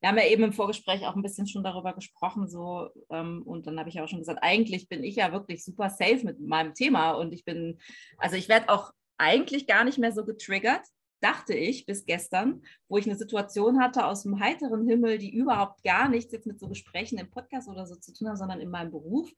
Wir 0.00 0.08
haben 0.08 0.18
ja 0.18 0.26
eben 0.26 0.42
im 0.42 0.52
Vorgespräch 0.52 1.06
auch 1.06 1.14
ein 1.14 1.22
bisschen 1.22 1.46
schon 1.46 1.62
darüber 1.62 1.92
gesprochen, 1.92 2.48
so 2.48 2.88
ähm, 3.10 3.42
und 3.44 3.68
dann 3.68 3.78
habe 3.78 3.88
ich 3.88 4.00
auch 4.00 4.08
schon 4.08 4.18
gesagt, 4.18 4.40
eigentlich 4.42 4.88
bin 4.88 5.04
ich 5.04 5.14
ja 5.14 5.30
wirklich 5.30 5.64
super 5.64 5.90
safe 5.90 6.24
mit 6.24 6.40
meinem 6.40 6.74
Thema 6.74 7.12
und 7.12 7.32
ich 7.32 7.44
bin, 7.44 7.78
also 8.18 8.34
ich 8.34 8.48
werde 8.48 8.68
auch 8.68 8.90
eigentlich 9.22 9.66
gar 9.66 9.84
nicht 9.84 9.98
mehr 9.98 10.12
so 10.12 10.24
getriggert, 10.24 10.82
dachte 11.20 11.54
ich 11.54 11.86
bis 11.86 12.04
gestern, 12.04 12.62
wo 12.88 12.98
ich 12.98 13.06
eine 13.06 13.16
Situation 13.16 13.80
hatte 13.80 14.04
aus 14.04 14.24
dem 14.24 14.40
heiteren 14.40 14.86
Himmel, 14.86 15.18
die 15.18 15.32
überhaupt 15.32 15.84
gar 15.84 16.08
nichts 16.08 16.32
jetzt 16.32 16.46
mit 16.46 16.58
so 16.58 16.68
Gesprächen 16.68 17.18
im 17.18 17.30
Podcast 17.30 17.68
oder 17.68 17.86
so 17.86 17.94
zu 17.94 18.12
tun 18.12 18.28
hat, 18.28 18.38
sondern 18.38 18.60
in 18.60 18.70
meinem 18.70 18.90
Beruf. 18.90 19.32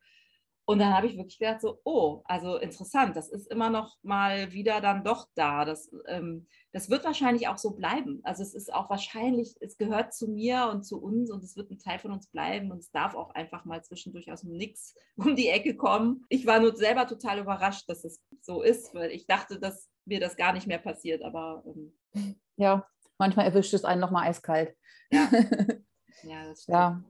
Und 0.66 0.78
dann 0.78 0.96
habe 0.96 1.06
ich 1.06 1.16
wirklich 1.16 1.38
gedacht, 1.38 1.60
so, 1.60 1.80
oh, 1.84 2.22
also 2.24 2.56
interessant, 2.56 3.16
das 3.16 3.28
ist 3.28 3.50
immer 3.50 3.68
noch 3.68 3.98
mal 4.02 4.52
wieder 4.52 4.80
dann 4.80 5.04
doch 5.04 5.28
da. 5.34 5.66
Das, 5.66 5.90
ähm, 6.06 6.46
das 6.72 6.88
wird 6.88 7.04
wahrscheinlich 7.04 7.48
auch 7.48 7.58
so 7.58 7.72
bleiben. 7.72 8.20
Also 8.22 8.42
es 8.42 8.54
ist 8.54 8.72
auch 8.72 8.88
wahrscheinlich, 8.88 9.56
es 9.60 9.76
gehört 9.76 10.14
zu 10.14 10.26
mir 10.26 10.70
und 10.72 10.84
zu 10.84 11.02
uns 11.02 11.30
und 11.30 11.44
es 11.44 11.56
wird 11.56 11.70
ein 11.70 11.78
Teil 11.78 11.98
von 11.98 12.12
uns 12.12 12.28
bleiben 12.28 12.70
und 12.70 12.78
es 12.78 12.90
darf 12.90 13.14
auch 13.14 13.34
einfach 13.34 13.66
mal 13.66 13.84
zwischendurch 13.84 14.32
aus 14.32 14.40
dem 14.40 14.52
Nix 14.52 14.94
um 15.16 15.36
die 15.36 15.48
Ecke 15.48 15.76
kommen. 15.76 16.24
Ich 16.30 16.46
war 16.46 16.60
nur 16.60 16.74
selber 16.74 17.06
total 17.06 17.40
überrascht, 17.40 17.88
dass 17.88 18.04
es 18.04 18.22
so 18.40 18.62
ist, 18.62 18.94
weil 18.94 19.10
ich 19.10 19.26
dachte, 19.26 19.60
dass 19.60 19.90
mir 20.06 20.20
das 20.20 20.36
gar 20.36 20.54
nicht 20.54 20.66
mehr 20.66 20.78
passiert, 20.78 21.22
aber 21.22 21.62
ähm, 21.66 21.92
ja, 22.56 22.86
manchmal 23.18 23.46
erwischt 23.46 23.74
es 23.74 23.84
einen 23.84 24.00
nochmal 24.00 24.28
eiskalt. 24.28 24.74
Ja, 25.10 25.28
ja 26.22 26.48
das 26.48 26.62
stimmt. 26.62 26.74
Ja. 26.74 27.04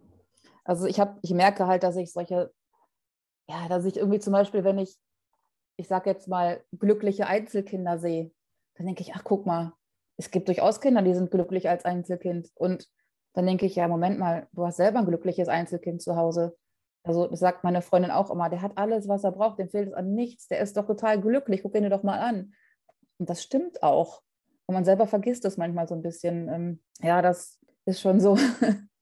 Also 0.65 0.87
ich 0.87 0.99
habe, 0.99 1.19
ich 1.23 1.31
merke 1.31 1.67
halt, 1.67 1.83
dass 1.83 1.95
ich 1.97 2.13
solche 2.13 2.51
ja, 3.49 3.69
dass 3.69 3.85
ich 3.85 3.97
irgendwie 3.97 4.21
zum 4.21 4.33
Beispiel, 4.33 4.65
wenn 4.65 4.79
ich, 4.79 4.97
ich 5.77 5.89
sage 5.89 6.11
jetzt 6.11 6.29
mal, 6.29 6.63
glückliche 6.79 7.27
Einzelkinder 7.27 7.99
sehe, 7.99 8.31
dann 8.77 8.87
denke 8.87 9.03
ich, 9.03 9.15
ach 9.15 9.25
guck 9.25 9.47
mal, 9.47 9.73
es 10.17 10.31
gibt 10.31 10.49
durchaus 10.49 10.81
Kinder, 10.81 11.03
die 11.03 11.15
sind 11.15 11.31
glücklich 11.31 11.69
als 11.69 11.85
Einzelkind. 11.85 12.51
Und 12.55 12.89
dann 13.35 13.47
denke 13.47 13.67
ich, 13.67 13.75
ja, 13.77 13.89
Moment 13.89 14.19
mal, 14.19 14.49
du 14.53 14.67
hast 14.67 14.77
selber 14.77 15.01
ein 15.01 15.07
glückliches 15.07 15.49
Einzelkind 15.49 16.03
zu 16.03 16.17
Hause. 16.17 16.57
Also 17.03 17.27
das 17.27 17.41
sagt 17.41 17.65
meine 17.65 17.83
Freundin 17.83 18.11
auch 18.11 18.31
immer, 18.31 18.49
der 18.49 18.63
hat 18.63 18.79
alles, 18.79 19.09
was 19.09 19.25
er 19.25 19.33
braucht, 19.33 19.59
dem 19.59 19.69
fehlt 19.69 19.89
es 19.89 19.95
an 19.95 20.15
nichts, 20.15 20.49
der 20.49 20.61
ist 20.61 20.77
doch 20.77 20.87
total 20.87 21.21
glücklich, 21.21 21.63
guck 21.63 21.75
ihn 21.75 21.83
dir 21.83 21.91
doch 21.91 22.03
mal 22.03 22.19
an. 22.19 22.55
Und 23.19 23.29
das 23.29 23.43
stimmt 23.43 23.83
auch. 23.83 24.23
Und 24.67 24.75
man 24.75 24.85
selber 24.85 25.07
vergisst 25.07 25.45
es 25.45 25.57
manchmal 25.57 25.87
so 25.87 25.95
ein 25.95 26.03
bisschen. 26.03 26.49
Ähm, 26.49 26.83
ja, 27.03 27.21
das 27.21 27.61
ist 27.85 28.01
schon 28.01 28.21
so. 28.21 28.39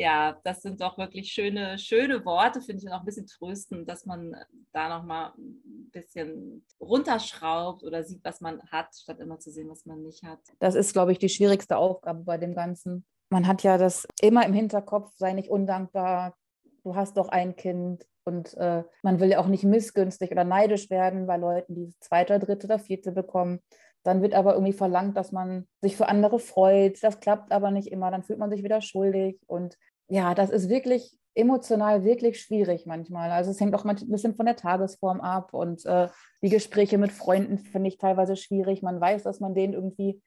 ja, 0.00 0.40
das 0.44 0.62
sind 0.62 0.80
doch 0.80 0.96
wirklich 0.96 1.30
schöne, 1.30 1.76
schöne 1.78 2.24
Worte, 2.24 2.62
finde 2.62 2.82
ich 2.82 2.90
auch 2.90 3.00
ein 3.00 3.04
bisschen 3.04 3.26
tröstend, 3.26 3.86
dass 3.86 4.06
man 4.06 4.34
da 4.72 4.88
nochmal 4.88 5.32
ein 5.36 5.90
bisschen 5.92 6.64
runterschraubt 6.80 7.84
oder 7.84 8.02
sieht, 8.02 8.24
was 8.24 8.40
man 8.40 8.62
hat, 8.72 8.94
statt 8.94 9.20
immer 9.20 9.38
zu 9.38 9.50
sehen, 9.50 9.68
was 9.68 9.84
man 9.84 10.02
nicht 10.02 10.22
hat. 10.22 10.40
Das 10.58 10.74
ist, 10.74 10.94
glaube 10.94 11.12
ich, 11.12 11.18
die 11.18 11.28
schwierigste 11.28 11.76
Aufgabe 11.76 12.24
bei 12.24 12.38
dem 12.38 12.54
Ganzen. 12.54 13.04
Man 13.28 13.46
hat 13.46 13.62
ja 13.62 13.76
das 13.76 14.08
immer 14.22 14.46
im 14.46 14.54
Hinterkopf, 14.54 15.12
sei 15.16 15.34
nicht 15.34 15.50
undankbar, 15.50 16.34
du 16.82 16.96
hast 16.96 17.18
doch 17.18 17.28
ein 17.28 17.54
Kind. 17.54 18.06
Und 18.24 18.54
äh, 18.56 18.84
man 19.02 19.20
will 19.20 19.30
ja 19.30 19.38
auch 19.38 19.48
nicht 19.48 19.64
missgünstig 19.64 20.30
oder 20.30 20.44
neidisch 20.44 20.88
werden 20.88 21.26
bei 21.26 21.36
Leuten, 21.36 21.74
die 21.74 21.92
zweite, 22.00 22.38
dritte 22.38 22.66
oder 22.66 22.78
vierte 22.78 23.12
bekommen. 23.12 23.60
Dann 24.02 24.22
wird 24.22 24.34
aber 24.34 24.54
irgendwie 24.54 24.72
verlangt, 24.72 25.16
dass 25.16 25.30
man 25.30 25.68
sich 25.82 25.96
für 25.96 26.08
andere 26.08 26.38
freut. 26.38 27.02
Das 27.02 27.20
klappt 27.20 27.52
aber 27.52 27.70
nicht 27.70 27.88
immer. 27.88 28.10
Dann 28.10 28.22
fühlt 28.22 28.38
man 28.38 28.50
sich 28.50 28.62
wieder 28.62 28.80
schuldig. 28.80 29.38
Und 29.46 29.76
ja, 30.10 30.34
das 30.34 30.50
ist 30.50 30.68
wirklich 30.68 31.16
emotional 31.34 32.04
wirklich 32.04 32.40
schwierig 32.40 32.84
manchmal. 32.84 33.30
Also 33.30 33.52
es 33.52 33.60
hängt 33.60 33.74
auch 33.74 33.84
ein 33.84 33.96
bisschen 34.10 34.34
von 34.34 34.46
der 34.46 34.56
Tagesform 34.56 35.20
ab 35.20 35.54
und 35.54 35.86
äh, 35.86 36.08
die 36.42 36.50
Gespräche 36.50 36.98
mit 36.98 37.12
Freunden 37.12 37.58
finde 37.58 37.88
ich 37.88 37.98
teilweise 37.98 38.36
schwierig. 38.36 38.82
Man 38.82 39.00
weiß, 39.00 39.22
dass 39.22 39.38
man 39.38 39.54
denen 39.54 39.72
irgendwie 39.72 40.20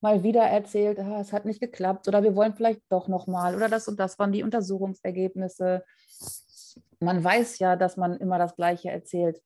mal 0.00 0.22
wieder 0.22 0.42
erzählt, 0.42 0.98
ah, 0.98 1.20
es 1.20 1.32
hat 1.32 1.44
nicht 1.44 1.60
geklappt 1.60 2.08
oder 2.08 2.22
wir 2.22 2.34
wollen 2.34 2.54
vielleicht 2.54 2.80
doch 2.88 3.08
noch 3.08 3.26
mal 3.26 3.54
oder 3.54 3.68
das 3.68 3.88
und 3.88 4.00
das 4.00 4.18
waren 4.18 4.32
die 4.32 4.42
Untersuchungsergebnisse. 4.42 5.84
Man 7.00 7.22
weiß 7.22 7.58
ja, 7.58 7.76
dass 7.76 7.98
man 7.98 8.16
immer 8.16 8.38
das 8.38 8.56
Gleiche 8.56 8.90
erzählt 8.90 9.42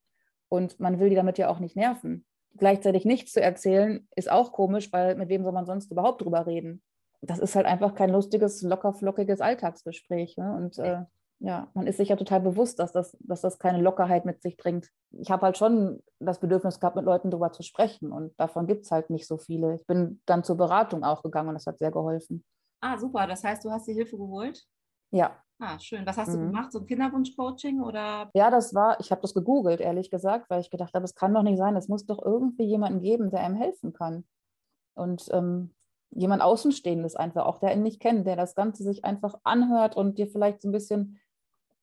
und 0.48 0.79
man 0.79 1.00
will 1.00 1.11
die 1.11 1.16
damit 1.16 1.38
ja 1.38 1.48
auch 1.48 1.59
nicht 1.59 1.76
nerven. 1.76 2.24
Gleichzeitig 2.57 3.05
nichts 3.05 3.33
zu 3.33 3.40
erzählen 3.40 4.07
ist 4.14 4.31
auch 4.31 4.53
komisch, 4.53 4.92
weil 4.92 5.16
mit 5.16 5.29
wem 5.29 5.42
soll 5.42 5.53
man 5.53 5.66
sonst 5.66 5.90
überhaupt 5.90 6.22
drüber 6.22 6.46
reden? 6.46 6.83
Das 7.23 7.39
ist 7.39 7.55
halt 7.55 7.67
einfach 7.67 7.95
kein 7.95 8.11
lustiges, 8.11 8.63
lockerflockiges 8.63 9.41
Alltagsgespräch. 9.41 10.37
Ne? 10.37 10.55
Und 10.57 10.79
äh, 10.79 11.05
ja, 11.41 11.69
man 11.75 11.87
ist 11.87 11.97
sich 11.97 12.11
ja 12.11 12.17
total 12.17 12.41
bewusst, 12.41 12.79
dass 12.79 12.93
das, 12.93 13.17
dass 13.21 13.41
das 13.41 13.59
keine 13.59 13.81
Lockerheit 13.81 14.27
mit 14.27 14.43
sich 14.43 14.57
bringt. 14.57 14.91
Ich 15.13 15.31
habe 15.31 15.43
halt 15.47 15.57
schon 15.57 16.03
das 16.19 16.39
Bedürfnis 16.39 16.81
gehabt, 16.81 16.97
mit 16.97 17.05
Leuten 17.05 17.31
darüber 17.31 17.53
zu 17.53 17.63
sprechen. 17.63 18.13
Und 18.13 18.39
davon 18.39 18.67
gibt 18.67 18.85
es 18.85 18.91
halt 18.91 19.11
nicht 19.11 19.27
so 19.27 19.39
viele. 19.39 19.75
Ich 19.75 19.87
bin 19.87 20.21
dann 20.27 20.45
zur 20.45 20.57
Beratung 20.57 21.03
auch 21.03 21.23
gegangen 21.23 21.49
und 21.49 21.55
das 21.55 21.67
hat 21.67 21.79
sehr 21.79 21.91
geholfen. 21.91 22.45
Ah, 22.83 22.99
super. 22.99 23.27
Das 23.27 23.43
heißt, 23.43 23.65
du 23.65 23.71
hast 23.71 23.87
die 23.87 23.95
Hilfe 23.95 24.17
geholt? 24.17 24.67
Ja. 25.13 25.43
Ah, 25.59 25.79
schön. 25.79 26.07
Was 26.07 26.17
hast 26.17 26.29
mhm. 26.29 26.33
du 26.33 26.39
gemacht? 26.47 26.73
So 26.73 26.81
ein 26.81 26.87
Kinderwunsch-Coaching 26.87 27.83
oder? 27.83 28.31
Ja, 28.35 28.51
das 28.51 28.75
war, 28.75 28.99
ich 29.01 29.11
habe 29.11 29.21
das 29.21 29.35
gegoogelt, 29.35 29.81
ehrlich 29.81 30.11
gesagt, 30.11 30.49
weil 30.49 30.61
ich 30.61 30.71
gedacht 30.71 30.95
habe, 30.95 31.05
es 31.05 31.15
kann 31.15 31.35
doch 31.35 31.43
nicht 31.43 31.59
sein, 31.59 31.77
es 31.77 31.89
muss 31.89 32.07
doch 32.07 32.23
irgendwie 32.25 32.65
jemanden 32.65 33.01
geben, 33.01 33.31
der 33.31 33.41
einem 33.41 33.57
helfen 33.57 33.93
kann. 33.93 34.25
Und 34.95 35.29
ähm, 35.33 35.75
jemand 36.11 36.42
Außenstehendes 36.42 37.16
einfach, 37.16 37.46
auch 37.46 37.59
der 37.59 37.73
ihn 37.73 37.83
nicht 37.83 38.01
kennt, 38.01 38.27
der 38.27 38.37
das 38.37 38.55
Ganze 38.55 38.83
sich 38.83 39.05
einfach 39.05 39.38
anhört 39.44 39.96
und 39.96 40.18
dir 40.18 40.27
vielleicht 40.27 40.62
so 40.62 40.68
ein 40.68 40.73
bisschen 40.73 41.18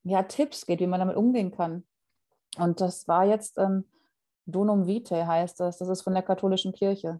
ja, 0.03 0.23
Tipps 0.23 0.65
gibt, 0.65 0.81
wie 0.81 0.87
man 0.87 0.99
damit 0.99 1.15
umgehen 1.15 1.51
kann. 1.51 1.85
Und 2.57 2.81
das 2.81 3.07
war 3.07 3.25
jetzt 3.25 3.57
ähm, 3.57 3.85
Donum 4.45 4.87
Vitae 4.87 5.27
heißt 5.27 5.59
das, 5.59 5.77
das 5.77 5.89
ist 5.89 6.01
von 6.01 6.13
der 6.13 6.23
katholischen 6.23 6.73
Kirche. 6.73 7.19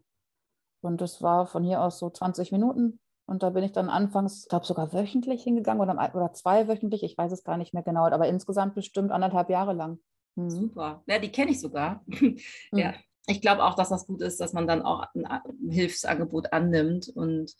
Und 0.81 1.01
das 1.01 1.21
war 1.21 1.47
von 1.47 1.63
hier 1.63 1.81
aus 1.81 1.99
so 1.99 2.09
20 2.09 2.51
Minuten. 2.51 2.99
Und 3.25 3.43
da 3.43 3.49
bin 3.49 3.63
ich 3.63 3.73
dann 3.73 3.89
anfangs, 3.89 4.43
ich 4.43 4.49
glaube 4.49 4.65
sogar 4.65 4.93
wöchentlich 4.93 5.43
hingegangen 5.43 5.81
oder, 5.81 6.15
oder 6.15 6.31
zweiwöchentlich, 6.31 7.03
ich 7.03 7.17
weiß 7.17 7.31
es 7.33 7.43
gar 7.43 7.57
nicht 7.57 7.73
mehr 7.73 7.83
genau, 7.83 8.05
aber 8.05 8.27
insgesamt 8.27 8.73
bestimmt 8.73 9.11
anderthalb 9.11 9.49
Jahre 9.49 9.73
lang. 9.73 9.99
Mhm. 10.35 10.49
Super. 10.49 11.03
Ja, 11.07 11.19
die 11.19 11.31
kenne 11.31 11.51
ich 11.51 11.59
sogar. 11.59 12.05
ja. 12.71 12.91
Mhm 12.91 13.06
ich 13.27 13.41
glaube 13.41 13.63
auch, 13.65 13.75
dass 13.75 13.89
das 13.89 14.07
gut 14.07 14.21
ist, 14.21 14.39
dass 14.39 14.53
man 14.53 14.67
dann 14.67 14.81
auch 14.81 15.05
ein 15.13 15.69
Hilfsangebot 15.69 16.53
annimmt. 16.53 17.09
Und 17.09 17.53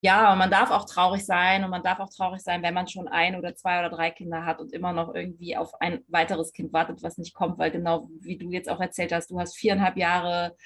ja, 0.00 0.34
man 0.36 0.50
darf 0.50 0.70
auch 0.70 0.84
traurig 0.84 1.24
sein 1.26 1.64
und 1.64 1.70
man 1.70 1.82
darf 1.82 1.98
auch 1.98 2.10
traurig 2.10 2.42
sein, 2.42 2.62
wenn 2.62 2.74
man 2.74 2.86
schon 2.86 3.08
ein 3.08 3.36
oder 3.36 3.56
zwei 3.56 3.80
oder 3.80 3.90
drei 3.90 4.10
Kinder 4.10 4.44
hat 4.46 4.60
und 4.60 4.72
immer 4.72 4.92
noch 4.92 5.14
irgendwie 5.14 5.56
auf 5.56 5.80
ein 5.80 6.04
weiteres 6.08 6.52
Kind 6.52 6.72
wartet, 6.72 7.02
was 7.02 7.18
nicht 7.18 7.34
kommt, 7.34 7.58
weil 7.58 7.70
genau 7.72 8.08
wie 8.20 8.38
du 8.38 8.50
jetzt 8.50 8.68
auch 8.68 8.80
erzählt 8.80 9.12
hast, 9.12 9.30
du 9.30 9.40
hast 9.40 9.56
viereinhalb 9.56 9.96
Jahre, 9.96 10.56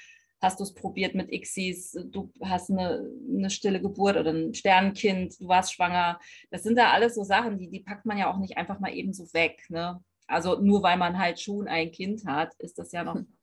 hast 0.41 0.59
du 0.59 0.63
es 0.63 0.73
probiert 0.73 1.15
mit 1.15 1.31
Xis, 1.31 1.97
du 2.05 2.31
hast 2.43 2.69
eine, 2.69 3.09
eine 3.29 3.49
stille 3.49 3.81
Geburt 3.81 4.17
oder 4.17 4.31
ein 4.31 4.53
Sternenkind, 4.53 5.39
du 5.41 5.47
warst 5.47 5.73
schwanger. 5.73 6.19
Das 6.51 6.63
sind 6.63 6.77
da 6.77 6.91
alles 6.91 7.15
so 7.15 7.23
Sachen, 7.23 7.57
die, 7.57 7.69
die 7.69 7.79
packt 7.79 8.05
man 8.05 8.17
ja 8.17 8.31
auch 8.31 8.37
nicht 8.37 8.57
einfach 8.57 8.79
mal 8.79 8.93
eben 8.93 9.13
so 9.13 9.33
weg. 9.33 9.65
Ne? 9.69 10.03
Also 10.27 10.59
nur 10.61 10.83
weil 10.83 10.97
man 10.97 11.17
halt 11.17 11.39
schon 11.39 11.67
ein 11.67 11.91
Kind 11.91 12.25
hat, 12.25 12.53
ist 12.59 12.77
das 12.77 12.91
ja 12.91 13.03
noch 13.03 13.17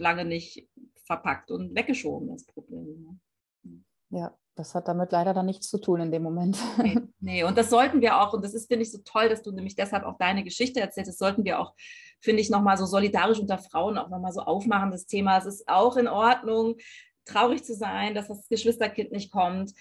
lange 0.00 0.24
nicht 0.24 0.68
verpackt 1.04 1.50
und 1.50 1.74
weggeschoben, 1.74 2.28
das 2.28 2.46
Problem. 2.46 3.20
Ne? 3.64 3.80
Ja, 4.10 4.36
das 4.56 4.74
hat 4.74 4.88
damit 4.88 5.12
leider 5.12 5.34
dann 5.34 5.46
nichts 5.46 5.68
zu 5.68 5.78
tun 5.78 6.00
in 6.00 6.12
dem 6.12 6.22
Moment. 6.22 6.58
Nee, 6.78 6.98
nee, 7.20 7.44
und 7.44 7.56
das 7.56 7.70
sollten 7.70 8.00
wir 8.00 8.20
auch, 8.20 8.32
und 8.32 8.44
das 8.44 8.54
ist, 8.54 8.68
finde 8.68 8.82
ich, 8.82 8.92
so 8.92 8.98
toll, 9.04 9.28
dass 9.28 9.42
du 9.42 9.52
nämlich 9.52 9.76
deshalb 9.76 10.04
auch 10.04 10.18
deine 10.18 10.44
Geschichte 10.44 10.80
erzählst, 10.80 11.08
das 11.08 11.18
sollten 11.18 11.44
wir 11.44 11.60
auch, 11.60 11.74
finde 12.20 12.42
ich, 12.42 12.50
nochmal 12.50 12.76
so 12.76 12.86
solidarisch 12.86 13.38
unter 13.38 13.58
Frauen 13.58 13.98
auch 13.98 14.08
nochmal 14.08 14.32
so 14.32 14.40
aufmachen, 14.40 14.90
das 14.90 15.06
Thema. 15.06 15.38
Es 15.38 15.46
ist 15.46 15.68
auch 15.68 15.96
in 15.96 16.08
Ordnung, 16.08 16.76
traurig 17.24 17.64
zu 17.64 17.74
sein, 17.74 18.14
dass 18.14 18.28
das 18.28 18.48
Geschwisterkind 18.48 19.12
nicht 19.12 19.30
kommt. 19.30 19.72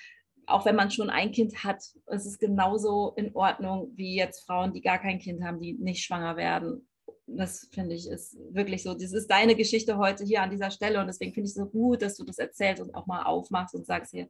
Auch 0.46 0.66
wenn 0.66 0.76
man 0.76 0.90
schon 0.90 1.10
ein 1.10 1.32
Kind 1.32 1.64
hat, 1.64 1.84
es 2.08 2.26
ist 2.26 2.40
genauso 2.40 3.14
in 3.18 3.36
Ordnung 3.36 3.92
wie 3.96 4.16
jetzt 4.16 4.46
Frauen, 4.46 4.74
die 4.74 4.82
gar 4.82 4.98
kein 4.98 5.20
Kind 5.20 5.44
haben, 5.44 5.60
die 5.60 5.74
nicht 5.74 6.04
schwanger 6.04 6.38
werden 6.38 6.89
das 7.38 7.68
finde 7.72 7.96
ich 7.96 8.08
ist 8.08 8.38
wirklich 8.52 8.84
so. 8.84 8.94
Das 8.94 9.14
ist 9.14 9.28
deine 9.30 9.56
Geschichte 9.56 9.98
heute 9.98 10.24
hier 10.24 10.42
an 10.42 10.50
dieser 10.50 10.72
Stelle 10.72 11.00
und 11.00 11.08
deswegen 11.08 11.34
finde 11.34 11.48
ich 11.48 11.56
es 11.56 11.62
so 11.62 11.66
gut, 11.66 12.02
dass 12.02 12.16
du 12.16 12.24
das 12.24 12.38
erzählst 12.38 12.82
und 12.82 12.94
auch 12.96 13.08
mal 13.08 13.24
aufmachst 13.24 13.76
und 13.76 13.86
sagst 13.86 14.12
hier, 14.12 14.28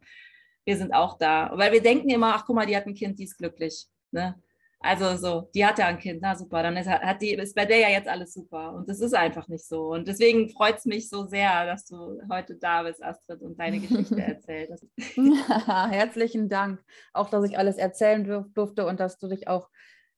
wir 0.66 0.78
sind 0.78 0.94
auch 0.94 1.18
da. 1.18 1.52
Weil 1.56 1.72
wir 1.72 1.82
denken 1.82 2.10
immer, 2.10 2.36
ach 2.36 2.46
guck 2.46 2.56
mal, 2.56 2.66
die 2.66 2.76
hat 2.76 2.86
ein 2.86 2.94
Kind, 2.94 3.20
die 3.20 3.24
ist 3.24 3.38
glücklich. 3.38 3.88
Ne? 4.12 4.42
Also 4.82 5.18
so, 5.18 5.50
die 5.54 5.66
hat 5.66 5.78
ja 5.78 5.88
ein 5.88 6.00
Kind, 6.00 6.20
na 6.22 6.36
super, 6.36 6.64
dann 6.64 6.78
ist, 6.78 6.88
hat 6.88 7.22
die, 7.22 7.34
ist 7.34 7.54
bei 7.54 7.66
der 7.66 7.80
ja 7.80 7.90
jetzt 7.90 8.08
alles 8.08 8.34
super. 8.34 8.74
Und 8.74 8.88
das 8.88 9.02
ist 9.02 9.14
einfach 9.14 9.50
nicht 9.50 9.66
so. 9.66 9.92
Und 9.92 10.08
deswegen 10.08 10.50
freut 10.50 10.78
es 10.78 10.86
mich 10.86 11.10
so 11.10 11.26
sehr, 11.26 11.66
dass 11.66 11.86
du 11.86 12.22
heute 12.32 12.56
da 12.56 12.84
bist, 12.84 13.04
Astrid, 13.04 13.42
und 13.42 13.60
deine 13.60 13.80
Geschichte 13.80 14.22
erzählt 14.22 14.72
hast. 14.72 14.86
Herzlichen 15.92 16.48
Dank. 16.48 16.82
Auch, 17.12 17.30
dass 17.30 17.44
ich 17.44 17.58
alles 17.58 17.78
erzählen 17.78 18.48
durfte 18.54 18.86
und 18.86 19.02
dass 19.02 19.18
du 19.18 19.28
dich 19.28 19.50
auch 19.50 19.70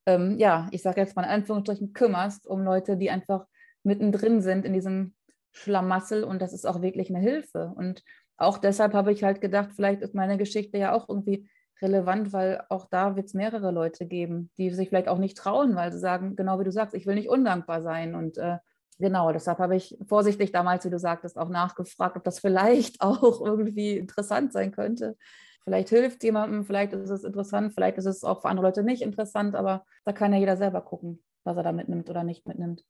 ähm, 0.06 0.38
ja, 0.38 0.68
ich 0.72 0.82
sage 0.82 1.02
jetzt 1.02 1.16
mal 1.16 1.24
in 1.24 1.30
Anführungsstrichen, 1.30 1.94
kümmerst 1.94 2.48
um 2.48 2.64
Leute, 2.64 2.98
die 2.98 3.10
einfach 3.10 3.46
mittendrin 3.84 4.42
sind 4.42 4.66
in 4.66 4.74
diesem 4.74 5.14
Schlamassel 5.52 6.24
und 6.24 6.42
das 6.42 6.54
ist 6.54 6.66
auch 6.66 6.82
wirklich 6.82 7.10
eine 7.10 7.20
Hilfe. 7.20 7.72
Und 7.76 8.04
auch 8.38 8.58
deshalb 8.58 8.94
habe 8.94 9.12
ich 9.12 9.24
halt 9.24 9.42
gedacht, 9.42 9.72
vielleicht 9.76 10.02
ist 10.02 10.16
meine 10.16 10.38
Geschichte 10.38 10.78
ja 10.78 10.94
auch 10.94 11.10
irgendwie 11.10 11.50
relevant, 11.82 12.32
weil 12.32 12.64
auch 12.70 12.88
da 12.90 13.16
wird 13.16 13.28
es 13.28 13.34
mehrere 13.34 13.72
Leute 13.72 14.06
geben, 14.06 14.52
die 14.58 14.70
sich 14.72 14.90
vielleicht 14.90 15.08
auch 15.08 15.18
nicht 15.18 15.38
trauen, 15.38 15.76
weil 15.76 15.92
sie 15.92 16.00
sagen, 16.00 16.36
genau 16.36 16.60
wie 16.60 16.64
du 16.64 16.72
sagst, 16.72 16.96
ich 16.96 17.06
will 17.06 17.16
nicht 17.16 17.30
undankbar 17.30 17.82
sein. 17.82 18.16
Und 18.16 18.38
äh, 18.38 18.58
genau, 19.00 19.32
deshalb 19.32 19.60
habe 19.60 19.76
ich 19.76 19.98
vorsichtig 20.08 20.52
damals, 20.52 20.86
wie 20.86 20.90
du 20.90 21.00
sagtest, 21.00 21.38
auch 21.38 21.50
nachgefragt, 21.50 22.18
ob 22.18 22.24
das 22.24 22.40
vielleicht 22.40 23.02
auch 23.02 23.46
irgendwie 23.46 23.98
interessant 23.98 24.54
sein 24.54 24.72
könnte. 24.72 25.18
Vielleicht 25.64 25.90
hilft 25.90 26.24
jemandem, 26.24 26.66
vielleicht 26.66 26.94
ist 26.94 27.10
es 27.10 27.24
interessant, 27.24 27.74
vielleicht 27.74 27.98
ist 27.98 28.06
es 28.06 28.24
auch 28.24 28.42
für 28.42 28.50
andere 28.50 28.68
Leute 28.68 28.84
nicht 28.84 29.02
interessant, 29.02 29.56
aber 29.56 29.86
da 30.06 30.12
kann 30.12 30.34
ja 30.34 30.40
jeder 30.40 30.58
selber 30.58 30.82
gucken, 30.82 31.24
was 31.44 31.56
er 31.56 31.64
da 31.64 31.72
mitnimmt 31.72 32.10
oder 32.10 32.24
nicht 32.24 32.48
mitnimmt. 32.48 32.84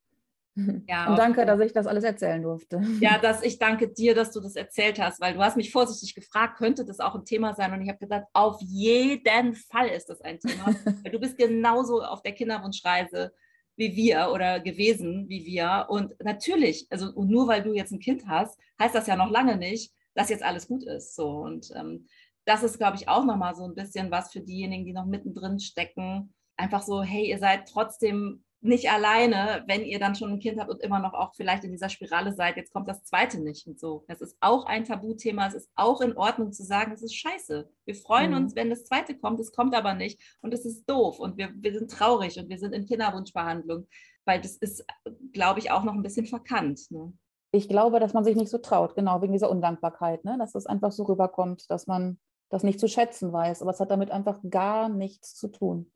Ja, 0.88 1.10
und 1.10 1.18
danke, 1.18 1.46
dass 1.46 1.62
ich 1.62 1.72
das 1.72 1.88
alles 1.88 2.04
erzählen 2.04 2.42
durfte. 2.42 2.82
Ja, 3.00 3.18
dass 3.22 3.42
ich 3.42 3.58
danke 3.58 3.88
dir, 3.88 4.14
dass 4.14 4.32
du 4.32 4.42
das 4.42 4.56
erzählt 4.56 5.00
hast, 5.00 5.22
weil 5.22 5.34
du 5.34 5.40
hast 5.40 5.56
mich 5.56 5.72
vorsichtig 5.72 6.14
gefragt, 6.14 6.58
könnte 6.58 6.86
das 6.86 7.00
auch 7.00 7.16
ein 7.16 7.24
Thema 7.24 7.54
sein? 7.54 7.72
Und 7.72 7.82
ich 7.82 7.88
habe 7.88 8.00
gesagt, 8.00 8.28
auf 8.34 8.62
jeden 8.62 9.56
Fall 9.56 9.88
ist 9.88 10.10
das 10.10 10.22
ein 10.22 10.40
Thema. 10.40 10.66
weil 11.04 11.12
du 11.12 11.20
bist 11.20 11.38
genauso 11.38 12.02
auf 12.02 12.22
der 12.22 12.34
Kinderwunschreise 12.34 13.32
wie 13.78 13.96
wir 13.96 14.30
oder 14.34 14.60
gewesen 14.60 15.30
wie 15.30 15.46
wir. 15.46 15.86
Und 15.90 16.14
natürlich, 16.22 16.88
also 16.90 17.12
und 17.14 17.30
nur 17.30 17.48
weil 17.48 17.64
du 17.64 17.74
jetzt 17.74 17.92
ein 17.92 18.00
Kind 18.00 18.28
hast, 18.28 18.60
heißt 18.80 18.94
das 18.94 19.08
ja 19.08 19.16
noch 19.16 19.32
lange 19.32 19.56
nicht, 19.56 19.94
dass 20.14 20.30
jetzt 20.30 20.44
alles 20.44 20.68
gut 20.68 20.84
ist. 20.84 21.16
So 21.16 21.30
und 21.30 21.72
ähm, 21.76 22.08
das 22.46 22.64
ist, 22.64 22.78
glaube 22.78 22.98
ich, 22.98 23.08
auch 23.08 23.26
nochmal 23.26 23.56
so 23.56 23.64
ein 23.64 23.76
bisschen 23.76 24.12
was 24.12 24.32
für 24.32 24.42
diejenigen, 24.42 24.86
die 24.86 24.94
noch 24.94 25.06
mittendrin 25.06 25.60
stecken. 25.60 26.34
Einfach 26.58 26.82
so, 26.82 27.02
hey, 27.02 27.30
ihr 27.30 27.40
seid 27.40 27.68
trotzdem 27.68 28.44
nicht 28.64 28.92
alleine, 28.92 29.64
wenn 29.68 29.84
ihr 29.84 30.00
dann 30.00 30.14
schon 30.14 30.34
ein 30.34 30.40
Kind 30.40 30.60
habt 30.60 30.70
und 30.70 30.82
immer 30.82 31.00
noch 31.00 31.14
auch 31.14 31.34
vielleicht 31.34 31.64
in 31.64 31.72
dieser 31.72 31.90
Spirale 31.90 32.32
seid, 32.34 32.58
jetzt 32.58 32.72
kommt 32.72 32.88
das 32.88 33.04
zweite 33.04 33.42
nicht 33.42 33.66
und 33.66 33.80
so. 33.80 34.06
Das 34.08 34.22
ist 34.22 34.38
auch 34.40 34.66
ein 34.66 34.86
Tabuthema. 34.86 35.48
Es 35.48 35.56
ist 35.56 35.70
auch 35.76 36.00
in 36.00 36.16
Ordnung 36.16 36.54
zu 36.54 36.64
sagen, 36.64 36.92
es 36.92 37.02
ist 37.02 37.16
scheiße. 37.16 37.68
Wir 37.86 37.96
freuen 37.96 38.32
mhm. 38.32 38.38
uns, 38.38 38.56
wenn 38.56 38.70
das 38.70 38.86
zweite 38.86 39.18
kommt, 39.18 39.40
es 39.40 39.52
kommt 39.52 39.74
aber 39.74 39.96
nicht 39.96 40.22
und 40.42 40.54
es 40.54 40.66
ist 40.66 40.88
doof 40.88 41.20
und 41.20 41.38
wir, 41.38 41.52
wir 41.56 41.74
sind 41.74 41.90
traurig 41.90 42.38
und 42.38 42.50
wir 42.50 42.60
sind 42.60 42.74
in 42.74 42.86
Kinderwunschbehandlung, 42.86 43.88
weil 44.26 44.40
das 44.40 44.58
ist, 44.58 44.86
glaube 45.34 45.60
ich, 45.60 45.72
auch 45.72 45.84
noch 45.84 45.94
ein 45.94 46.04
bisschen 46.04 46.28
verkannt. 46.28 46.82
Ne? 46.92 47.14
Ich 47.52 47.68
glaube, 47.68 48.00
dass 48.00 48.14
man 48.14 48.24
sich 48.24 48.36
nicht 48.36 48.50
so 48.50 48.60
traut, 48.60 48.94
genau 48.94 49.24
wegen 49.24 49.34
dieser 49.34 49.50
Undankbarkeit, 49.50 50.24
ne? 50.24 50.38
dass 50.38 50.54
es 50.54 50.68
einfach 50.68 50.92
so 50.92 51.04
rüberkommt, 51.04 51.70
dass 51.72 51.88
man 51.88 52.20
das 52.52 52.64
nicht 52.64 52.80
zu 52.80 52.88
schätzen 52.88 53.34
weiß. 53.34 53.64
Aber 53.64 53.72
es 53.72 53.80
hat 53.80 53.90
damit 53.90 54.12
einfach 54.12 54.40
gar 54.50 54.90
nichts 54.90 55.36
zu 55.36 55.48
tun. 55.48 55.90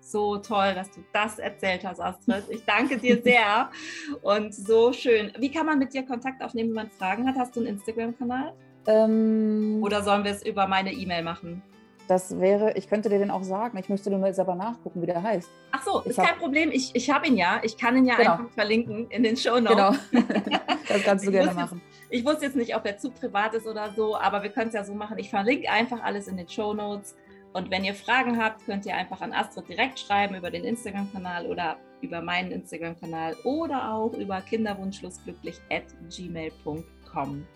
So 0.00 0.36
toll, 0.36 0.74
dass 0.74 0.90
du 0.90 1.00
das 1.12 1.38
erzählt 1.38 1.84
hast, 1.84 1.98
Astrid. 1.98 2.44
Ich 2.50 2.64
danke 2.64 2.98
dir 2.98 3.22
sehr 3.22 3.70
und 4.22 4.54
so 4.54 4.92
schön. 4.92 5.32
Wie 5.38 5.50
kann 5.50 5.66
man 5.66 5.78
mit 5.78 5.94
dir 5.94 6.04
Kontakt 6.04 6.42
aufnehmen, 6.42 6.70
wenn 6.70 6.86
man 6.86 6.90
Fragen 6.90 7.26
hat? 7.26 7.36
Hast 7.36 7.56
du 7.56 7.60
einen 7.60 7.70
Instagram-Kanal? 7.70 8.52
Ähm, 8.86 9.80
Oder 9.82 10.02
sollen 10.02 10.24
wir 10.24 10.32
es 10.32 10.44
über 10.44 10.66
meine 10.66 10.92
E-Mail 10.92 11.22
machen? 11.22 11.62
Das 12.06 12.38
wäre, 12.38 12.76
ich 12.76 12.90
könnte 12.90 13.08
dir 13.08 13.18
den 13.18 13.30
auch 13.30 13.44
sagen. 13.44 13.78
Ich 13.78 13.88
müsste 13.88 14.10
nur 14.10 14.32
selber 14.34 14.54
nachgucken, 14.54 15.00
wie 15.00 15.06
der 15.06 15.22
heißt. 15.22 15.48
Ach 15.72 15.82
so, 15.82 16.00
ist 16.00 16.18
hab, 16.18 16.26
kein 16.26 16.38
Problem. 16.38 16.70
Ich, 16.70 16.94
ich 16.94 17.08
habe 17.10 17.26
ihn 17.26 17.38
ja. 17.38 17.60
Ich 17.62 17.78
kann 17.78 17.96
ihn 17.96 18.04
ja 18.04 18.16
genau. 18.16 18.32
einfach 18.32 18.50
verlinken 18.50 19.08
in 19.08 19.22
den 19.22 19.38
Show 19.38 19.58
Notes. 19.58 19.98
Genau. 20.10 20.24
das 20.88 21.02
kannst 21.02 21.26
du 21.26 21.30
gerne 21.30 21.54
machen. 21.54 21.80
Ich 22.14 22.24
wusste 22.24 22.44
jetzt 22.44 22.54
nicht, 22.54 22.76
ob 22.76 22.86
er 22.86 22.96
zu 22.96 23.10
privat 23.10 23.54
ist 23.54 23.66
oder 23.66 23.92
so, 23.96 24.16
aber 24.16 24.44
wir 24.44 24.50
können 24.50 24.68
es 24.68 24.74
ja 24.74 24.84
so 24.84 24.94
machen. 24.94 25.18
Ich 25.18 25.30
verlinke 25.30 25.68
einfach 25.68 26.00
alles 26.00 26.28
in 26.28 26.36
den 26.36 26.48
Show 26.48 26.72
Notes. 26.72 27.16
Und 27.54 27.72
wenn 27.72 27.82
ihr 27.82 27.92
Fragen 27.92 28.40
habt, 28.40 28.64
könnt 28.66 28.86
ihr 28.86 28.94
einfach 28.94 29.20
an 29.20 29.32
Astrid 29.32 29.68
direkt 29.68 29.98
schreiben 29.98 30.36
über 30.36 30.48
den 30.48 30.62
Instagram-Kanal 30.62 31.44
oder 31.46 31.76
über 32.02 32.22
meinen 32.22 32.52
Instagram-Kanal 32.52 33.34
oder 33.42 33.92
auch 33.92 34.12
über 34.12 34.40
kinderwunschschlussglücklich 34.42 35.60
at 35.70 35.86
gmail.com. 36.08 37.46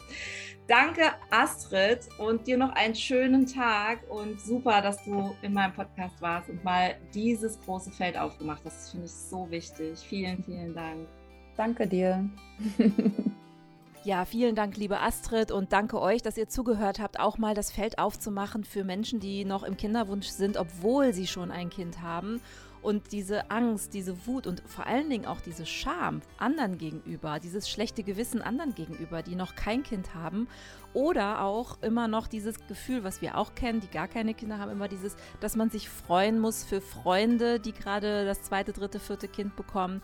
Danke, 0.67 1.03
Astrid, 1.31 2.09
und 2.19 2.49
dir 2.49 2.59
noch 2.59 2.73
einen 2.73 2.97
schönen 2.97 3.47
Tag 3.47 4.11
und 4.11 4.41
super, 4.41 4.83
dass 4.83 5.05
du 5.05 5.37
in 5.43 5.53
meinem 5.53 5.73
Podcast 5.73 6.21
warst 6.21 6.51
und 6.51 6.65
mal 6.65 6.97
dieses 7.15 7.61
große 7.61 7.93
Feld 7.93 8.19
aufgemacht 8.19 8.63
hast. 8.65 8.77
Das 8.77 8.91
finde 8.91 9.07
ich 9.07 9.13
so 9.13 9.49
wichtig. 9.53 10.01
Vielen, 10.01 10.43
vielen 10.43 10.75
Dank. 10.75 11.07
Danke 11.57 11.87
dir. 11.87 12.29
Ja, 14.09 14.25
vielen 14.25 14.55
Dank, 14.55 14.79
liebe 14.79 15.01
Astrid, 15.01 15.51
und 15.51 15.75
danke 15.75 16.01
euch, 16.01 16.23
dass 16.23 16.39
ihr 16.39 16.49
zugehört 16.49 16.99
habt, 16.99 17.21
auch 17.21 17.37
mal 17.37 17.53
das 17.53 17.71
Feld 17.71 17.99
aufzumachen 17.99 18.65
für 18.65 18.83
Menschen, 18.83 19.21
die 19.21 19.45
noch 19.45 19.63
im 19.63 19.77
Kinderwunsch 19.77 20.29
sind, 20.29 20.57
obwohl 20.57 21.13
sie 21.13 21.27
schon 21.27 21.51
ein 21.51 21.69
Kind 21.69 22.01
haben 22.01 22.41
und 22.81 23.13
diese 23.13 23.51
Angst, 23.51 23.93
diese 23.93 24.27
Wut 24.27 24.47
und 24.47 24.63
vor 24.65 24.87
allen 24.87 25.11
Dingen 25.11 25.27
auch 25.27 25.43
diese 25.43 25.67
Scham 25.67 26.23
anderen 26.39 26.79
gegenüber, 26.79 27.39
dieses 27.39 27.69
schlechte 27.69 28.03
Gewissen 28.03 28.41
anderen 28.41 28.75
gegenüber, 28.75 29.23
die 29.23 29.35
noch 29.35 29.55
kein 29.55 29.83
Kind 29.83 30.15
haben 30.15 30.49
oder 30.95 31.43
auch 31.43 31.77
immer 31.83 32.09
noch 32.09 32.29
dieses 32.29 32.67
Gefühl, 32.67 33.05
was 33.05 33.21
wir 33.21 33.37
auch 33.37 33.55
kennen, 33.55 33.81
die 33.81 33.91
gar 33.91 34.09
keine 34.09 34.33
Kinder 34.33 34.59
haben, 34.59 34.73
immer 34.73 34.89
dieses, 34.89 35.17
dass 35.41 35.55
man 35.55 35.69
sich 35.69 35.91
freuen 35.91 36.39
muss 36.39 36.65
für 36.65 36.81
Freunde, 36.81 37.61
die 37.61 37.73
gerade 37.75 38.25
das 38.25 38.41
zweite, 38.41 38.73
dritte, 38.73 39.01
vierte 39.01 39.29
Kind 39.29 39.55
bekommen. 39.55 40.01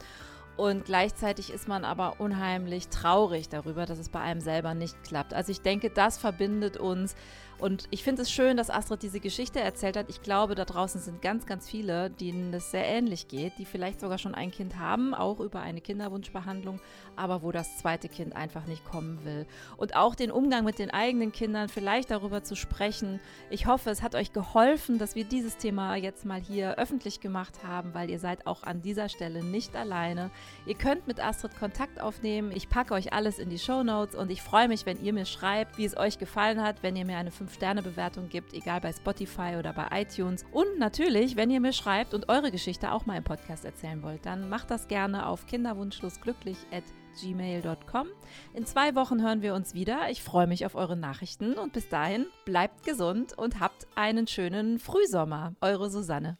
Und 0.56 0.84
gleichzeitig 0.84 1.52
ist 1.52 1.66
man 1.66 1.84
aber 1.84 2.20
unheimlich 2.20 2.88
traurig 2.88 3.48
darüber, 3.48 3.86
dass 3.86 3.98
es 3.98 4.08
bei 4.08 4.20
einem 4.20 4.40
selber 4.40 4.74
nicht 4.74 5.02
klappt. 5.02 5.34
Also 5.34 5.50
ich 5.50 5.62
denke, 5.62 5.90
das 5.90 6.16
verbindet 6.16 6.76
uns 6.76 7.16
und 7.58 7.86
ich 7.90 8.02
finde 8.02 8.22
es 8.22 8.30
schön, 8.30 8.56
dass 8.56 8.70
Astrid 8.70 9.02
diese 9.02 9.20
Geschichte 9.20 9.60
erzählt 9.60 9.96
hat. 9.96 10.06
Ich 10.08 10.22
glaube, 10.22 10.54
da 10.54 10.64
draußen 10.64 11.00
sind 11.00 11.22
ganz, 11.22 11.46
ganz 11.46 11.68
viele, 11.68 12.10
denen 12.10 12.52
es 12.52 12.70
sehr 12.70 12.84
ähnlich 12.84 13.28
geht, 13.28 13.52
die 13.58 13.64
vielleicht 13.64 14.00
sogar 14.00 14.18
schon 14.18 14.34
ein 14.34 14.50
Kind 14.50 14.78
haben, 14.78 15.14
auch 15.14 15.40
über 15.40 15.60
eine 15.60 15.80
Kinderwunschbehandlung, 15.80 16.80
aber 17.16 17.42
wo 17.42 17.52
das 17.52 17.78
zweite 17.78 18.08
Kind 18.08 18.34
einfach 18.34 18.66
nicht 18.66 18.84
kommen 18.84 19.24
will. 19.24 19.46
Und 19.76 19.94
auch 19.94 20.14
den 20.14 20.30
Umgang 20.30 20.64
mit 20.64 20.78
den 20.78 20.90
eigenen 20.90 21.32
Kindern, 21.32 21.68
vielleicht 21.68 22.10
darüber 22.10 22.42
zu 22.42 22.56
sprechen. 22.56 23.20
Ich 23.50 23.66
hoffe, 23.66 23.90
es 23.90 24.02
hat 24.02 24.14
euch 24.14 24.32
geholfen, 24.32 24.98
dass 24.98 25.14
wir 25.14 25.24
dieses 25.24 25.56
Thema 25.56 25.96
jetzt 25.96 26.24
mal 26.24 26.40
hier 26.40 26.76
öffentlich 26.78 27.20
gemacht 27.20 27.64
haben, 27.64 27.94
weil 27.94 28.10
ihr 28.10 28.18
seid 28.18 28.46
auch 28.46 28.64
an 28.64 28.82
dieser 28.82 29.08
Stelle 29.08 29.44
nicht 29.44 29.76
alleine. 29.76 30.30
Ihr 30.66 30.74
könnt 30.74 31.06
mit 31.06 31.24
Astrid 31.24 31.56
Kontakt 31.58 32.00
aufnehmen. 32.00 32.52
Ich 32.54 32.68
packe 32.68 32.94
euch 32.94 33.12
alles 33.12 33.38
in 33.38 33.48
die 33.48 33.58
Show 33.58 33.82
Notes 33.82 34.14
und 34.14 34.30
ich 34.30 34.42
freue 34.42 34.68
mich, 34.68 34.86
wenn 34.86 35.02
ihr 35.02 35.12
mir 35.12 35.26
schreibt, 35.26 35.78
wie 35.78 35.84
es 35.84 35.96
euch 35.96 36.18
gefallen 36.18 36.62
hat, 36.62 36.82
wenn 36.82 36.96
ihr 36.96 37.04
mir 37.04 37.16
eine 37.16 37.30
5 37.30 37.43
5-Sterne-Bewertung 37.46 38.28
gibt, 38.28 38.52
egal 38.52 38.80
bei 38.80 38.92
Spotify 38.92 39.56
oder 39.58 39.72
bei 39.72 40.02
iTunes. 40.02 40.44
Und 40.52 40.78
natürlich, 40.78 41.36
wenn 41.36 41.50
ihr 41.50 41.60
mir 41.60 41.72
schreibt 41.72 42.14
und 42.14 42.28
eure 42.28 42.50
Geschichte 42.50 42.92
auch 42.92 43.06
mal 43.06 43.16
im 43.16 43.24
Podcast 43.24 43.64
erzählen 43.64 44.02
wollt, 44.02 44.26
dann 44.26 44.48
macht 44.48 44.70
das 44.70 44.88
gerne 44.88 45.26
auf 45.26 45.46
kinderwunschschlussglücklich 45.46 46.58
gmail.com. 47.20 48.08
In 48.54 48.66
zwei 48.66 48.94
Wochen 48.94 49.22
hören 49.22 49.42
wir 49.42 49.54
uns 49.54 49.74
wieder. 49.74 50.10
Ich 50.10 50.22
freue 50.22 50.46
mich 50.46 50.66
auf 50.66 50.74
eure 50.74 50.96
Nachrichten 50.96 51.54
und 51.54 51.72
bis 51.72 51.88
dahin 51.88 52.26
bleibt 52.44 52.84
gesund 52.84 53.36
und 53.36 53.60
habt 53.60 53.86
einen 53.94 54.26
schönen 54.26 54.78
Frühsommer. 54.78 55.54
Eure 55.60 55.90
Susanne. 55.90 56.38